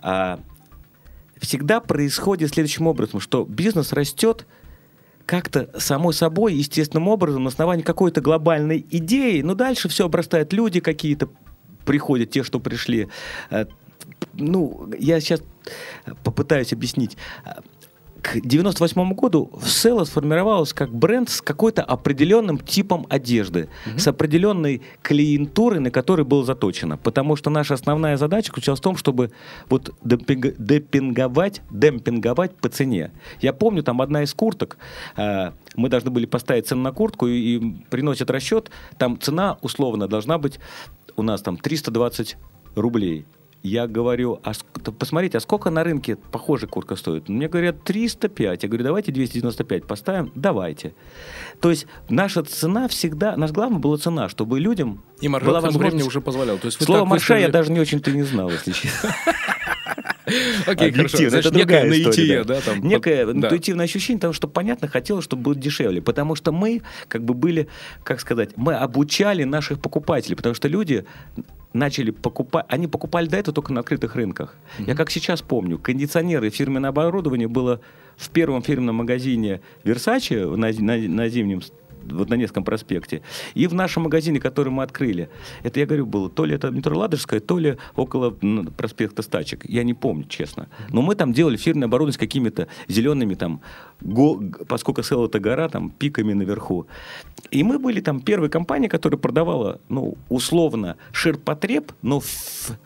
А, 0.00 0.40
всегда 1.38 1.80
происходит 1.80 2.50
следующим 2.50 2.86
образом, 2.86 3.20
что 3.20 3.44
бизнес 3.44 3.92
растет 3.92 4.46
как-то 5.26 5.70
само 5.78 6.12
собой, 6.12 6.54
естественным 6.54 7.08
образом, 7.08 7.44
на 7.44 7.48
основании 7.48 7.82
какой-то 7.82 8.20
глобальной 8.20 8.84
идеи, 8.90 9.40
но 9.40 9.54
дальше 9.54 9.88
все 9.88 10.06
обрастает, 10.06 10.52
люди 10.52 10.80
какие-то 10.80 11.28
приходят, 11.84 12.30
те, 12.30 12.42
что 12.42 12.60
пришли. 12.60 13.08
Э, 13.50 13.66
ну, 14.34 14.90
я 14.98 15.20
сейчас 15.20 15.42
попытаюсь 16.22 16.72
объяснить 16.72 17.16
к 18.24 18.40
98 18.40 19.12
году 19.12 19.50
Села 19.66 20.04
сформировалась 20.04 20.72
как 20.72 20.94
бренд 20.94 21.28
с 21.28 21.42
какой-то 21.42 21.82
определенным 21.82 22.58
типом 22.58 23.06
одежды, 23.10 23.68
угу. 23.86 23.98
с 23.98 24.08
определенной 24.08 24.80
клиентурой, 25.02 25.78
на 25.80 25.90
которой 25.90 26.22
было 26.22 26.42
заточено. 26.42 26.96
Потому 26.96 27.36
что 27.36 27.50
наша 27.50 27.74
основная 27.74 28.16
задача 28.16 28.46
заключалась 28.46 28.80
в 28.80 28.82
том, 28.82 28.96
чтобы 28.96 29.30
вот 29.68 29.94
демпинг, 30.02 30.56
демпинговать, 30.58 31.60
демпинговать 31.70 32.56
по 32.56 32.70
цене. 32.70 33.10
Я 33.42 33.52
помню, 33.52 33.82
там 33.82 34.00
одна 34.00 34.22
из 34.22 34.32
курток, 34.32 34.78
э, 35.16 35.50
мы 35.76 35.90
должны 35.90 36.10
были 36.10 36.24
поставить 36.24 36.66
цену 36.66 36.80
на 36.80 36.92
куртку 36.92 37.26
и, 37.26 37.56
и 37.56 37.76
приносят 37.90 38.30
расчет, 38.30 38.70
там 38.96 39.20
цена 39.20 39.58
условно 39.60 40.08
должна 40.08 40.38
быть 40.38 40.58
у 41.16 41.22
нас 41.22 41.42
там 41.42 41.58
320 41.58 42.38
рублей. 42.74 43.26
Я 43.64 43.86
говорю, 43.86 44.40
а 44.44 44.52
посмотрите, 44.98 45.38
а 45.38 45.40
сколько 45.40 45.70
на 45.70 45.84
рынке 45.84 46.16
похожая 46.16 46.68
куртка 46.68 46.96
стоит? 46.96 47.30
Мне 47.30 47.48
говорят, 47.48 47.82
305. 47.82 48.62
Я 48.62 48.68
говорю, 48.68 48.84
давайте 48.84 49.10
295 49.10 49.86
поставим. 49.86 50.30
Давайте. 50.34 50.92
То 51.62 51.70
есть 51.70 51.86
наша 52.10 52.42
цена 52.42 52.88
всегда, 52.88 53.38
наш 53.38 53.52
главный 53.52 53.78
была 53.78 53.96
цена, 53.96 54.28
чтобы 54.28 54.60
людям 54.60 55.02
И 55.22 55.28
маржа 55.28 55.46
была 55.46 55.60
возможность... 55.62 56.06
уже 56.06 56.20
позволял. 56.20 56.58
То 56.58 56.66
есть 56.66 56.84
Слово 56.84 57.06
марша 57.06 57.38
я 57.38 57.48
даже 57.48 57.72
не 57.72 57.80
очень-то 57.80 58.10
не 58.10 58.22
знал, 58.22 58.50
если 58.50 58.72
честно. 58.72 59.14
Окей, 60.66 60.92
хорошо. 60.92 61.30
Значит, 61.30 61.54
некое 61.54 61.84
наитие, 61.84 62.44
да? 62.44 62.60
Там, 62.60 62.86
некое 62.86 63.24
интуитивное 63.24 63.86
ощущение 63.86 64.20
того, 64.20 64.34
что, 64.34 64.46
понятно, 64.46 64.88
хотелось, 64.88 65.24
чтобы 65.24 65.42
было 65.42 65.54
дешевле. 65.54 66.02
Потому 66.02 66.34
что 66.34 66.52
мы, 66.52 66.82
как 67.08 67.24
бы 67.24 67.32
были, 67.32 67.68
как 68.02 68.20
сказать, 68.20 68.50
мы 68.56 68.74
обучали 68.74 69.44
наших 69.44 69.80
покупателей. 69.80 70.36
Потому 70.36 70.54
что 70.54 70.68
люди 70.68 71.06
начали 71.74 72.10
покупать, 72.10 72.64
они 72.68 72.86
покупали 72.86 73.26
до 73.26 73.36
этого 73.36 73.54
только 73.54 73.72
на 73.72 73.80
открытых 73.80 74.14
рынках. 74.14 74.54
Mm-hmm. 74.78 74.84
Я 74.86 74.94
как 74.94 75.10
сейчас 75.10 75.42
помню, 75.42 75.78
кондиционеры 75.78 76.46
и 76.46 76.50
фирменное 76.50 76.90
оборудование 76.90 77.48
было 77.48 77.80
в 78.16 78.30
первом 78.30 78.62
фирменном 78.62 78.96
магазине 78.96 79.60
Versace 79.82 80.56
на, 80.56 80.72
на, 80.72 80.96
на 80.96 81.28
зимнем 81.28 81.60
вот 82.10 82.30
на 82.30 82.34
Невском 82.34 82.64
проспекте, 82.64 83.22
и 83.54 83.66
в 83.66 83.74
нашем 83.74 84.04
магазине, 84.04 84.40
который 84.40 84.70
мы 84.70 84.82
открыли. 84.82 85.28
Это, 85.62 85.80
я 85.80 85.86
говорю, 85.86 86.06
было 86.06 86.30
то 86.30 86.44
ли 86.44 86.54
это 86.54 86.70
метро 86.70 86.96
Ладожская, 86.96 87.40
то 87.40 87.58
ли 87.58 87.76
около 87.96 88.30
проспекта 88.76 89.22
Стачек. 89.22 89.64
Я 89.68 89.84
не 89.84 89.94
помню, 89.94 90.24
честно. 90.28 90.68
Но 90.90 91.02
мы 91.02 91.14
там 91.14 91.32
делали 91.32 91.56
фирменное 91.56 91.88
оборудование 91.88 92.14
с 92.14 92.18
какими-то 92.18 92.68
зелеными 92.88 93.34
там, 93.34 93.60
го, 94.00 94.42
поскольку 94.68 95.02
села 95.02 95.26
это 95.26 95.40
гора, 95.40 95.68
там, 95.68 95.90
пиками 95.90 96.32
наверху. 96.32 96.86
И 97.50 97.62
мы 97.62 97.78
были 97.78 98.00
там 98.00 98.20
первой 98.20 98.48
компанией, 98.48 98.88
которая 98.88 99.18
продавала, 99.18 99.80
ну, 99.88 100.16
условно, 100.28 100.96
ширпотреб, 101.12 101.92
но 102.02 102.20
в 102.20 102.78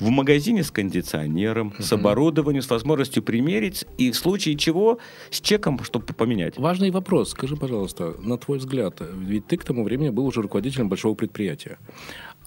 в 0.00 0.08
магазине 0.10 0.62
с 0.62 0.70
кондиционером, 0.70 1.68
угу. 1.68 1.82
с 1.82 1.92
оборудованием, 1.92 2.62
с 2.62 2.70
возможностью 2.70 3.22
примерить 3.22 3.84
и 3.98 4.10
в 4.10 4.16
случае 4.16 4.56
чего 4.56 4.98
с 5.30 5.40
чеком, 5.40 5.82
чтобы 5.84 6.06
поменять. 6.06 6.58
Важный 6.58 6.90
вопрос. 6.90 7.30
Скажи, 7.30 7.56
пожалуйста, 7.56 8.14
на 8.22 8.38
твой 8.38 8.58
взгляд, 8.58 9.00
ведь 9.14 9.46
ты 9.46 9.56
к 9.56 9.64
тому 9.64 9.84
времени 9.84 10.10
был 10.10 10.26
уже 10.26 10.42
руководителем 10.42 10.88
большого 10.88 11.14
предприятия. 11.14 11.78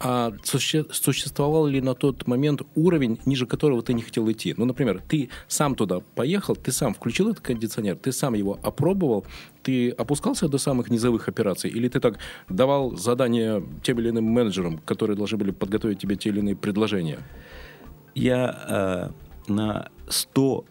А 0.01 0.31
суще, 0.43 0.85
существовал 0.91 1.67
ли 1.67 1.81
на 1.81 1.93
тот 1.93 2.25
момент 2.25 2.61
уровень, 2.75 3.19
ниже 3.25 3.45
которого 3.45 3.81
ты 3.81 3.93
не 3.93 4.01
хотел 4.01 4.31
идти? 4.31 4.53
Ну, 4.55 4.63
например, 4.65 5.03
ты 5.07 5.29
сам 5.49 5.75
туда 5.75 5.99
поехал, 6.15 6.55
ты 6.55 6.71
сам 6.71 6.93
включил 6.93 7.29
этот 7.29 7.41
кондиционер, 7.41 7.97
ты 7.97 8.13
сам 8.13 8.33
его 8.33 8.57
опробовал, 8.63 9.25
ты 9.61 9.89
опускался 9.89 10.47
до 10.47 10.57
самых 10.57 10.89
низовых 10.89 11.27
операций, 11.27 11.69
или 11.69 11.89
ты 11.89 11.99
так 11.99 12.17
давал 12.47 12.95
задания 12.95 13.61
тем 13.83 13.99
или 13.99 14.09
иным 14.09 14.23
менеджерам, 14.23 14.77
которые 14.77 15.17
должны 15.17 15.37
были 15.37 15.51
подготовить 15.51 15.99
тебе 15.99 16.15
те 16.15 16.29
или 16.29 16.39
иные 16.39 16.55
предложения? 16.55 17.19
Я 18.15 19.11
э, 19.47 19.51
на 19.51 19.89
100, 20.07 20.65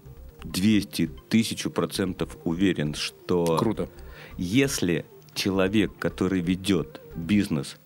200, 0.44 1.10
тысячу 1.28 1.70
процентов 1.70 2.38
уверен, 2.44 2.94
что... 2.94 3.58
Круто. 3.58 3.90
Если 4.38 5.04
человек, 5.34 5.92
который 5.98 6.40
ведет 6.40 7.02
бизнес 7.14 7.76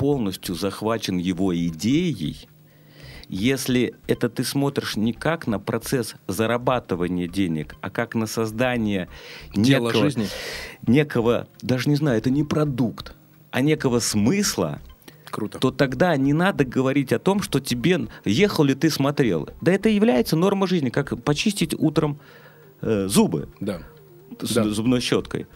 полностью 0.00 0.54
захвачен 0.54 1.18
его 1.18 1.54
идеей, 1.54 2.48
если 3.28 3.94
это 4.06 4.30
ты 4.30 4.44
смотришь 4.44 4.96
не 4.96 5.12
как 5.12 5.46
на 5.46 5.60
процесс 5.60 6.14
зарабатывания 6.26 7.28
денег, 7.28 7.76
а 7.82 7.90
как 7.90 8.14
на 8.14 8.26
создание 8.26 9.10
Дело 9.54 9.88
некого, 9.88 10.02
жизни. 10.02 10.26
некого, 10.86 11.48
даже 11.60 11.90
не 11.90 11.96
знаю, 11.96 12.16
это 12.16 12.30
не 12.30 12.44
продукт, 12.44 13.14
а 13.50 13.60
некого 13.60 13.98
смысла, 13.98 14.80
Круто. 15.30 15.58
то 15.58 15.70
тогда 15.70 16.16
не 16.16 16.32
надо 16.32 16.64
говорить 16.64 17.12
о 17.12 17.18
том, 17.18 17.42
что 17.42 17.60
тебе 17.60 18.08
ехал 18.24 18.64
ли 18.64 18.74
ты 18.74 18.88
смотрел. 18.88 19.50
Да 19.60 19.70
это 19.70 19.90
является 19.90 20.34
нормой 20.34 20.66
жизни, 20.66 20.88
как 20.88 21.22
почистить 21.22 21.74
утром 21.78 22.18
э, 22.80 23.06
зубы 23.06 23.50
да. 23.60 23.82
С, 24.40 24.54
да. 24.54 24.64
зубной 24.64 25.02
щеткой 25.02 25.46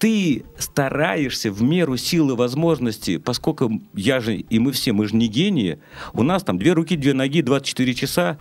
ты 0.00 0.44
стараешься 0.56 1.52
в 1.52 1.62
меру 1.62 1.98
силы 1.98 2.34
возможностей, 2.34 3.18
поскольку 3.18 3.82
я 3.94 4.20
же, 4.20 4.36
и 4.36 4.58
мы 4.58 4.72
все, 4.72 4.94
мы 4.94 5.06
же 5.06 5.14
не 5.14 5.28
гении, 5.28 5.78
у 6.14 6.22
нас 6.22 6.42
там 6.42 6.58
две 6.58 6.72
руки, 6.72 6.96
две 6.96 7.12
ноги, 7.12 7.42
24 7.42 7.94
часа, 7.94 8.38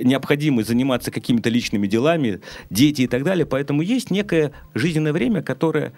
необходимо 0.00 0.62
заниматься 0.62 1.10
какими-то 1.10 1.50
личными 1.50 1.88
делами, 1.88 2.40
дети 2.70 3.02
и 3.02 3.06
так 3.08 3.24
далее, 3.24 3.44
поэтому 3.44 3.82
есть 3.82 4.12
некое 4.12 4.52
жизненное 4.72 5.12
время, 5.12 5.42
которое 5.42 5.94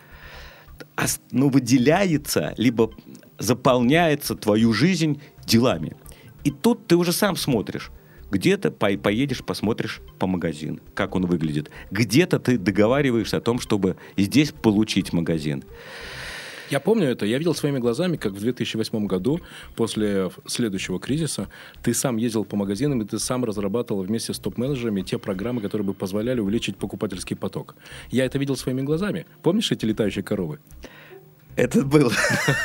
ну, 1.30 1.50
выделяется, 1.50 2.54
либо 2.56 2.90
заполняется 3.38 4.34
твою 4.34 4.72
жизнь 4.72 5.20
делами. 5.44 5.94
И 6.42 6.50
тут 6.50 6.86
ты 6.86 6.96
уже 6.96 7.12
сам 7.12 7.36
смотришь, 7.36 7.90
где-то 8.32 8.70
по 8.70 8.90
поедешь, 8.96 9.44
посмотришь 9.44 10.00
по 10.18 10.26
магазин, 10.26 10.80
как 10.94 11.14
он 11.14 11.26
выглядит. 11.26 11.70
Где-то 11.90 12.38
ты 12.38 12.58
договариваешься 12.58 13.36
о 13.36 13.40
том, 13.40 13.60
чтобы 13.60 13.96
здесь 14.16 14.52
получить 14.52 15.12
магазин. 15.12 15.62
Я 16.70 16.80
помню 16.80 17.08
это, 17.08 17.26
я 17.26 17.36
видел 17.36 17.54
своими 17.54 17.78
глазами, 17.78 18.16
как 18.16 18.32
в 18.32 18.40
2008 18.40 19.06
году, 19.06 19.40
после 19.76 20.30
следующего 20.46 20.98
кризиса, 20.98 21.48
ты 21.82 21.92
сам 21.92 22.16
ездил 22.16 22.46
по 22.46 22.56
магазинам, 22.56 23.02
и 23.02 23.04
ты 23.04 23.18
сам 23.18 23.44
разрабатывал 23.44 24.02
вместе 24.04 24.32
с 24.32 24.38
топ-менеджерами 24.38 25.02
те 25.02 25.18
программы, 25.18 25.60
которые 25.60 25.84
бы 25.84 25.92
позволяли 25.92 26.40
увеличить 26.40 26.78
покупательский 26.78 27.36
поток. 27.36 27.76
Я 28.10 28.24
это 28.24 28.38
видел 28.38 28.56
своими 28.56 28.80
глазами. 28.80 29.26
Помнишь 29.42 29.70
эти 29.70 29.84
летающие 29.84 30.24
коровы? 30.24 30.60
Это 31.56 31.82
было. 31.84 32.12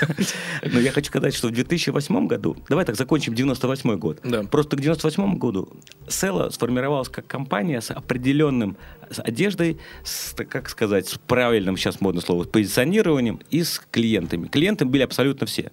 Но 0.64 0.80
я 0.80 0.92
хочу 0.92 1.08
сказать, 1.08 1.34
что 1.34 1.50
в 1.50 1.52
2008 1.52 2.28
году, 2.28 2.56
давай 2.70 2.86
так 2.86 2.96
закончим 2.96 3.36
98 3.36 3.98
год. 3.98 4.20
Да. 4.24 4.44
Просто 4.44 4.78
к 4.78 4.80
98 4.80 5.38
году 5.38 5.70
Села 6.08 6.50
сформировалась 6.50 7.10
как 7.10 7.28
компания 7.28 7.82
с 7.82 7.92
определенным 7.92 8.78
с 9.10 9.20
одеждой, 9.20 9.78
с, 10.04 10.34
как 10.34 10.70
сказать, 10.70 11.08
с 11.08 11.18
правильным 11.18 11.78
сейчас 11.78 12.02
модное 12.02 12.22
слово, 12.22 12.44
позиционированием 12.44 13.40
и 13.50 13.64
с 13.64 13.82
клиентами. 13.92 14.48
Клиентами 14.48 14.90
были 14.90 15.04
абсолютно 15.04 15.48
все. 15.48 15.72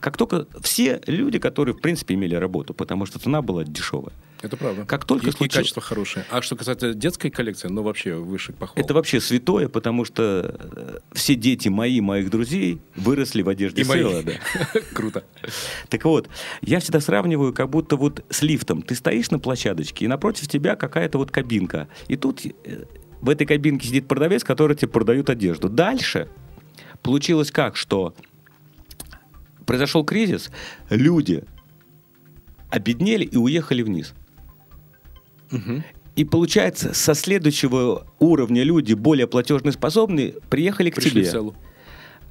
Как 0.00 0.16
только 0.16 0.46
все 0.60 1.00
люди, 1.06 1.38
которые, 1.38 1.74
в 1.74 1.80
принципе, 1.80 2.14
имели 2.14 2.34
работу, 2.34 2.74
потому 2.74 3.06
что 3.06 3.18
цена 3.18 3.42
была 3.42 3.64
дешевая. 3.64 4.12
Это 4.42 4.56
правда. 4.56 4.84
Как 4.84 5.04
только 5.04 5.28
и, 5.28 5.32
случилось... 5.32 5.54
качество 5.54 5.82
хорошее. 5.82 6.26
А 6.30 6.42
что 6.42 6.56
касается 6.56 6.92
детской 6.94 7.30
коллекции, 7.30 7.68
ну 7.68 7.82
вообще 7.82 8.14
выше 8.14 8.52
похвал. 8.52 8.82
Это 8.82 8.92
вообще 8.92 9.20
святое, 9.20 9.68
потому 9.68 10.04
что 10.04 10.56
э, 10.58 10.98
все 11.12 11.34
дети 11.34 11.68
мои, 11.68 12.00
моих 12.00 12.30
друзей 12.30 12.80
выросли 12.96 13.42
в 13.42 13.48
одежде 13.48 13.82
и 13.82 13.84
Села. 13.84 14.22
Да. 14.22 14.32
Круто. 14.92 15.24
Так 15.88 16.04
вот, 16.04 16.28
я 16.60 16.80
всегда 16.80 17.00
сравниваю, 17.00 17.52
как 17.54 17.70
будто 17.70 17.96
вот 17.96 18.24
с 18.28 18.42
лифтом. 18.42 18.82
Ты 18.82 18.94
стоишь 18.94 19.30
на 19.30 19.38
площадочке, 19.38 20.04
и 20.04 20.08
напротив 20.08 20.48
тебя 20.48 20.76
какая-то 20.76 21.18
вот 21.18 21.30
кабинка. 21.30 21.88
И 22.08 22.16
тут 22.16 22.44
э, 22.44 22.84
в 23.20 23.30
этой 23.30 23.46
кабинке 23.46 23.88
сидит 23.88 24.06
продавец, 24.06 24.44
который 24.44 24.76
тебе 24.76 24.88
продает 24.88 25.30
одежду. 25.30 25.68
Дальше 25.68 26.28
получилось 27.02 27.50
как, 27.50 27.76
что 27.76 28.14
произошел 29.64 30.04
кризис, 30.04 30.50
люди 30.90 31.44
обеднели 32.70 33.24
и 33.24 33.36
уехали 33.36 33.82
вниз. 33.82 34.14
Угу. 35.52 35.82
И 36.16 36.24
получается, 36.24 36.94
со 36.94 37.14
следующего 37.14 38.06
уровня 38.18 38.62
люди, 38.62 38.94
более 38.94 39.26
платежноспособные, 39.26 40.34
приехали 40.48 40.90
к 40.90 40.94
пришли 40.96 41.10
тебе. 41.10 41.22
В 41.24 41.30
селу. 41.30 41.54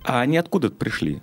А 0.04 0.21
они 0.21 0.38
откуда 0.38 0.69
пришли? 0.69 1.21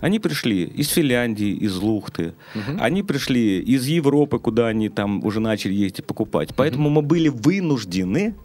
Они 0.00 0.18
пришли 0.18 0.64
из 0.64 0.88
Финляндии, 0.88 1.52
из 1.52 1.76
Лухты. 1.76 2.34
Угу. 2.54 2.78
Они 2.80 3.02
пришли 3.02 3.60
из 3.60 3.86
Европы, 3.86 4.38
куда 4.38 4.68
они 4.68 4.88
там 4.88 5.24
уже 5.24 5.40
начали 5.40 5.72
ездить 5.72 6.04
покупать. 6.04 6.54
Поэтому 6.54 6.86
угу. 6.86 6.96
мы 6.96 7.02
были 7.02 7.28
вынуждены, 7.28 8.36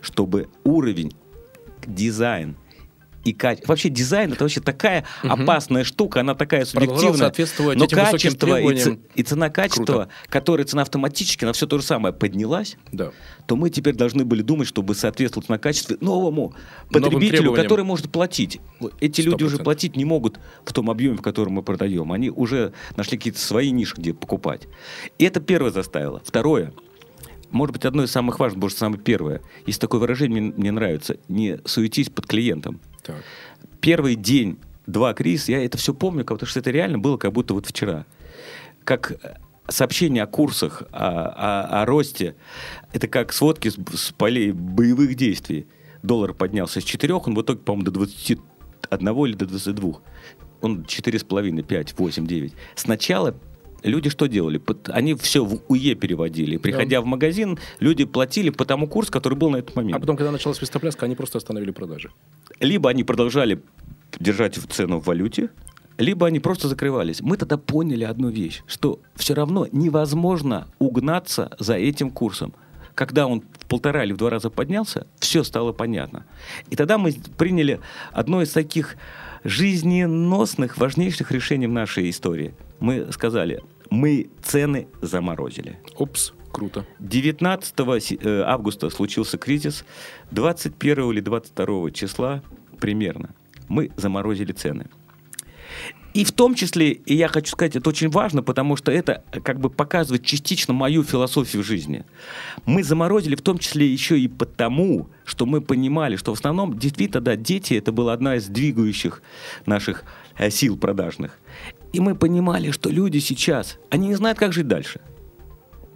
чтобы 0.00 0.48
уровень, 0.64 1.12
дизайн 1.86 2.56
и 3.24 3.32
качество. 3.32 3.68
Вообще 3.72 3.88
дизайн 3.90 4.32
это 4.32 4.44
вообще 4.44 4.60
такая 4.60 5.04
опасная 5.22 5.84
штука, 5.84 6.20
она 6.20 6.34
такая 6.34 6.64
субъективная. 6.64 7.18
соответствовать 7.18 7.78
Но 7.78 7.84
этим 7.84 7.96
качество 7.98 8.60
и, 8.60 8.76
ц- 8.76 8.98
и 9.14 9.22
цена 9.22 9.50
качества, 9.50 9.84
Круто. 9.84 10.08
которая 10.28 10.66
цена 10.66 10.82
автоматически 10.82 11.44
на 11.44 11.52
все 11.52 11.66
то 11.66 11.78
же 11.78 11.84
самое 11.84 12.14
поднялась, 12.14 12.76
Да. 12.92 13.10
то 13.46 13.56
мы 13.56 13.70
теперь 13.70 13.94
должны 13.94 14.24
были 14.24 14.42
думать, 14.42 14.68
чтобы 14.68 14.94
соответствовать 14.94 15.48
на 15.48 15.58
качестве 15.58 15.98
новому 16.00 16.54
потребителю, 16.90 17.52
который 17.52 17.84
может 17.84 18.10
платить. 18.10 18.60
Эти 19.00 19.20
люди 19.20 19.44
уже 19.44 19.56
100%. 19.56 19.64
платить 19.64 19.96
не 19.96 20.04
могут 20.04 20.40
в 20.64 20.72
том 20.72 20.90
объеме, 20.90 21.16
в 21.16 21.22
котором 21.22 21.52
мы 21.54 21.62
продаем. 21.62 22.12
Они 22.12 22.30
уже 22.30 22.72
нашли 22.96 23.18
какие-то 23.18 23.38
свои 23.40 23.70
ниши, 23.70 23.94
где 23.96 24.14
покупать. 24.14 24.66
И 25.18 25.24
это 25.24 25.40
первое 25.40 25.70
заставило. 25.70 26.22
Второе. 26.24 26.72
Может 27.50 27.72
быть, 27.74 27.84
одно 27.84 28.04
из 28.04 28.12
самых 28.12 28.38
важных, 28.38 28.62
может, 28.62 28.78
самое 28.78 29.00
первое. 29.02 29.40
Есть 29.66 29.80
такое 29.80 30.00
выражение, 30.00 30.40
мне, 30.40 30.52
мне 30.56 30.70
нравится. 30.70 31.16
Не 31.28 31.58
суетись 31.64 32.08
под 32.08 32.26
клиентом. 32.26 32.80
Так. 33.02 33.16
Первый 33.80 34.14
день, 34.14 34.58
два 34.86 35.14
кризиса, 35.14 35.52
я 35.52 35.64
это 35.64 35.78
все 35.78 35.94
помню, 35.94 36.24
потому 36.24 36.46
что 36.46 36.60
это 36.60 36.70
реально 36.70 36.98
было 36.98 37.16
как 37.16 37.32
будто 37.32 37.54
вот 37.54 37.66
вчера. 37.66 38.04
Как 38.84 39.12
э, 39.12 39.36
сообщение 39.68 40.22
о 40.22 40.26
курсах, 40.26 40.82
о, 40.92 41.06
о- 41.28 41.82
о 41.82 41.86
росте, 41.86 42.34
это 42.92 43.08
как 43.08 43.32
сводки 43.32 43.68
с, 43.68 43.78
с 43.94 44.12
полей 44.12 44.52
боевых 44.52 45.14
действий. 45.14 45.66
Доллар 46.02 46.32
поднялся 46.34 46.80
с 46.80 46.84
4, 46.84 47.14
он 47.14 47.34
в 47.34 47.42
итоге, 47.42 47.60
по-моему, 47.60 47.84
до 47.84 47.90
21 47.92 49.08
или 49.26 49.34
до 49.34 49.46
22. 49.46 49.92
Он 50.62 50.82
4,5, 50.82 51.62
5, 51.62 51.98
8, 51.98 52.26
9. 52.26 52.52
Сначала 52.74 53.34
люди 53.82 54.10
что 54.10 54.26
делали? 54.26 54.60
Они 54.86 55.14
все 55.14 55.44
в 55.44 55.60
УЕ 55.68 55.94
переводили. 55.94 56.56
Приходя 56.56 57.00
в 57.00 57.04
магазин, 57.04 57.58
люди 57.80 58.04
платили 58.04 58.50
по 58.50 58.64
тому 58.64 58.86
курсу, 58.86 59.12
который 59.12 59.36
был 59.36 59.50
на 59.50 59.56
этот 59.56 59.76
момент 59.76 59.96
А 59.96 60.00
потом, 60.00 60.16
когда 60.16 60.30
началась 60.32 60.58
свистопляска, 60.58 61.06
они 61.06 61.16
просто 61.16 61.38
остановили 61.38 61.70
продажи. 61.70 62.10
либо 62.60 62.90
они 62.90 63.04
продолжали 63.04 63.62
держать 64.18 64.56
цену 64.56 65.00
в 65.00 65.06
валюте, 65.06 65.50
либо 65.98 66.26
они 66.26 66.40
просто 66.40 66.68
закрывались. 66.68 67.20
Мы 67.20 67.36
тогда 67.36 67.58
поняли 67.58 68.04
одну 68.04 68.28
вещь, 68.30 68.62
что 68.66 69.00
все 69.14 69.34
равно 69.34 69.66
невозможно 69.70 70.66
угнаться 70.78 71.50
за 71.58 71.74
этим 71.74 72.10
курсом. 72.10 72.54
Когда 72.94 73.26
он 73.26 73.42
в 73.58 73.66
полтора 73.66 74.04
или 74.04 74.12
в 74.12 74.16
два 74.16 74.30
раза 74.30 74.50
поднялся, 74.50 75.06
все 75.18 75.44
стало 75.44 75.72
понятно. 75.72 76.24
И 76.70 76.76
тогда 76.76 76.98
мы 76.98 77.14
приняли 77.38 77.80
одно 78.12 78.42
из 78.42 78.50
таких 78.50 78.96
жизненосных, 79.44 80.78
важнейших 80.78 81.30
решений 81.32 81.66
в 81.66 81.72
нашей 81.72 82.10
истории. 82.10 82.54
Мы 82.80 83.10
сказали, 83.12 83.62
мы 83.90 84.28
цены 84.42 84.86
заморозили. 85.02 85.78
Опс, 85.96 86.32
круто. 86.52 86.84
19 86.98 88.00
си- 88.00 88.18
э, 88.22 88.42
августа 88.46 88.90
случился 88.90 89.38
кризис. 89.38 89.84
21 90.30 91.10
или 91.10 91.20
22 91.20 91.90
числа 91.90 92.42
примерно 92.80 93.30
мы 93.68 93.90
заморозили 93.96 94.52
цены. 94.52 94.86
И 96.12 96.24
в 96.24 96.32
том 96.32 96.54
числе, 96.54 96.90
и 96.90 97.14
я 97.14 97.28
хочу 97.28 97.52
сказать, 97.52 97.76
это 97.76 97.88
очень 97.88 98.10
важно, 98.10 98.42
потому 98.42 98.76
что 98.76 98.90
это 98.90 99.22
э, 99.32 99.40
как 99.40 99.60
бы 99.60 99.70
показывает 99.70 100.24
частично 100.24 100.74
мою 100.74 101.04
философию 101.04 101.62
жизни. 101.62 102.04
Мы 102.66 102.82
заморозили 102.82 103.36
в 103.36 103.42
том 103.42 103.58
числе 103.58 103.86
еще 103.86 104.18
и 104.18 104.26
потому, 104.26 105.08
что 105.24 105.46
мы 105.46 105.60
понимали, 105.60 106.16
что 106.16 106.34
в 106.34 106.38
основном 106.38 106.78
действительно, 106.78 107.20
да, 107.20 107.36
дети 107.36 107.74
это 107.74 107.92
была 107.92 108.12
одна 108.12 108.36
из 108.36 108.46
двигающих 108.48 109.22
наших 109.66 110.04
э, 110.36 110.50
сил 110.50 110.76
продажных. 110.76 111.38
И 111.92 112.00
мы 112.00 112.16
понимали, 112.16 112.72
что 112.72 112.90
люди 112.90 113.18
сейчас, 113.18 113.78
они 113.88 114.08
не 114.08 114.14
знают, 114.14 114.38
как 114.38 114.52
жить 114.52 114.66
дальше. 114.66 115.00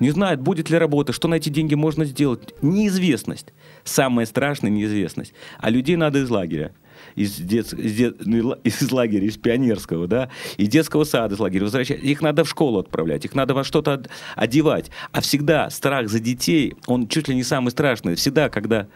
Не 0.00 0.10
знают, 0.10 0.40
будет 0.40 0.70
ли 0.70 0.78
работа, 0.78 1.12
что 1.12 1.28
на 1.28 1.36
эти 1.36 1.48
деньги 1.48 1.74
можно 1.74 2.04
сделать. 2.04 2.54
Неизвестность. 2.62 3.52
Самая 3.84 4.26
страшная 4.26 4.70
неизвестность. 4.70 5.34
А 5.58 5.70
людей 5.70 5.96
надо 5.96 6.20
из 6.20 6.30
лагеря. 6.30 6.72
Из, 7.16 7.36
дет- 7.36 7.72
из, 7.72 7.94
дет- 7.94 8.16
ну, 8.24 8.36
и 8.36 8.40
ла- 8.40 8.58
из 8.64 8.90
лагеря, 8.90 9.26
из 9.26 9.36
пионерского, 9.36 10.06
да, 10.06 10.28
из 10.56 10.68
детского 10.68 11.04
сада, 11.04 11.34
из 11.34 11.38
лагеря 11.38 11.64
возвращать. 11.64 12.02
Их 12.02 12.22
надо 12.22 12.44
в 12.44 12.48
школу 12.48 12.80
отправлять, 12.80 13.24
их 13.24 13.34
надо 13.34 13.54
во 13.54 13.64
что-то 13.64 13.94
од- 13.94 14.08
одевать. 14.36 14.90
А 15.12 15.20
всегда 15.20 15.70
страх 15.70 16.08
за 16.08 16.18
детей, 16.18 16.74
он 16.86 17.08
чуть 17.08 17.28
ли 17.28 17.34
не 17.34 17.44
самый 17.44 17.70
страшный. 17.70 18.14
Всегда, 18.16 18.48
когда 18.48 18.88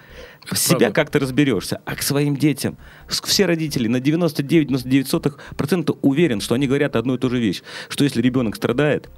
в 0.44 0.56
себя 0.56 0.90
как-то 0.90 1.18
разберешься, 1.18 1.80
а 1.84 1.94
к 1.94 2.02
своим 2.02 2.36
детям. 2.36 2.76
Все 3.08 3.46
родители 3.46 3.88
на 3.88 3.98
99-99% 3.98 5.98
уверен, 6.02 6.40
что 6.40 6.54
они 6.54 6.66
говорят 6.66 6.96
одну 6.96 7.14
и 7.14 7.18
ту 7.18 7.28
же 7.30 7.38
вещь, 7.38 7.62
что 7.88 8.04
если 8.04 8.22
ребенок 8.22 8.56
страдает, 8.56 9.08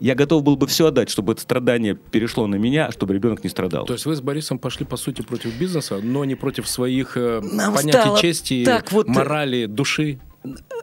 я 0.00 0.14
готов 0.14 0.42
был 0.42 0.56
бы 0.56 0.66
все 0.66 0.86
отдать, 0.86 1.10
чтобы 1.10 1.34
это 1.34 1.42
страдание 1.42 1.94
перешло 1.94 2.46
на 2.46 2.56
меня, 2.56 2.90
чтобы 2.90 3.14
ребенок 3.14 3.44
не 3.44 3.50
страдал. 3.50 3.84
То 3.84 3.92
есть 3.92 4.06
вы 4.06 4.16
с 4.16 4.20
Борисом 4.20 4.58
пошли, 4.58 4.86
по 4.86 4.96
сути, 4.96 5.20
против 5.22 5.56
бизнеса, 5.58 6.00
но 6.02 6.24
не 6.24 6.34
против 6.34 6.66
своих 6.68 7.16
э, 7.16 7.40
Нам 7.42 7.74
понятий 7.74 8.20
чести, 8.20 8.64
так 8.64 8.90
вот- 8.92 9.08
морали, 9.08 9.66
души. 9.66 10.18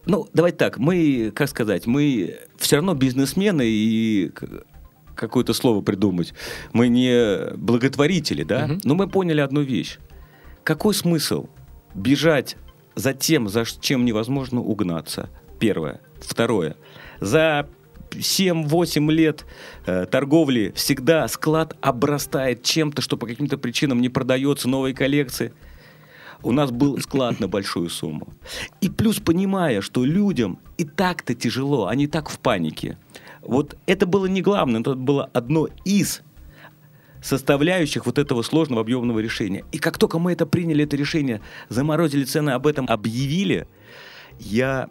Ну, 0.05 0.27
давайте 0.33 0.57
так, 0.57 0.77
мы, 0.77 1.31
как 1.35 1.49
сказать, 1.49 1.87
мы 1.87 2.37
все 2.57 2.75
равно 2.75 2.93
бизнесмены 2.93 3.63
и 3.65 4.31
какое-то 5.15 5.53
слово 5.53 5.81
придумать. 5.81 6.33
Мы 6.73 6.87
не 6.87 7.55
благотворители, 7.55 8.43
да? 8.43 8.67
Мгм. 8.67 8.81
Но 8.83 8.93
мы 8.93 9.07
поняли 9.09 9.41
одну 9.41 9.61
вещь. 9.61 9.97
Какой 10.63 10.93
смысл 10.93 11.47
бежать 11.95 12.55
за 12.93 13.13
тем, 13.13 13.49
за 13.49 13.65
чем 13.65 14.05
невозможно 14.05 14.61
угнаться? 14.61 15.29
Первое. 15.59 16.01
Второе. 16.21 16.75
За 17.19 17.67
7-8 18.17 19.11
лет 19.11 19.45
э, 19.85 20.05
торговли 20.05 20.71
всегда 20.75 21.27
склад 21.27 21.75
обрастает 21.81 22.63
чем-то, 22.63 23.01
что 23.01 23.17
по 23.17 23.27
каким-то 23.27 23.57
причинам 23.57 24.01
не 24.01 24.09
продается, 24.09 24.69
новые 24.69 24.93
коллекции. 24.93 25.53
У 26.43 26.51
нас 26.51 26.71
был 26.71 26.99
склад 26.99 27.39
на 27.39 27.47
большую 27.47 27.89
сумму. 27.89 28.33
И 28.81 28.89
плюс 28.89 29.19
понимая, 29.19 29.81
что 29.81 30.05
людям 30.05 30.59
и 30.77 30.85
так-то 30.85 31.33
тяжело, 31.33 31.87
они 31.87 32.07
так 32.07 32.29
в 32.29 32.39
панике. 32.39 32.97
Вот 33.41 33.77
это 33.87 34.05
было 34.05 34.27
не 34.27 34.41
главное, 34.41 34.81
но 34.85 34.91
это 34.91 34.99
было 34.99 35.29
одно 35.33 35.67
из 35.83 36.21
составляющих 37.21 38.05
вот 38.05 38.17
этого 38.17 38.41
сложного 38.41 38.81
объемного 38.81 39.19
решения. 39.19 39.63
И 39.71 39.79
как 39.79 39.97
только 39.97 40.19
мы 40.19 40.33
это 40.33 40.45
приняли, 40.45 40.83
это 40.83 40.95
решение, 40.95 41.41
заморозили 41.69 42.23
цены, 42.23 42.51
об 42.51 42.67
этом 42.67 42.85
объявили, 42.87 43.67
я 44.39 44.89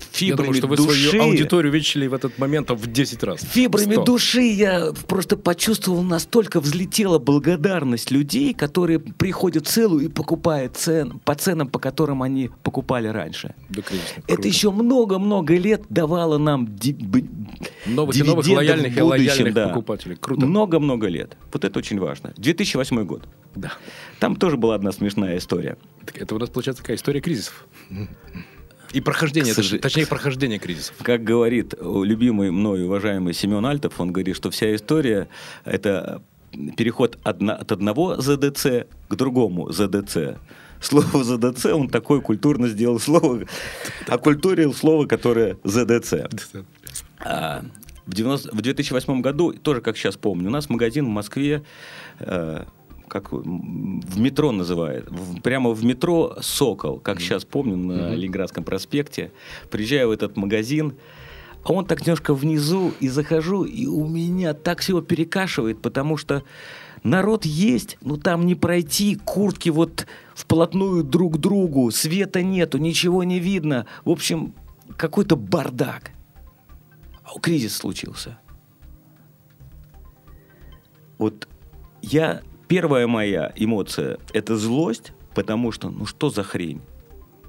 Я 0.00 0.06
фибрами 0.12 0.36
думаю, 0.36 0.54
что 0.54 0.66
вы 0.66 0.76
души... 0.76 1.08
свою 1.10 1.24
аудиторию 1.24 1.70
увеличили 1.70 2.06
в 2.06 2.14
этот 2.14 2.38
момент 2.38 2.70
в 2.70 2.90
10 2.90 3.22
раз. 3.22 3.40
Фибрами 3.40 3.94
100. 3.94 4.04
души 4.04 4.42
я 4.42 4.92
просто 5.06 5.36
почувствовал, 5.36 6.02
настолько 6.02 6.60
взлетела 6.60 7.18
благодарность 7.18 8.10
людей, 8.10 8.54
которые 8.54 8.98
приходят 8.98 9.66
в 9.66 9.70
целую 9.70 10.06
и 10.06 10.08
покупают 10.08 10.76
цен, 10.76 11.20
по 11.24 11.34
ценам, 11.34 11.68
по 11.68 11.78
которым 11.78 12.22
они 12.22 12.50
покупали 12.62 13.08
раньше. 13.08 13.54
Кризиса. 13.70 14.14
Это 14.26 14.34
Круто. 14.34 14.48
еще 14.48 14.70
много-много 14.70 15.56
лет 15.56 15.82
давало 15.88 16.38
нам 16.38 16.66
ди- 16.76 16.96
Новых 17.86 18.16
новых 18.16 18.48
лояльных 18.48 18.92
в 18.92 18.96
и 18.96 19.00
будущем, 19.00 19.26
лояльных 19.28 19.54
да. 19.54 19.68
покупателей. 19.68 20.16
Круто. 20.16 20.46
Много-много 20.46 21.06
лет. 21.08 21.36
Вот 21.52 21.64
это 21.64 21.78
очень 21.78 21.98
важно. 21.98 22.32
2008 22.36 23.04
год. 23.04 23.28
Да. 23.54 23.72
Там 24.18 24.36
тоже 24.36 24.56
была 24.56 24.74
одна 24.74 24.92
смешная 24.92 25.38
история. 25.38 25.76
Так 26.04 26.18
Это 26.18 26.34
у 26.34 26.38
нас 26.38 26.50
получается 26.50 26.82
такая 26.82 26.96
история 26.96 27.20
кризисов. 27.20 27.66
И 28.92 29.00
прохождение, 29.00 29.52
сожа- 29.52 29.78
точнее, 29.78 30.06
прохождение 30.06 30.58
кризисов. 30.58 30.96
Как 31.02 31.22
говорит 31.22 31.74
любимый 31.80 32.50
мной 32.50 32.84
уважаемый 32.84 33.34
Семен 33.34 33.64
Альтов, 33.66 34.00
он 34.00 34.12
говорит, 34.12 34.36
что 34.36 34.50
вся 34.50 34.74
история– 34.74 35.28
это 35.64 36.22
переход 36.76 37.18
от 37.24 37.72
одного 37.72 38.20
ЗДЦ 38.20 38.86
к 39.08 39.14
другому 39.14 39.72
ЗДЦ. 39.72 40.38
Слово 40.80 41.24
ЗДЦ 41.24 41.66
он 41.66 41.88
такое 41.88 42.20
культурно 42.20 42.68
сделал 42.68 42.98
слово, 43.00 43.44
окультурил 44.06 44.74
слово, 44.74 45.06
которое 45.06 45.56
ЗДЦ. 45.64 46.14
А, 47.24 47.64
в, 48.06 48.14
90 48.14 48.54
в 48.54 48.60
2008 48.60 49.20
году, 49.20 49.52
тоже 49.52 49.80
как 49.80 49.96
сейчас 49.96 50.16
помню, 50.16 50.48
у 50.48 50.52
нас 50.52 50.68
магазин 50.68 51.06
в 51.06 51.08
Москве, 51.08 51.62
э, 52.20 52.64
как 53.08 53.32
в 53.32 54.18
метро 54.18 54.52
называют, 54.52 55.08
в- 55.10 55.40
прямо 55.40 55.70
в 55.70 55.84
метро 55.84 56.36
«Сокол», 56.40 56.98
как 56.98 57.20
сейчас 57.20 57.44
помню, 57.44 57.76
на 57.76 58.14
Ленинградском 58.14 58.64
проспекте. 58.64 59.32
Приезжаю 59.70 60.08
в 60.08 60.12
этот 60.12 60.36
магазин, 60.36 60.94
а 61.64 61.72
он 61.72 61.84
так 61.84 62.00
немножко 62.06 62.34
внизу, 62.34 62.92
и 63.00 63.08
захожу, 63.08 63.64
и 63.64 63.86
у 63.86 64.06
меня 64.06 64.54
так 64.54 64.80
всего 64.80 65.00
перекашивает, 65.00 65.82
потому 65.82 66.16
что 66.16 66.42
народ 67.02 67.44
есть, 67.44 67.98
но 68.02 68.16
там 68.16 68.46
не 68.46 68.54
пройти, 68.54 69.16
куртки 69.16 69.68
вот 69.70 70.06
вплотную 70.34 71.02
друг 71.02 71.34
к 71.34 71.38
другу, 71.38 71.90
света 71.90 72.42
нету, 72.42 72.78
ничего 72.78 73.24
не 73.24 73.40
видно. 73.40 73.86
В 74.04 74.10
общем, 74.10 74.54
какой-то 74.96 75.36
бардак. 75.36 76.12
А 77.24 77.38
кризис 77.40 77.76
случился. 77.76 78.38
Вот 81.18 81.48
я, 82.02 82.42
первая 82.68 83.06
моя 83.06 83.52
эмоция– 83.56 84.18
это 84.32 84.56
злость, 84.56 85.12
потому 85.34 85.72
что, 85.72 85.90
ну 85.90 86.06
что 86.06 86.30
за 86.30 86.42
хрень? 86.42 86.80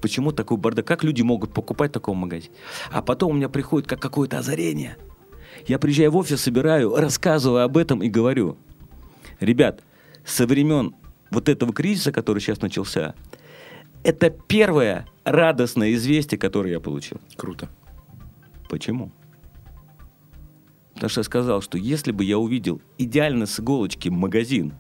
Почему 0.02 0.32
такой 0.32 0.58
бардак? 0.58 0.86
Как 0.86 1.04
люди 1.04 1.22
могут 1.22 1.54
покупать 1.54 1.92
в 1.92 1.94
таком 1.94 2.18
магазине? 2.18 2.54
А 2.92 3.02
потом 3.02 3.32
у 3.32 3.34
меня 3.34 3.50
приходит 3.50 3.88
как 3.88 4.00
какое-то 4.00 4.40
озарение. 4.40 4.98
Я 5.66 5.80
приезжаю 5.80 6.12
в 6.12 6.18
офис, 6.18 6.42
собираю, 6.42 6.96
рассказываю 6.96 7.64
об 7.64 7.78
этом 7.78 8.04
и 8.04 8.10
говорю, 8.10 8.58
ребят, 9.40 9.84
со 10.24 10.46
времен 10.46 10.96
вот 11.32 11.50
этого 11.50 11.74
кризиса, 11.74 12.12
который 12.12 12.40
сейчас 12.40 12.62
начался, 12.62 13.16
Это 14.04 14.30
первое 14.30 15.08
радостное 15.26 15.94
известие, 15.94 16.38
которое 16.38 16.74
я 16.74 16.80
получил. 16.80 17.20
Круто. 17.36 17.68
Почему? 18.70 19.12
Потому 20.94 21.10
что 21.10 21.20
я 21.20 21.24
сказал, 21.24 21.62
что 21.62 21.78
если 21.78 22.12
бы 22.12 22.24
я 22.24 22.38
увидел 22.38 22.82
идеально 22.98 23.46
с 23.46 23.60
иголочки 23.60 24.10
магазин 24.10 24.74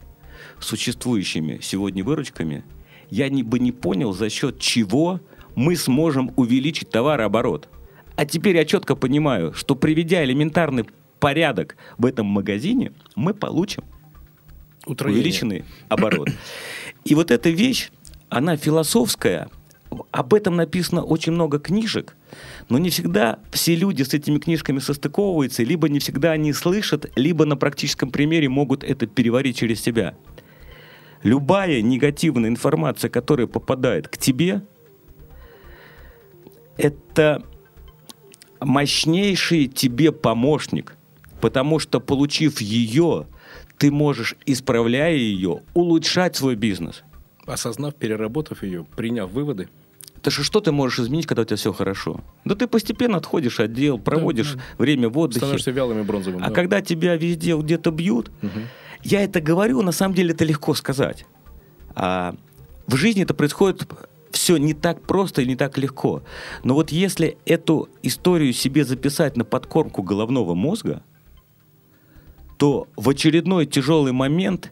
существующими 0.60 1.60
сегодня 1.62 2.04
выручками, 2.04 2.64
я 3.10 3.30
не, 3.30 3.44
бы 3.44 3.60
не 3.60 3.72
понял, 3.72 4.14
за 4.14 4.30
счет 4.30 4.60
чего 4.60 5.22
мы 5.56 5.76
сможем 5.76 6.32
увеличить 6.36 6.90
товарооборот. 6.90 7.70
А 8.16 8.26
теперь 8.26 8.56
я 8.56 8.66
четко 8.66 8.96
понимаю, 8.96 9.54
что 9.54 9.76
приведя 9.76 10.24
элементарный 10.24 10.86
порядок 11.20 11.78
в 11.98 12.06
этом 12.06 12.26
магазине, 12.26 12.92
мы 13.16 13.34
получим 13.34 13.84
Утроение. 14.86 15.20
увеличенный 15.20 15.66
оборот. 15.90 16.30
И 17.06 17.16
вот 17.16 17.32
эта 17.32 17.50
вещь, 17.50 17.90
она 18.30 18.58
философская, 18.58 19.50
об 20.12 20.34
этом 20.34 20.56
написано 20.56 21.04
очень 21.04 21.34
много 21.34 21.60
книжек, 21.60 22.16
но 22.70 22.78
не 22.78 22.90
всегда 22.90 23.40
все 23.52 23.76
люди 23.76 24.04
с 24.04 24.14
этими 24.14 24.40
книжками 24.40 24.80
состыковываются, 24.80 25.64
либо 25.64 25.90
не 25.90 26.00
всегда 26.00 26.32
они 26.32 26.54
слышат, 26.54 27.12
либо 27.16 27.46
на 27.46 27.56
практическом 27.56 28.12
примере 28.12 28.50
могут 28.50 28.84
это 28.84 29.08
переварить 29.08 29.58
через 29.58 29.82
себя. 29.82 30.16
Любая 31.24 31.82
негативная 31.82 32.50
информация, 32.50 33.10
которая 33.10 33.48
попадает 33.48 34.08
к 34.08 34.18
тебе, 34.18 34.62
это 36.78 37.44
мощнейший 38.60 39.68
тебе 39.68 40.12
помощник, 40.12 40.96
потому 41.42 41.80
что 41.80 42.00
получив 42.00 42.62
ее, 42.62 43.28
ты 43.78 43.92
можешь, 43.92 44.36
исправляя 44.46 45.16
ее, 45.16 45.62
улучшать 45.74 46.36
свой 46.36 46.56
бизнес. 46.56 47.04
Осознав, 47.48 47.96
переработав 47.96 48.64
ее, 48.64 48.86
приняв 48.96 49.32
выводы, 49.32 49.70
Это 50.18 50.32
же 50.32 50.44
что 50.44 50.60
ты 50.60 50.72
можешь 50.72 51.00
изменить, 51.00 51.26
когда 51.26 51.44
у 51.44 51.46
тебя 51.46 51.58
все 51.58 51.72
хорошо? 51.72 52.22
Да 52.44 52.56
ты 52.56 52.68
постепенно 52.68 53.18
отходишь 53.18 53.60
от 53.60 53.74
дел, 53.74 53.98
проводишь 53.98 54.54
да. 54.54 54.62
время 54.78 55.10
в 55.10 55.18
отдыхе. 55.18 55.40
становишься 55.40 55.72
вялым 55.72 56.00
и 56.00 56.04
бронзовым. 56.04 56.44
А 56.44 56.50
да. 56.50 56.54
когда 56.54 56.82
тебя 56.82 57.16
везде 57.16 57.56
где-то 57.56 57.92
бьют, 57.92 58.32
я 59.04 59.24
это 59.24 59.40
говорю, 59.40 59.82
на 59.82 59.92
самом 59.92 60.16
деле 60.16 60.34
это 60.34 60.44
легко 60.44 60.74
сказать. 60.74 61.26
А 61.96 62.36
в 62.88 62.96
жизни 62.96 63.24
это 63.24 63.34
происходит 63.34 63.88
все 64.32 64.58
не 64.58 64.74
так 64.74 65.02
просто 65.02 65.42
и 65.42 65.46
не 65.46 65.56
так 65.56 65.78
легко. 65.78 66.24
Но 66.64 66.74
вот 66.74 66.92
если 66.92 67.38
эту 67.46 67.90
историю 68.04 68.54
себе 68.54 68.86
записать 68.86 69.38
на 69.38 69.46
подкормку 69.46 70.04
головного 70.04 70.54
мозга, 70.54 71.04
то 72.58 72.88
в 72.96 73.10
очередной 73.10 73.66
тяжелый 73.66 74.12
момент 74.12 74.72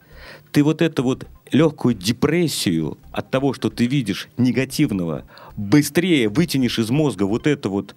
ты 0.51 0.63
вот 0.63 0.81
эту 0.81 1.03
вот 1.03 1.27
легкую 1.51 1.95
депрессию 1.95 2.97
от 3.11 3.29
того, 3.29 3.53
что 3.53 3.69
ты 3.69 3.85
видишь 3.85 4.27
негативного, 4.37 5.25
быстрее 5.55 6.29
вытянешь 6.29 6.79
из 6.79 6.89
мозга 6.89 7.23
вот 7.23 7.47
это 7.47 7.69
вот, 7.69 7.95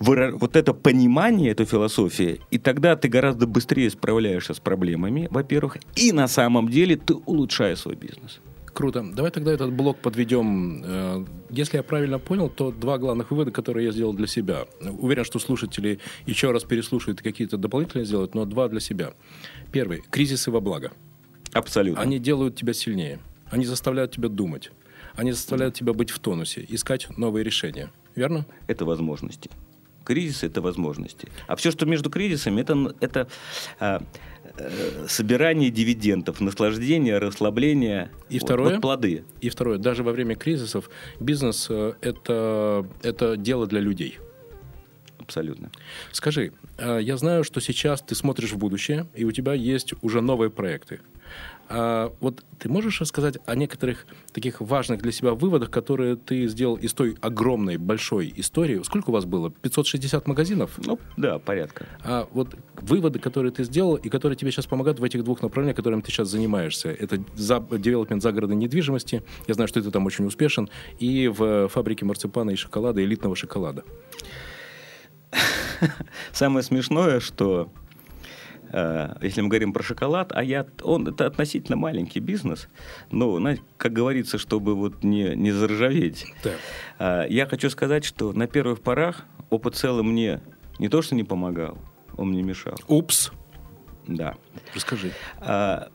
вот 0.00 0.56
это 0.56 0.72
понимание, 0.72 1.50
эту 1.50 1.66
философию, 1.66 2.38
и 2.50 2.58
тогда 2.58 2.96
ты 2.96 3.08
гораздо 3.08 3.46
быстрее 3.46 3.90
справляешься 3.90 4.54
с 4.54 4.60
проблемами, 4.60 5.28
во-первых, 5.30 5.78
и 5.96 6.12
на 6.12 6.28
самом 6.28 6.68
деле 6.68 6.96
ты 6.96 7.14
улучшаешь 7.14 7.80
свой 7.80 7.96
бизнес. 7.96 8.40
Круто. 8.78 9.02
Давай 9.02 9.32
тогда 9.32 9.52
этот 9.52 9.72
блок 9.72 9.98
подведем. 9.98 10.84
Э, 10.84 11.24
Если 11.50 11.78
я 11.78 11.82
правильно 11.82 12.20
понял, 12.20 12.48
то 12.48 12.70
два 12.70 12.96
главных 12.98 13.32
вывода, 13.32 13.50
которые 13.50 13.86
я 13.86 13.90
сделал 13.90 14.12
для 14.12 14.28
себя. 14.28 14.66
Уверен, 14.80 15.24
что 15.24 15.40
слушатели 15.40 15.98
еще 16.26 16.52
раз 16.52 16.62
переслушают 16.62 17.20
и 17.20 17.24
какие-то 17.24 17.56
дополнительные 17.56 18.04
сделают, 18.04 18.36
но 18.36 18.44
два 18.44 18.68
для 18.68 18.78
себя. 18.78 19.14
Первый. 19.72 20.04
Кризисы 20.08 20.52
во 20.52 20.60
благо. 20.60 20.92
Абсолютно. 21.52 22.00
Они 22.00 22.20
делают 22.20 22.54
тебя 22.54 22.72
сильнее. 22.72 23.18
Они 23.50 23.66
заставляют 23.66 24.12
тебя 24.12 24.28
думать. 24.28 24.70
Они 25.16 25.32
заставляют 25.32 25.74
тебя 25.74 25.92
быть 25.92 26.10
в 26.10 26.20
тонусе, 26.20 26.64
искать 26.68 27.08
новые 27.18 27.42
решения. 27.42 27.90
Верно? 28.14 28.46
это 28.68 28.84
возможности. 28.84 29.50
Кризис 30.04 30.44
это 30.44 30.60
возможности. 30.62 31.28
А 31.48 31.56
все, 31.56 31.72
что 31.72 31.84
между 31.84 32.10
кризисами, 32.10 32.60
это, 32.60 32.94
это 33.00 33.28
а, 33.80 34.02
собирание 35.08 35.70
дивидендов, 35.70 36.40
наслаждение, 36.40 37.18
расслабление. 37.18 38.10
И 38.28 38.34
Вот- 38.38 38.42
второе? 38.44 38.72
вот 38.74 38.80
плоды. 38.82 39.24
И 39.40 39.48
второе. 39.48 39.78
Даже 39.78 40.02
во 40.02 40.12
время 40.12 40.34
кризисов 40.36 40.90
бизнес 41.20 41.66
э, 41.70 41.94
это, 42.00 42.86
это 43.02 43.36
дело 43.36 43.66
для 43.66 43.80
людей. 43.80 44.18
Абсолютно. 45.18 45.70
Скажи, 46.12 46.52
э, 46.78 47.00
я 47.02 47.16
знаю, 47.16 47.44
что 47.44 47.60
сейчас 47.60 48.00
ты 48.00 48.14
смотришь 48.14 48.52
в 48.52 48.58
будущее, 48.58 49.06
и 49.14 49.24
у 49.24 49.32
тебя 49.32 49.52
есть 49.52 49.92
уже 50.02 50.20
новые 50.22 50.50
проекты. 50.50 51.00
А 51.68 52.12
Вот 52.20 52.44
ты 52.58 52.68
можешь 52.68 53.00
рассказать 53.00 53.38
о 53.46 53.54
некоторых 53.54 54.06
таких 54.32 54.60
важных 54.60 55.02
для 55.02 55.12
себя 55.12 55.34
выводах, 55.34 55.70
которые 55.70 56.16
ты 56.16 56.48
сделал 56.48 56.76
из 56.76 56.94
той 56.94 57.16
огромной, 57.20 57.76
большой 57.76 58.32
истории? 58.36 58.82
Сколько 58.82 59.10
у 59.10 59.12
вас 59.12 59.26
было? 59.26 59.50
560 59.50 60.26
магазинов? 60.26 60.72
Ну, 60.78 60.98
да, 61.16 61.38
порядка. 61.38 61.86
А 62.02 62.26
вот 62.32 62.56
выводы, 62.74 63.18
которые 63.18 63.52
ты 63.52 63.64
сделал, 63.64 63.96
и 63.96 64.08
которые 64.08 64.36
тебе 64.36 64.50
сейчас 64.50 64.66
помогают 64.66 64.98
в 64.98 65.04
этих 65.04 65.24
двух 65.24 65.42
направлениях, 65.42 65.76
которыми 65.76 66.00
ты 66.00 66.10
сейчас 66.10 66.28
занимаешься. 66.28 66.88
Это 66.88 67.22
за, 67.34 67.60
девелопмент 67.70 68.22
загородной 68.22 68.56
недвижимости. 68.56 69.22
Я 69.46 69.54
знаю, 69.54 69.68
что 69.68 69.82
ты 69.82 69.90
там 69.90 70.06
очень 70.06 70.24
успешен. 70.24 70.70
И 70.98 71.28
в 71.28 71.68
фабрике 71.68 72.06
марципана 72.06 72.50
и 72.50 72.56
шоколада, 72.56 73.04
элитного 73.04 73.36
шоколада. 73.36 73.84
Самое 76.32 76.62
смешное, 76.62 77.20
что 77.20 77.70
если 78.72 79.40
мы 79.40 79.48
говорим 79.48 79.72
про 79.72 79.82
шоколад, 79.82 80.32
а 80.34 80.42
я, 80.42 80.66
он 80.82 81.08
это 81.08 81.26
относительно 81.26 81.76
маленький 81.76 82.20
бизнес, 82.20 82.68
но, 83.10 83.40
как 83.76 83.92
говорится, 83.92 84.38
чтобы 84.38 84.74
вот 84.74 85.02
не, 85.02 85.34
не 85.34 85.52
заржаветь. 85.52 86.26
Так. 86.42 86.56
А, 86.98 87.26
Я 87.26 87.46
хочу 87.46 87.70
сказать, 87.70 88.04
что 88.04 88.32
на 88.32 88.46
первых 88.46 88.80
порах 88.80 89.24
опыт 89.50 89.74
целый 89.76 90.02
мне 90.02 90.40
не 90.78 90.88
то, 90.88 91.02
что 91.02 91.14
не 91.14 91.24
помогал, 91.24 91.78
он 92.16 92.30
мне 92.30 92.42
мешал. 92.42 92.76
Упс. 92.88 93.30
Да. 94.06 94.34
Расскажи. 94.74 95.12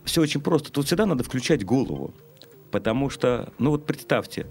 все 0.04 0.22
очень 0.22 0.42
просто. 0.42 0.72
Тут 0.72 0.86
всегда 0.86 1.06
надо 1.06 1.24
включать 1.24 1.66
голову. 1.66 2.14
Потому 2.72 3.10
что, 3.10 3.52
ну 3.60 3.72
вот 3.72 3.86
представьте, 3.86 4.48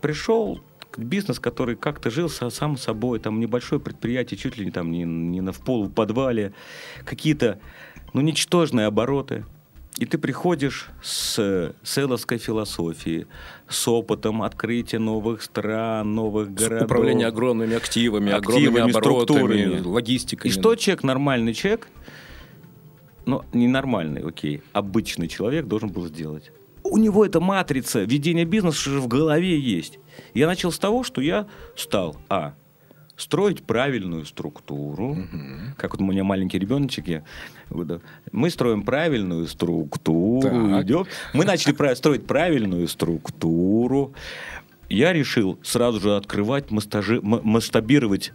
пришел 0.00 0.60
бизнес, 0.96 1.38
который 1.38 1.76
как-то 1.76 2.10
жил 2.10 2.28
сам 2.28 2.76
собой, 2.76 3.18
там 3.18 3.40
небольшое 3.40 3.80
предприятие, 3.80 4.38
чуть 4.38 4.56
ли 4.56 4.64
не 4.64 4.70
там 4.70 4.90
не, 4.90 5.04
не 5.04 5.40
на 5.40 5.52
в 5.52 5.60
полу 5.60 5.88
подвале, 5.88 6.52
какие-то, 7.04 7.58
ну, 8.12 8.20
ничтожные 8.20 8.86
обороты. 8.86 9.44
И 9.98 10.04
ты 10.04 10.18
приходишь 10.18 10.88
с 11.02 11.74
селовской 11.82 12.36
философией, 12.36 13.26
с 13.66 13.88
опытом 13.88 14.42
открытия 14.42 14.98
новых 14.98 15.42
стран, 15.42 16.14
новых 16.14 16.52
городов. 16.52 16.84
Управление 16.84 17.28
огромными 17.28 17.74
активами, 17.74 18.30
Активами, 18.30 18.80
огромными 18.80 18.90
оборотами, 18.90 19.80
логистикой. 19.80 20.50
И 20.50 20.52
что 20.52 20.74
человек, 20.74 21.02
нормальный 21.02 21.54
человек, 21.54 21.88
ну, 23.24 23.42
не 23.54 23.68
нормальный, 23.68 24.20
окей, 24.20 24.62
обычный 24.74 25.28
человек 25.28 25.66
должен 25.66 25.88
был 25.88 26.06
сделать? 26.06 26.52
У 26.86 26.98
него 26.98 27.24
эта 27.24 27.40
матрица 27.40 28.04
ведения 28.04 28.44
бизнеса 28.44 28.90
же 28.90 29.00
в 29.00 29.08
голове 29.08 29.58
есть. 29.58 29.98
Я 30.34 30.46
начал 30.46 30.72
с 30.72 30.78
того, 30.78 31.02
что 31.02 31.20
я 31.20 31.46
стал, 31.74 32.16
а, 32.28 32.54
строить 33.16 33.62
правильную 33.64 34.24
структуру. 34.24 35.16
Как 35.76 35.92
вот 35.92 36.00
у 36.00 36.04
меня 36.04 36.24
маленький 36.24 36.58
ребеночек, 36.58 37.08
я, 37.08 37.24
вот, 37.70 37.86
да, 37.86 38.00
мы 38.32 38.50
строим 38.50 38.82
правильную 38.82 39.46
структуру. 39.46 40.42
Так. 40.42 40.84
идем. 40.84 41.06
Мы 41.32 41.44
начали 41.44 41.94
строить 41.94 42.26
правильную 42.26 42.86
структуру. 42.88 44.12
Я 44.88 45.12
решил 45.12 45.58
сразу 45.62 46.00
же 46.00 46.16
открывать, 46.16 46.70
масштабировать 46.70 48.32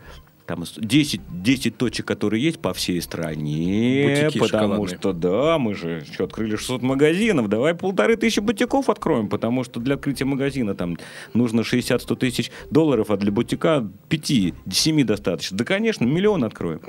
там 0.56 0.66
10, 0.78 1.22
10 1.30 1.78
точек, 1.78 2.06
которые 2.06 2.44
есть 2.44 2.60
по 2.60 2.74
всей 2.74 3.02
стране. 3.02 4.26
Бутики 4.26 4.40
потому 4.40 4.86
шоколадные. 4.86 4.98
что, 4.98 5.14
да, 5.14 5.58
мы 5.58 5.76
же 5.76 6.04
что, 6.12 6.26
открыли 6.26 6.58
600 6.58 6.82
магазинов. 6.82 7.48
Давай 7.48 7.74
полторы 7.74 8.18
тысячи 8.18 8.42
бутиков 8.42 8.90
откроем, 8.90 9.30
потому 9.30 9.64
что 9.64 9.80
для 9.80 9.96
открытия 9.96 10.26
магазина 10.26 10.76
там 10.76 10.98
нужно 11.34 11.62
60-100 11.62 12.16
тысяч 12.18 12.52
долларов, 12.70 13.12
а 13.12 13.18
для 13.18 13.32
бутика 13.32 13.90
5-7 14.10 15.04
достаточно. 15.06 15.58
Да, 15.58 15.64
конечно, 15.64 16.04
миллион 16.04 16.44
откроем. 16.44 16.82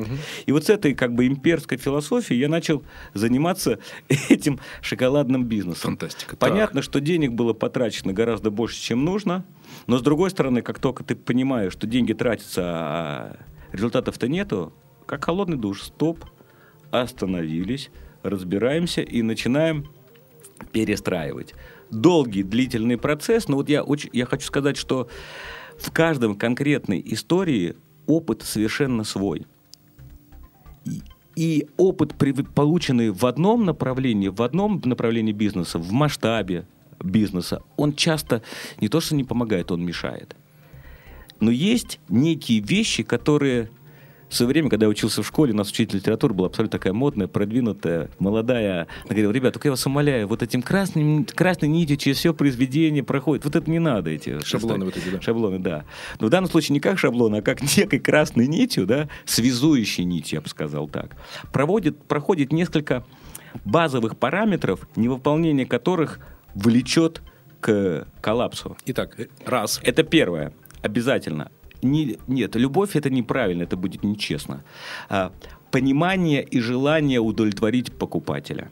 И 0.46 0.52
вот 0.52 0.66
с 0.66 0.70
этой 0.70 0.94
как 0.94 1.14
бы 1.14 1.26
имперской 1.26 1.78
философией 1.78 2.40
я 2.40 2.48
начал 2.48 2.82
заниматься 3.14 3.78
этим 4.28 4.58
шоколадным 4.80 5.44
бизнесом. 5.44 5.92
Фантастика. 5.92 6.36
Понятно, 6.36 6.82
что 6.82 7.00
денег 7.00 7.32
было 7.32 7.52
потрачено 7.52 8.12
гораздо 8.12 8.50
больше, 8.50 8.80
чем 8.80 9.04
нужно, 9.04 9.44
но 9.86 9.98
с 9.98 10.02
другой 10.02 10.30
стороны, 10.30 10.62
как 10.62 10.78
только 10.78 11.04
ты 11.04 11.14
понимаешь, 11.14 11.72
что 11.72 11.86
деньги 11.86 12.12
тратятся, 12.12 12.62
а 12.64 13.36
результатов-то 13.72 14.28
нету, 14.28 14.72
как 15.06 15.24
холодный 15.24 15.56
душ, 15.56 15.82
стоп, 15.82 16.24
остановились, 16.90 17.90
разбираемся 18.22 19.00
и 19.00 19.22
начинаем 19.22 19.88
перестраивать. 20.72 21.54
Долгий, 21.90 22.42
длительный 22.42 22.96
процесс, 22.96 23.48
но 23.48 23.56
вот 23.56 23.68
я, 23.68 23.82
очень, 23.82 24.10
я 24.12 24.26
хочу 24.26 24.46
сказать, 24.46 24.76
что 24.76 25.08
в 25.78 25.90
каждом 25.90 26.36
конкретной 26.36 27.02
истории 27.04 27.74
опыт 28.06 28.42
совершенно 28.42 29.04
свой. 29.04 29.46
И, 30.84 31.02
и 31.36 31.68
опыт, 31.76 32.14
при- 32.14 32.32
полученный 32.32 33.10
в 33.10 33.24
одном 33.26 33.64
направлении, 33.64 34.28
в 34.28 34.42
одном 34.42 34.80
направлении 34.84 35.32
бизнеса, 35.32 35.78
в 35.78 35.92
масштабе, 35.92 36.66
бизнеса, 37.02 37.62
он 37.76 37.94
часто 37.94 38.42
не 38.80 38.88
то 38.88 39.00
что 39.00 39.14
не 39.14 39.24
помогает, 39.24 39.70
он 39.70 39.84
мешает. 39.84 40.36
Но 41.40 41.50
есть 41.50 41.98
некие 42.08 42.60
вещи, 42.60 43.02
которые 43.02 43.68
в 44.32 44.34
свое 44.34 44.48
время, 44.48 44.70
когда 44.70 44.86
я 44.86 44.90
учился 44.90 45.22
в 45.22 45.26
школе, 45.26 45.52
у 45.52 45.56
нас 45.56 45.70
учитель 45.70 45.96
литературы 45.96 46.32
была 46.32 46.46
абсолютно 46.46 46.78
такая 46.78 46.94
модная, 46.94 47.26
продвинутая, 47.26 48.08
молодая. 48.18 48.86
Она 49.04 49.10
говорила, 49.10 49.30
ребят, 49.30 49.52
только 49.52 49.68
я 49.68 49.72
вас 49.72 49.84
умоляю, 49.84 50.26
вот 50.26 50.42
этим 50.42 50.62
красным, 50.62 51.26
красной 51.26 51.68
нитью 51.68 51.98
через 51.98 52.16
все 52.16 52.32
произведение 52.32 53.02
проходит. 53.02 53.44
Вот 53.44 53.56
это 53.56 53.70
не 53.70 53.78
надо, 53.78 54.08
эти 54.08 54.42
шаблоны. 54.42 54.86
Вот 54.86 54.96
эти, 54.96 55.10
да. 55.10 55.20
Шаблоны, 55.20 55.58
да. 55.58 55.84
Но 56.18 56.28
в 56.28 56.30
данном 56.30 56.50
случае 56.50 56.72
не 56.72 56.80
как 56.80 56.98
шаблон, 56.98 57.34
а 57.34 57.42
как 57.42 57.60
некой 57.76 57.98
красной 57.98 58.46
нитью, 58.46 58.86
да, 58.86 59.10
связующей 59.26 60.04
нитью, 60.04 60.36
я 60.36 60.40
бы 60.40 60.48
сказал 60.48 60.88
так. 60.88 61.14
Проводит, 61.52 62.02
проходит 62.04 62.52
несколько 62.52 63.04
базовых 63.66 64.16
параметров, 64.16 64.88
невыполнение 64.96 65.66
которых 65.66 66.20
влечет 66.54 67.22
к 67.60 68.06
коллапсу. 68.20 68.76
Итак, 68.86 69.16
раз. 69.46 69.80
Это 69.84 70.02
первое. 70.02 70.52
Обязательно 70.82 71.50
не, 71.82 72.18
нет, 72.26 72.56
любовь 72.56 72.96
это 72.96 73.10
неправильно, 73.10 73.64
это 73.64 73.76
будет 73.76 74.04
нечестно. 74.04 74.62
А, 75.08 75.32
понимание 75.70 76.42
и 76.42 76.60
желание 76.60 77.20
удовлетворить 77.20 77.92
покупателя. 77.92 78.70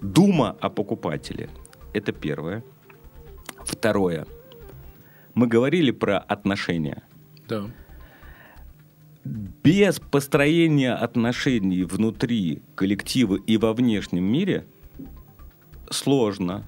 Дума 0.00 0.56
о 0.60 0.70
покупателе. 0.70 1.50
Это 1.92 2.12
первое. 2.12 2.64
Второе. 3.64 4.26
Мы 5.34 5.46
говорили 5.46 5.90
про 5.90 6.18
отношения. 6.18 7.02
Да. 7.48 7.64
Без 9.24 10.00
построения 10.00 10.94
отношений 10.94 11.84
внутри 11.84 12.62
коллектива 12.74 13.36
и 13.36 13.58
во 13.58 13.74
внешнем 13.74 14.24
мире 14.24 14.66
сложно 15.90 16.64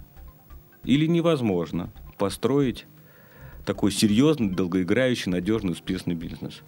или 0.84 1.06
невозможно 1.06 1.92
построить 2.18 2.86
такой 3.64 3.92
серьезный, 3.92 4.50
долгоиграющий, 4.50 5.30
надежный, 5.30 5.72
успешный 5.72 6.14
бизнес. 6.14 6.62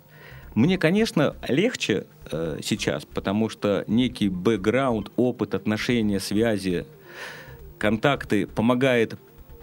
Мне, 0.55 0.77
конечно, 0.77 1.35
легче 1.49 2.07
э, 2.31 2.59
сейчас, 2.63 3.05
потому 3.07 3.49
что 3.49 3.85
некий 3.87 4.29
бэкграунд, 4.29 5.11
опыт, 5.17 5.55
отношения, 5.55 6.21
связи, 6.21 6.87
контакты 7.79 8.47
помогает 8.47 9.19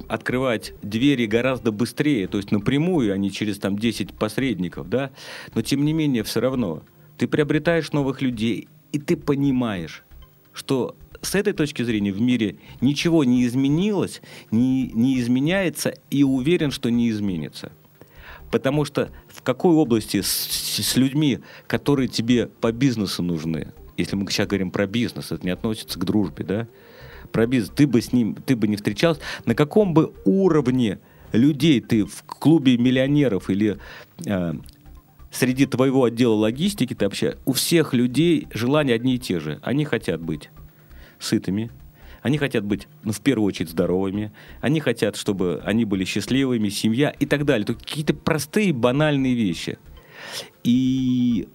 открывать 0.08 0.74
двери 0.82 1.26
гораздо 1.26 1.72
быстрее, 1.72 2.28
то 2.28 2.38
есть 2.38 2.52
напрямую, 2.52 3.14
а 3.14 3.18
не 3.18 3.32
через 3.32 3.60
там 3.60 3.78
10 3.78 4.14
посредников, 4.14 4.90
да, 4.90 5.12
но 5.54 5.62
тем 5.62 5.86
не 5.86 5.94
менее 5.94 6.24
все 6.24 6.40
равно 6.40 6.84
ты 7.18 7.28
приобретаешь 7.28 7.92
новых 7.92 8.22
людей, 8.22 8.68
и 8.92 9.00
ты 9.00 9.16
понимаешь, 9.16 10.04
что 10.54 10.96
с 11.22 11.36
этой 11.36 11.54
точки 11.54 11.84
зрения 11.84 12.12
в 12.12 12.22
мире 12.22 12.58
ничего 12.82 13.24
не 13.24 13.46
изменилось, 13.46 14.22
не, 14.52 14.88
не 14.94 15.20
изменяется 15.20 15.94
и 16.10 16.24
уверен, 16.24 16.72
что 16.72 16.90
не 16.90 17.10
изменится. 17.10 17.72
Потому 18.52 18.86
что 18.86 19.12
в 19.28 19.42
какой 19.42 19.76
области 19.76 20.22
с, 20.22 20.28
с 20.28 20.96
людьми, 20.96 21.40
которые 21.68 22.08
тебе 22.08 22.48
по 22.48 22.72
бизнесу 22.72 23.22
нужны, 23.22 23.74
если 23.98 24.16
мы 24.16 24.30
сейчас 24.32 24.48
говорим 24.48 24.72
про 24.72 24.88
бизнес, 24.88 25.32
это 25.32 25.46
не 25.46 25.52
относится 25.52 26.00
к 26.00 26.06
дружбе, 26.06 26.46
да? 26.46 26.68
Про 27.32 27.46
бизнес, 27.46 27.72
ты 27.76 27.86
бы 27.86 28.02
с 28.02 28.12
ним, 28.12 28.36
ты 28.36 28.56
бы 28.56 28.68
не 28.68 28.76
встречался, 28.76 29.22
на 29.46 29.54
каком 29.54 29.94
бы 29.94 30.14
уровне 30.26 31.00
людей 31.32 31.80
ты 31.80 32.06
в 32.06 32.24
клубе 32.24 32.78
миллионеров 32.78 33.50
или 33.52 33.78
э, 34.26 34.54
среди 35.32 35.68
твоего 35.68 36.06
отдела 36.06 36.34
логистики 36.34 36.96
ты 36.96 37.06
общаешься, 37.06 37.40
у 37.46 37.54
всех 37.54 37.94
людей 37.94 38.48
желания 38.52 38.94
одни 38.94 39.16
и 39.16 39.20
те 39.20 39.40
же. 39.40 39.60
Они 39.62 39.86
хотят 39.86 40.22
быть 40.22 40.50
сытыми, 41.20 41.72
они 42.22 42.38
хотят 42.38 42.64
быть, 42.66 42.88
ну, 43.04 43.12
в 43.12 43.22
первую 43.22 43.48
очередь, 43.48 43.70
здоровыми. 43.70 44.32
Они 44.62 44.80
хотят, 44.80 45.16
чтобы 45.16 45.62
они 45.64 45.86
были 45.86 46.04
счастливыми, 46.04 46.70
семья 46.70 47.12
и 47.12 47.26
так 47.26 47.46
далее. 47.46 47.66
То 47.66 47.74
какие-то 47.74 48.14
простые, 48.14 48.74
банальные 48.74 49.36
вещи. 49.36 49.78
И 50.64 51.48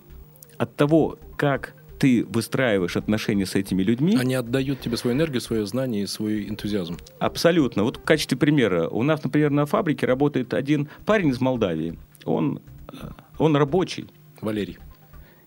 от 0.57 0.75
того, 0.77 1.19
как 1.37 1.75
ты 1.99 2.25
выстраиваешь 2.25 2.97
отношения 2.97 3.47
с 3.47 3.55
этими 3.55 3.83
людьми... 3.83 4.17
Они 4.17 4.35
отдают 4.35 4.81
тебе 4.81 4.97
свою 4.97 5.17
энергию, 5.17 5.41
свое 5.41 5.65
знание 5.67 6.03
и 6.03 6.07
свой 6.07 6.49
энтузиазм. 6.49 6.99
Абсолютно. 7.19 7.85
Вот 7.85 7.99
в 7.99 8.03
качестве 8.03 8.37
примера. 8.37 8.89
У 8.89 9.03
нас, 9.03 9.23
например, 9.23 9.51
на 9.51 9.67
фабрике 9.67 10.07
работает 10.07 10.55
один 10.55 10.89
парень 11.07 11.29
из 11.29 11.41
Молдавии. 11.41 11.99
Он, 12.25 12.61
э, 12.93 12.95
он 13.39 13.57
рабочий. 13.57 14.09
Валерий. 14.41 14.79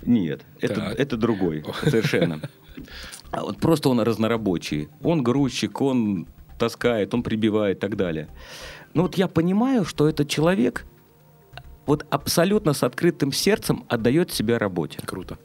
Нет, 0.06 0.46
это, 0.62 0.94
это 0.98 1.18
другой 1.18 1.66
совершенно. 1.84 2.40
А 3.32 3.42
вот 3.42 3.58
просто 3.58 3.90
он 3.90 4.00
разнорабочий. 4.00 4.90
Он 5.04 5.24
грузчик, 5.24 5.82
он 5.82 6.28
таскает, 6.58 7.14
он 7.14 7.24
прибивает 7.24 7.78
и 7.78 7.80
так 7.80 7.96
далее. 7.96 8.28
Но 8.94 9.04
вот 9.04 9.16
я 9.16 9.28
понимаю, 9.28 9.86
что 9.86 10.08
этот 10.08 10.28
человек 10.30 10.86
вот 11.86 12.06
абсолютно 12.10 12.74
с 12.74 12.84
открытым 12.84 13.32
сердцем 13.32 13.86
отдает 13.88 14.32
себя 14.32 14.60
работе. 14.60 15.00
Круто. 15.06 15.38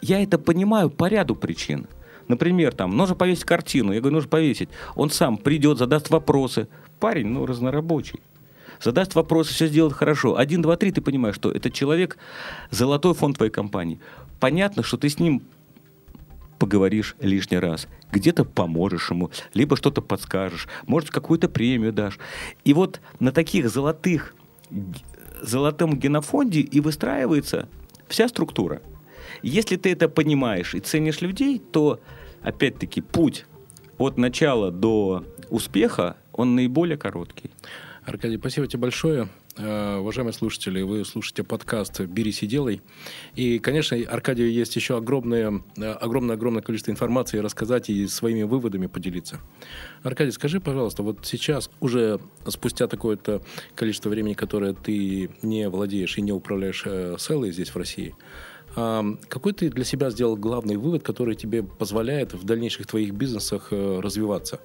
Я 0.00 0.22
это 0.22 0.38
понимаю 0.38 0.90
по 0.90 1.08
ряду 1.08 1.34
причин. 1.34 1.86
Например, 2.28 2.74
там, 2.74 2.96
нужно 2.96 3.14
повесить 3.14 3.44
картину. 3.44 3.92
Я 3.92 4.00
говорю, 4.00 4.16
нужно 4.16 4.28
повесить. 4.28 4.68
Он 4.96 5.10
сам 5.10 5.38
придет, 5.38 5.78
задаст 5.78 6.10
вопросы. 6.10 6.68
Парень, 6.98 7.28
ну, 7.28 7.46
разнорабочий. 7.46 8.20
Задаст 8.82 9.14
вопросы, 9.14 9.54
все 9.54 9.68
сделает 9.68 9.94
хорошо. 9.94 10.36
Один, 10.36 10.60
два, 10.60 10.76
три, 10.76 10.90
ты 10.90 11.00
понимаешь, 11.00 11.36
что 11.36 11.50
этот 11.50 11.72
человек 11.72 12.18
золотой 12.70 13.14
фонд 13.14 13.36
твоей 13.36 13.52
компании. 13.52 14.00
Понятно, 14.40 14.82
что 14.82 14.96
ты 14.96 15.08
с 15.08 15.18
ним 15.18 15.42
поговоришь 16.58 17.16
лишний 17.20 17.58
раз, 17.58 17.88
где-то 18.12 18.44
поможешь 18.44 19.10
ему, 19.10 19.30
либо 19.54 19.76
что-то 19.76 20.02
подскажешь, 20.02 20.68
может, 20.86 21.10
какую-то 21.10 21.48
премию 21.48 21.92
дашь. 21.92 22.18
И 22.64 22.72
вот 22.72 23.00
на 23.20 23.32
таких 23.32 23.68
золотых, 23.68 24.34
золотом 25.42 25.98
генофонде 25.98 26.60
и 26.60 26.80
выстраивается 26.80 27.68
вся 28.08 28.28
структура. 28.28 28.82
Если 29.42 29.76
ты 29.76 29.92
это 29.92 30.08
понимаешь 30.08 30.74
и 30.74 30.80
ценишь 30.80 31.20
людей, 31.20 31.58
то, 31.58 32.00
опять-таки, 32.42 33.00
путь 33.00 33.46
от 33.98 34.16
начала 34.16 34.70
до 34.70 35.24
успеха, 35.50 36.16
он 36.32 36.54
наиболее 36.54 36.96
короткий. 36.96 37.50
Аркадий, 38.04 38.38
спасибо 38.38 38.66
тебе 38.66 38.80
большое. 38.80 39.28
Э, 39.58 39.96
уважаемые 39.96 40.34
слушатели, 40.34 40.82
вы 40.82 41.04
слушаете 41.04 41.42
подкаст 41.42 42.00
«Берись 42.00 42.42
и 42.42 42.46
делай». 42.46 42.82
И, 43.36 43.58
конечно, 43.58 43.96
Аркадию 43.96 44.52
есть 44.52 44.76
еще 44.76 44.98
огромное, 44.98 45.62
огромное-огромное 45.76 46.60
количество 46.60 46.90
информации 46.90 47.38
рассказать 47.38 47.88
и 47.88 48.06
своими 48.06 48.42
выводами 48.42 48.86
поделиться. 48.86 49.40
Аркадий, 50.02 50.32
скажи, 50.32 50.60
пожалуйста, 50.60 51.02
вот 51.02 51.24
сейчас, 51.24 51.70
уже 51.80 52.20
спустя 52.46 52.86
такое-то 52.86 53.40
количество 53.74 54.10
времени, 54.10 54.34
которое 54.34 54.74
ты 54.74 55.30
не 55.40 55.68
владеешь 55.70 56.18
и 56.18 56.22
не 56.22 56.32
управляешь 56.32 56.82
э, 56.84 57.16
селой 57.18 57.50
здесь, 57.50 57.70
в 57.70 57.76
России, 57.76 58.14
а, 58.74 59.04
какой 59.28 59.54
ты 59.54 59.70
для 59.70 59.84
себя 59.84 60.10
сделал 60.10 60.36
главный 60.36 60.76
вывод, 60.76 61.02
который 61.02 61.34
тебе 61.34 61.62
позволяет 61.62 62.34
в 62.34 62.44
дальнейших 62.44 62.86
твоих 62.86 63.14
бизнесах 63.14 63.68
э, 63.70 64.00
развиваться? 64.00 64.60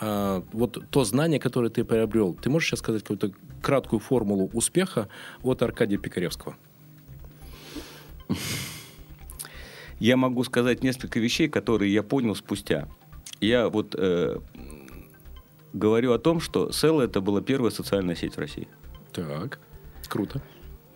А, 0.00 0.44
вот 0.52 0.78
то 0.90 1.04
знание, 1.04 1.40
которое 1.40 1.68
ты 1.68 1.82
приобрел, 1.82 2.34
ты 2.34 2.48
можешь 2.48 2.68
сейчас 2.68 2.78
сказать 2.78 3.02
какую-то 3.02 3.32
краткую 3.60 4.00
формулу 4.00 4.50
успеха 4.52 5.08
от 5.42 5.62
Аркадия 5.62 5.98
Пикаревского? 5.98 6.56
Я 9.98 10.16
могу 10.16 10.42
сказать 10.44 10.82
несколько 10.82 11.20
вещей, 11.20 11.48
которые 11.48 11.92
я 11.92 12.02
понял 12.02 12.34
спустя. 12.34 12.88
Я 13.40 13.68
вот 13.68 13.94
э, 13.98 14.38
говорю 15.72 16.12
о 16.12 16.18
том, 16.18 16.40
что 16.40 16.72
Села 16.72 17.02
это 17.02 17.20
была 17.20 17.42
первая 17.42 17.70
социальная 17.70 18.14
сеть 18.14 18.34
в 18.34 18.38
России. 18.38 18.68
Так, 19.12 19.60
круто. 20.08 20.42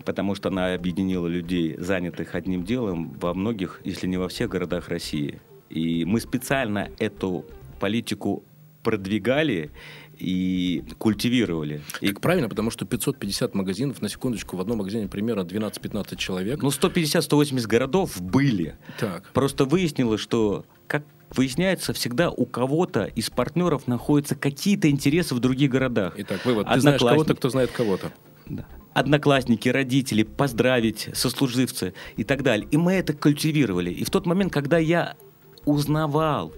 Потому 0.05 0.35
что 0.35 0.49
она 0.49 0.75
объединила 0.75 1.27
людей, 1.27 1.77
занятых 1.79 2.35
одним 2.35 2.65
делом, 2.65 3.13
во 3.21 3.35
многих, 3.35 3.81
если 3.85 4.07
не 4.07 4.17
во 4.17 4.29
всех 4.29 4.51
городах 4.51 4.89
России. 4.89 5.41
И 5.71 6.05
мы 6.05 6.21
специально 6.21 6.91
эту 6.99 7.45
политику 7.81 8.45
продвигали 8.83 9.71
и 10.19 10.85
культивировали. 10.99 11.83
И 12.01 12.09
как 12.09 12.21
правильно, 12.21 12.49
потому 12.49 12.71
что 12.71 12.85
550 12.85 13.55
магазинов, 13.55 14.03
на 14.03 14.09
секундочку, 14.09 14.57
в 14.57 14.61
одном 14.61 14.79
магазине 14.79 15.09
примерно 15.09 15.43
12-15 15.43 16.17
человек. 16.17 16.63
Ну, 16.63 16.69
150-180 16.69 17.67
городов 17.67 18.21
были. 18.21 18.77
Так. 18.99 19.31
Просто 19.33 19.65
выяснилось, 19.65 20.21
что, 20.21 20.65
как 20.87 21.05
выясняется, 21.35 21.93
всегда 21.93 22.31
у 22.31 22.47
кого-то 22.47 23.05
из 23.05 23.31
партнеров 23.31 23.87
находятся 23.87 24.35
какие-то 24.35 24.89
интересы 24.91 25.35
в 25.35 25.41
других 25.41 25.71
городах. 25.71 26.15
Итак, 26.17 26.45
вывод. 26.45 26.69
Ты 26.73 26.81
знаешь 26.81 27.01
кого-то, 27.01 27.35
кто 27.35 27.49
знает 27.51 27.71
кого-то. 27.71 28.13
Да 28.47 28.67
одноклассники, 28.95 29.69
родители, 29.69 30.23
поздравить, 30.23 31.11
сослуживцы 31.13 31.95
и 32.17 32.25
так 32.25 32.43
далее. 32.43 32.67
И 32.71 32.77
мы 32.77 32.93
это 32.93 33.13
культивировали. 33.13 33.91
И 33.91 34.05
в 34.05 34.11
тот 34.11 34.25
момент, 34.25 34.53
когда 34.53 34.79
я 34.79 35.17
узнавал, 35.65 36.55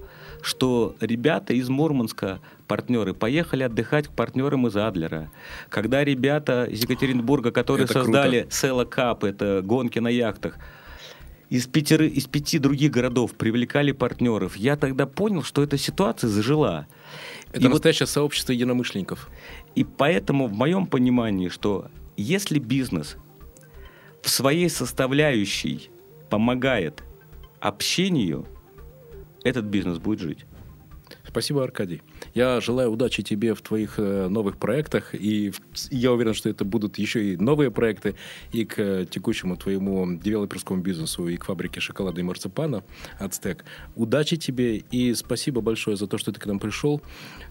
что 0.47 0.95
ребята 1.01 1.55
из 1.55 1.69
Мурманска, 1.69 2.41
партнеры, 2.69 3.15
поехали 3.15 3.65
отдыхать 3.65 4.07
к 4.07 4.13
партнерам 4.13 4.69
из 4.69 4.77
Адлера. 4.77 5.29
Когда 5.69 6.05
ребята 6.05 6.67
из 6.71 6.85
Екатеринбурга, 6.85 7.51
которые 7.51 7.85
это 7.85 7.95
создали 7.95 8.47
Села 8.49 8.85
Кап, 8.85 9.25
это 9.25 9.61
гонки 9.65 9.99
на 9.99 10.07
яхтах, 10.07 10.57
из, 11.51 11.67
пятеры, 11.67 12.07
из 12.07 12.27
пяти 12.27 12.61
других 12.61 12.93
городов 12.93 13.35
привлекали 13.35 13.91
партнеров, 13.91 14.57
я 14.57 14.77
тогда 14.77 15.07
понял, 15.07 15.43
что 15.43 15.65
эта 15.65 15.77
ситуация 15.77 16.29
зажила. 16.29 16.87
Это 17.51 17.65
и 17.65 17.69
настоящее 17.69 18.07
вот, 18.07 18.11
сообщество 18.11 18.53
единомышленников. 18.53 19.29
И 19.75 19.83
поэтому 19.83 20.47
в 20.47 20.53
моем 20.53 20.87
понимании, 20.87 21.49
что 21.49 21.89
если 22.17 22.61
бизнес 22.61 23.17
в 24.23 24.31
своей 24.31 24.71
составляющей 24.71 25.91
помогает 26.31 27.03
общению, 27.59 28.47
этот 29.47 29.67
бизнес 29.67 29.99
будет 29.99 30.19
жить. 30.21 30.45
Спасибо, 31.29 31.65
Аркадий. 31.65 32.03
Я 32.35 32.61
желаю 32.61 32.91
удачи 32.91 33.23
тебе 33.23 33.55
в 33.55 33.61
твоих 33.61 33.99
э, 33.99 34.29
новых 34.29 34.59
проектах, 34.59 35.15
и 35.15 35.53
я 35.91 36.13
уверен, 36.13 36.35
что 36.35 36.49
это 36.49 36.65
будут 36.65 36.99
еще 36.99 37.33
и 37.33 37.37
новые 37.37 37.71
проекты 37.71 38.17
и 38.53 38.65
к 38.65 38.79
э, 38.79 39.07
текущему 39.09 39.57
твоему 39.57 40.17
девелоперскому 40.17 40.81
бизнесу, 40.81 41.29
и 41.29 41.37
к 41.37 41.45
фабрике 41.45 41.81
шоколада 41.81 42.21
и 42.21 42.25
марципана 42.25 42.85
«Ацтек». 43.19 43.65
Удачи 43.95 44.37
тебе, 44.37 44.77
и 44.77 45.15
спасибо 45.15 45.61
большое 45.61 45.97
за 45.97 46.07
то, 46.07 46.17
что 46.17 46.33
ты 46.33 46.41
к 46.41 46.47
нам 46.47 46.59
пришел. 46.59 47.03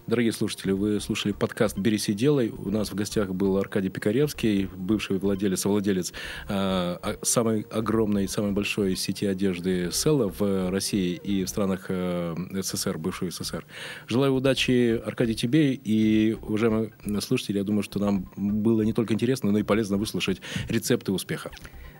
Дорогие 0.06 0.32
слушатели, 0.32 0.72
вы 0.72 1.00
слушали 1.00 1.32
подкаст 1.32 1.78
«Берись 1.78 2.08
и 2.08 2.14
делай». 2.14 2.48
У 2.50 2.70
нас 2.70 2.90
в 2.90 2.94
гостях 2.94 3.34
был 3.34 3.56
Аркадий 3.58 3.90
Пикаревский, 3.90 4.68
бывший 4.74 5.18
владелец, 5.18 5.60
совладелец 5.60 6.12
э, 6.48 7.16
самой 7.22 7.66
огромной, 7.70 8.28
самой 8.28 8.52
большой 8.52 8.96
сети 8.96 9.26
одежды 9.26 9.90
Села 9.92 10.32
в 10.36 10.70
России 10.70 11.14
и 11.14 11.44
в 11.44 11.48
странах 11.48 11.86
э, 11.88 12.34
СССР, 12.52 12.98
бывшего 12.98 13.30
СССР. 13.30 13.65
Желаю 14.06 14.34
удачи, 14.34 15.00
Аркадий, 15.04 15.34
тебе 15.34 15.74
и, 15.74 16.36
уважаемые 16.42 16.92
слушатели, 17.20 17.58
я 17.58 17.64
думаю, 17.64 17.82
что 17.82 17.98
нам 17.98 18.30
было 18.36 18.82
не 18.82 18.92
только 18.92 19.14
интересно, 19.14 19.52
но 19.52 19.58
и 19.58 19.62
полезно 19.62 19.96
выслушать 19.96 20.40
рецепты 20.68 21.12
успеха. 21.12 21.50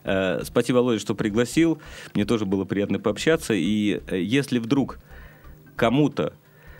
Э, 0.04 0.42
спасибо, 0.44 0.76
Володя, 0.78 1.00
что 1.00 1.14
пригласил. 1.14 1.78
Мне 2.14 2.24
тоже 2.24 2.46
было 2.46 2.64
приятно 2.64 2.98
пообщаться. 2.98 3.54
И 3.54 4.00
э, 4.06 4.20
если 4.20 4.58
вдруг 4.58 4.98
кому-то 5.76 6.34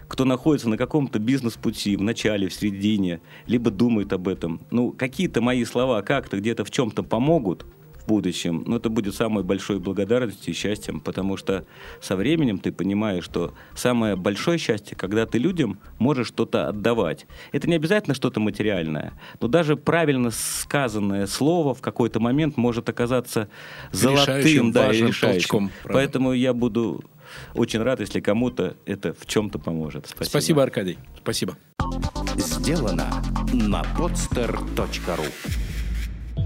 кто 0.09 0.25
находится 0.25 0.69
на 0.69 0.77
каком-то 0.77 1.19
бизнес-пути, 1.19 1.97
в 1.97 2.03
начале, 2.03 2.49
в 2.49 2.55
середине, 2.55 3.21
либо 3.47 3.71
думает 3.71 4.13
об 4.13 4.29
этом, 4.29 4.61
ну, 4.71 4.93
какие-то 4.93 5.41
мои 5.41 5.65
слова 5.65 6.03
как-то 6.03 6.39
где-то 6.39 6.65
в 6.65 6.71
чем-то 6.71 7.03
помогут, 7.03 7.67
будущем, 8.07 8.65
но 8.67 8.77
это 8.77 8.89
будет 8.89 9.15
самой 9.15 9.45
большой 9.45 9.79
благодарностью 9.79 10.53
и 10.53 10.57
счастьем, 10.57 11.01
потому 11.01 11.37
что 11.37 11.65
со 12.01 12.17
временем 12.17 12.59
ты 12.59 12.73
понимаешь, 12.73 13.25
что 13.25 13.55
самое 13.75 14.17
большое 14.17 14.59
счастье, 14.59 14.97
когда 14.97 15.27
ты 15.27 15.39
людям 15.39 15.79
можешь 15.99 16.29
что-то 16.29 16.69
отдавать. 16.69 17.27
Это 17.53 17.69
не 17.69 17.77
обязательно 17.77 18.15
что-то 18.15 18.41
материальное, 18.41 19.13
но 19.41 19.49
даже 19.49 19.77
правильно 19.77 20.31
сказанное 20.31 21.27
слово 21.27 21.75
в 21.75 21.81
какой-то 21.81 22.21
момент 22.21 22.57
может 22.57 22.89
оказаться 22.89 23.49
золотым, 23.93 24.73
да, 24.73 24.93
и 24.93 25.03
решающим. 25.03 25.71
Поэтому 25.85 26.33
я 26.33 26.53
буду 26.53 27.05
очень 27.55 27.83
рад, 27.83 28.01
если 28.01 28.21
кому-то 28.21 28.77
это 28.87 29.15
в 29.15 29.27
чем-то 29.27 29.59
поможет. 29.59 30.07
Спасибо. 30.07 30.31
Спасибо, 30.31 30.63
Аркадий. 30.63 30.99
Спасибо. 31.19 31.57
Сделано 32.37 33.23
на 33.53 33.83
podster.ru 33.97 35.66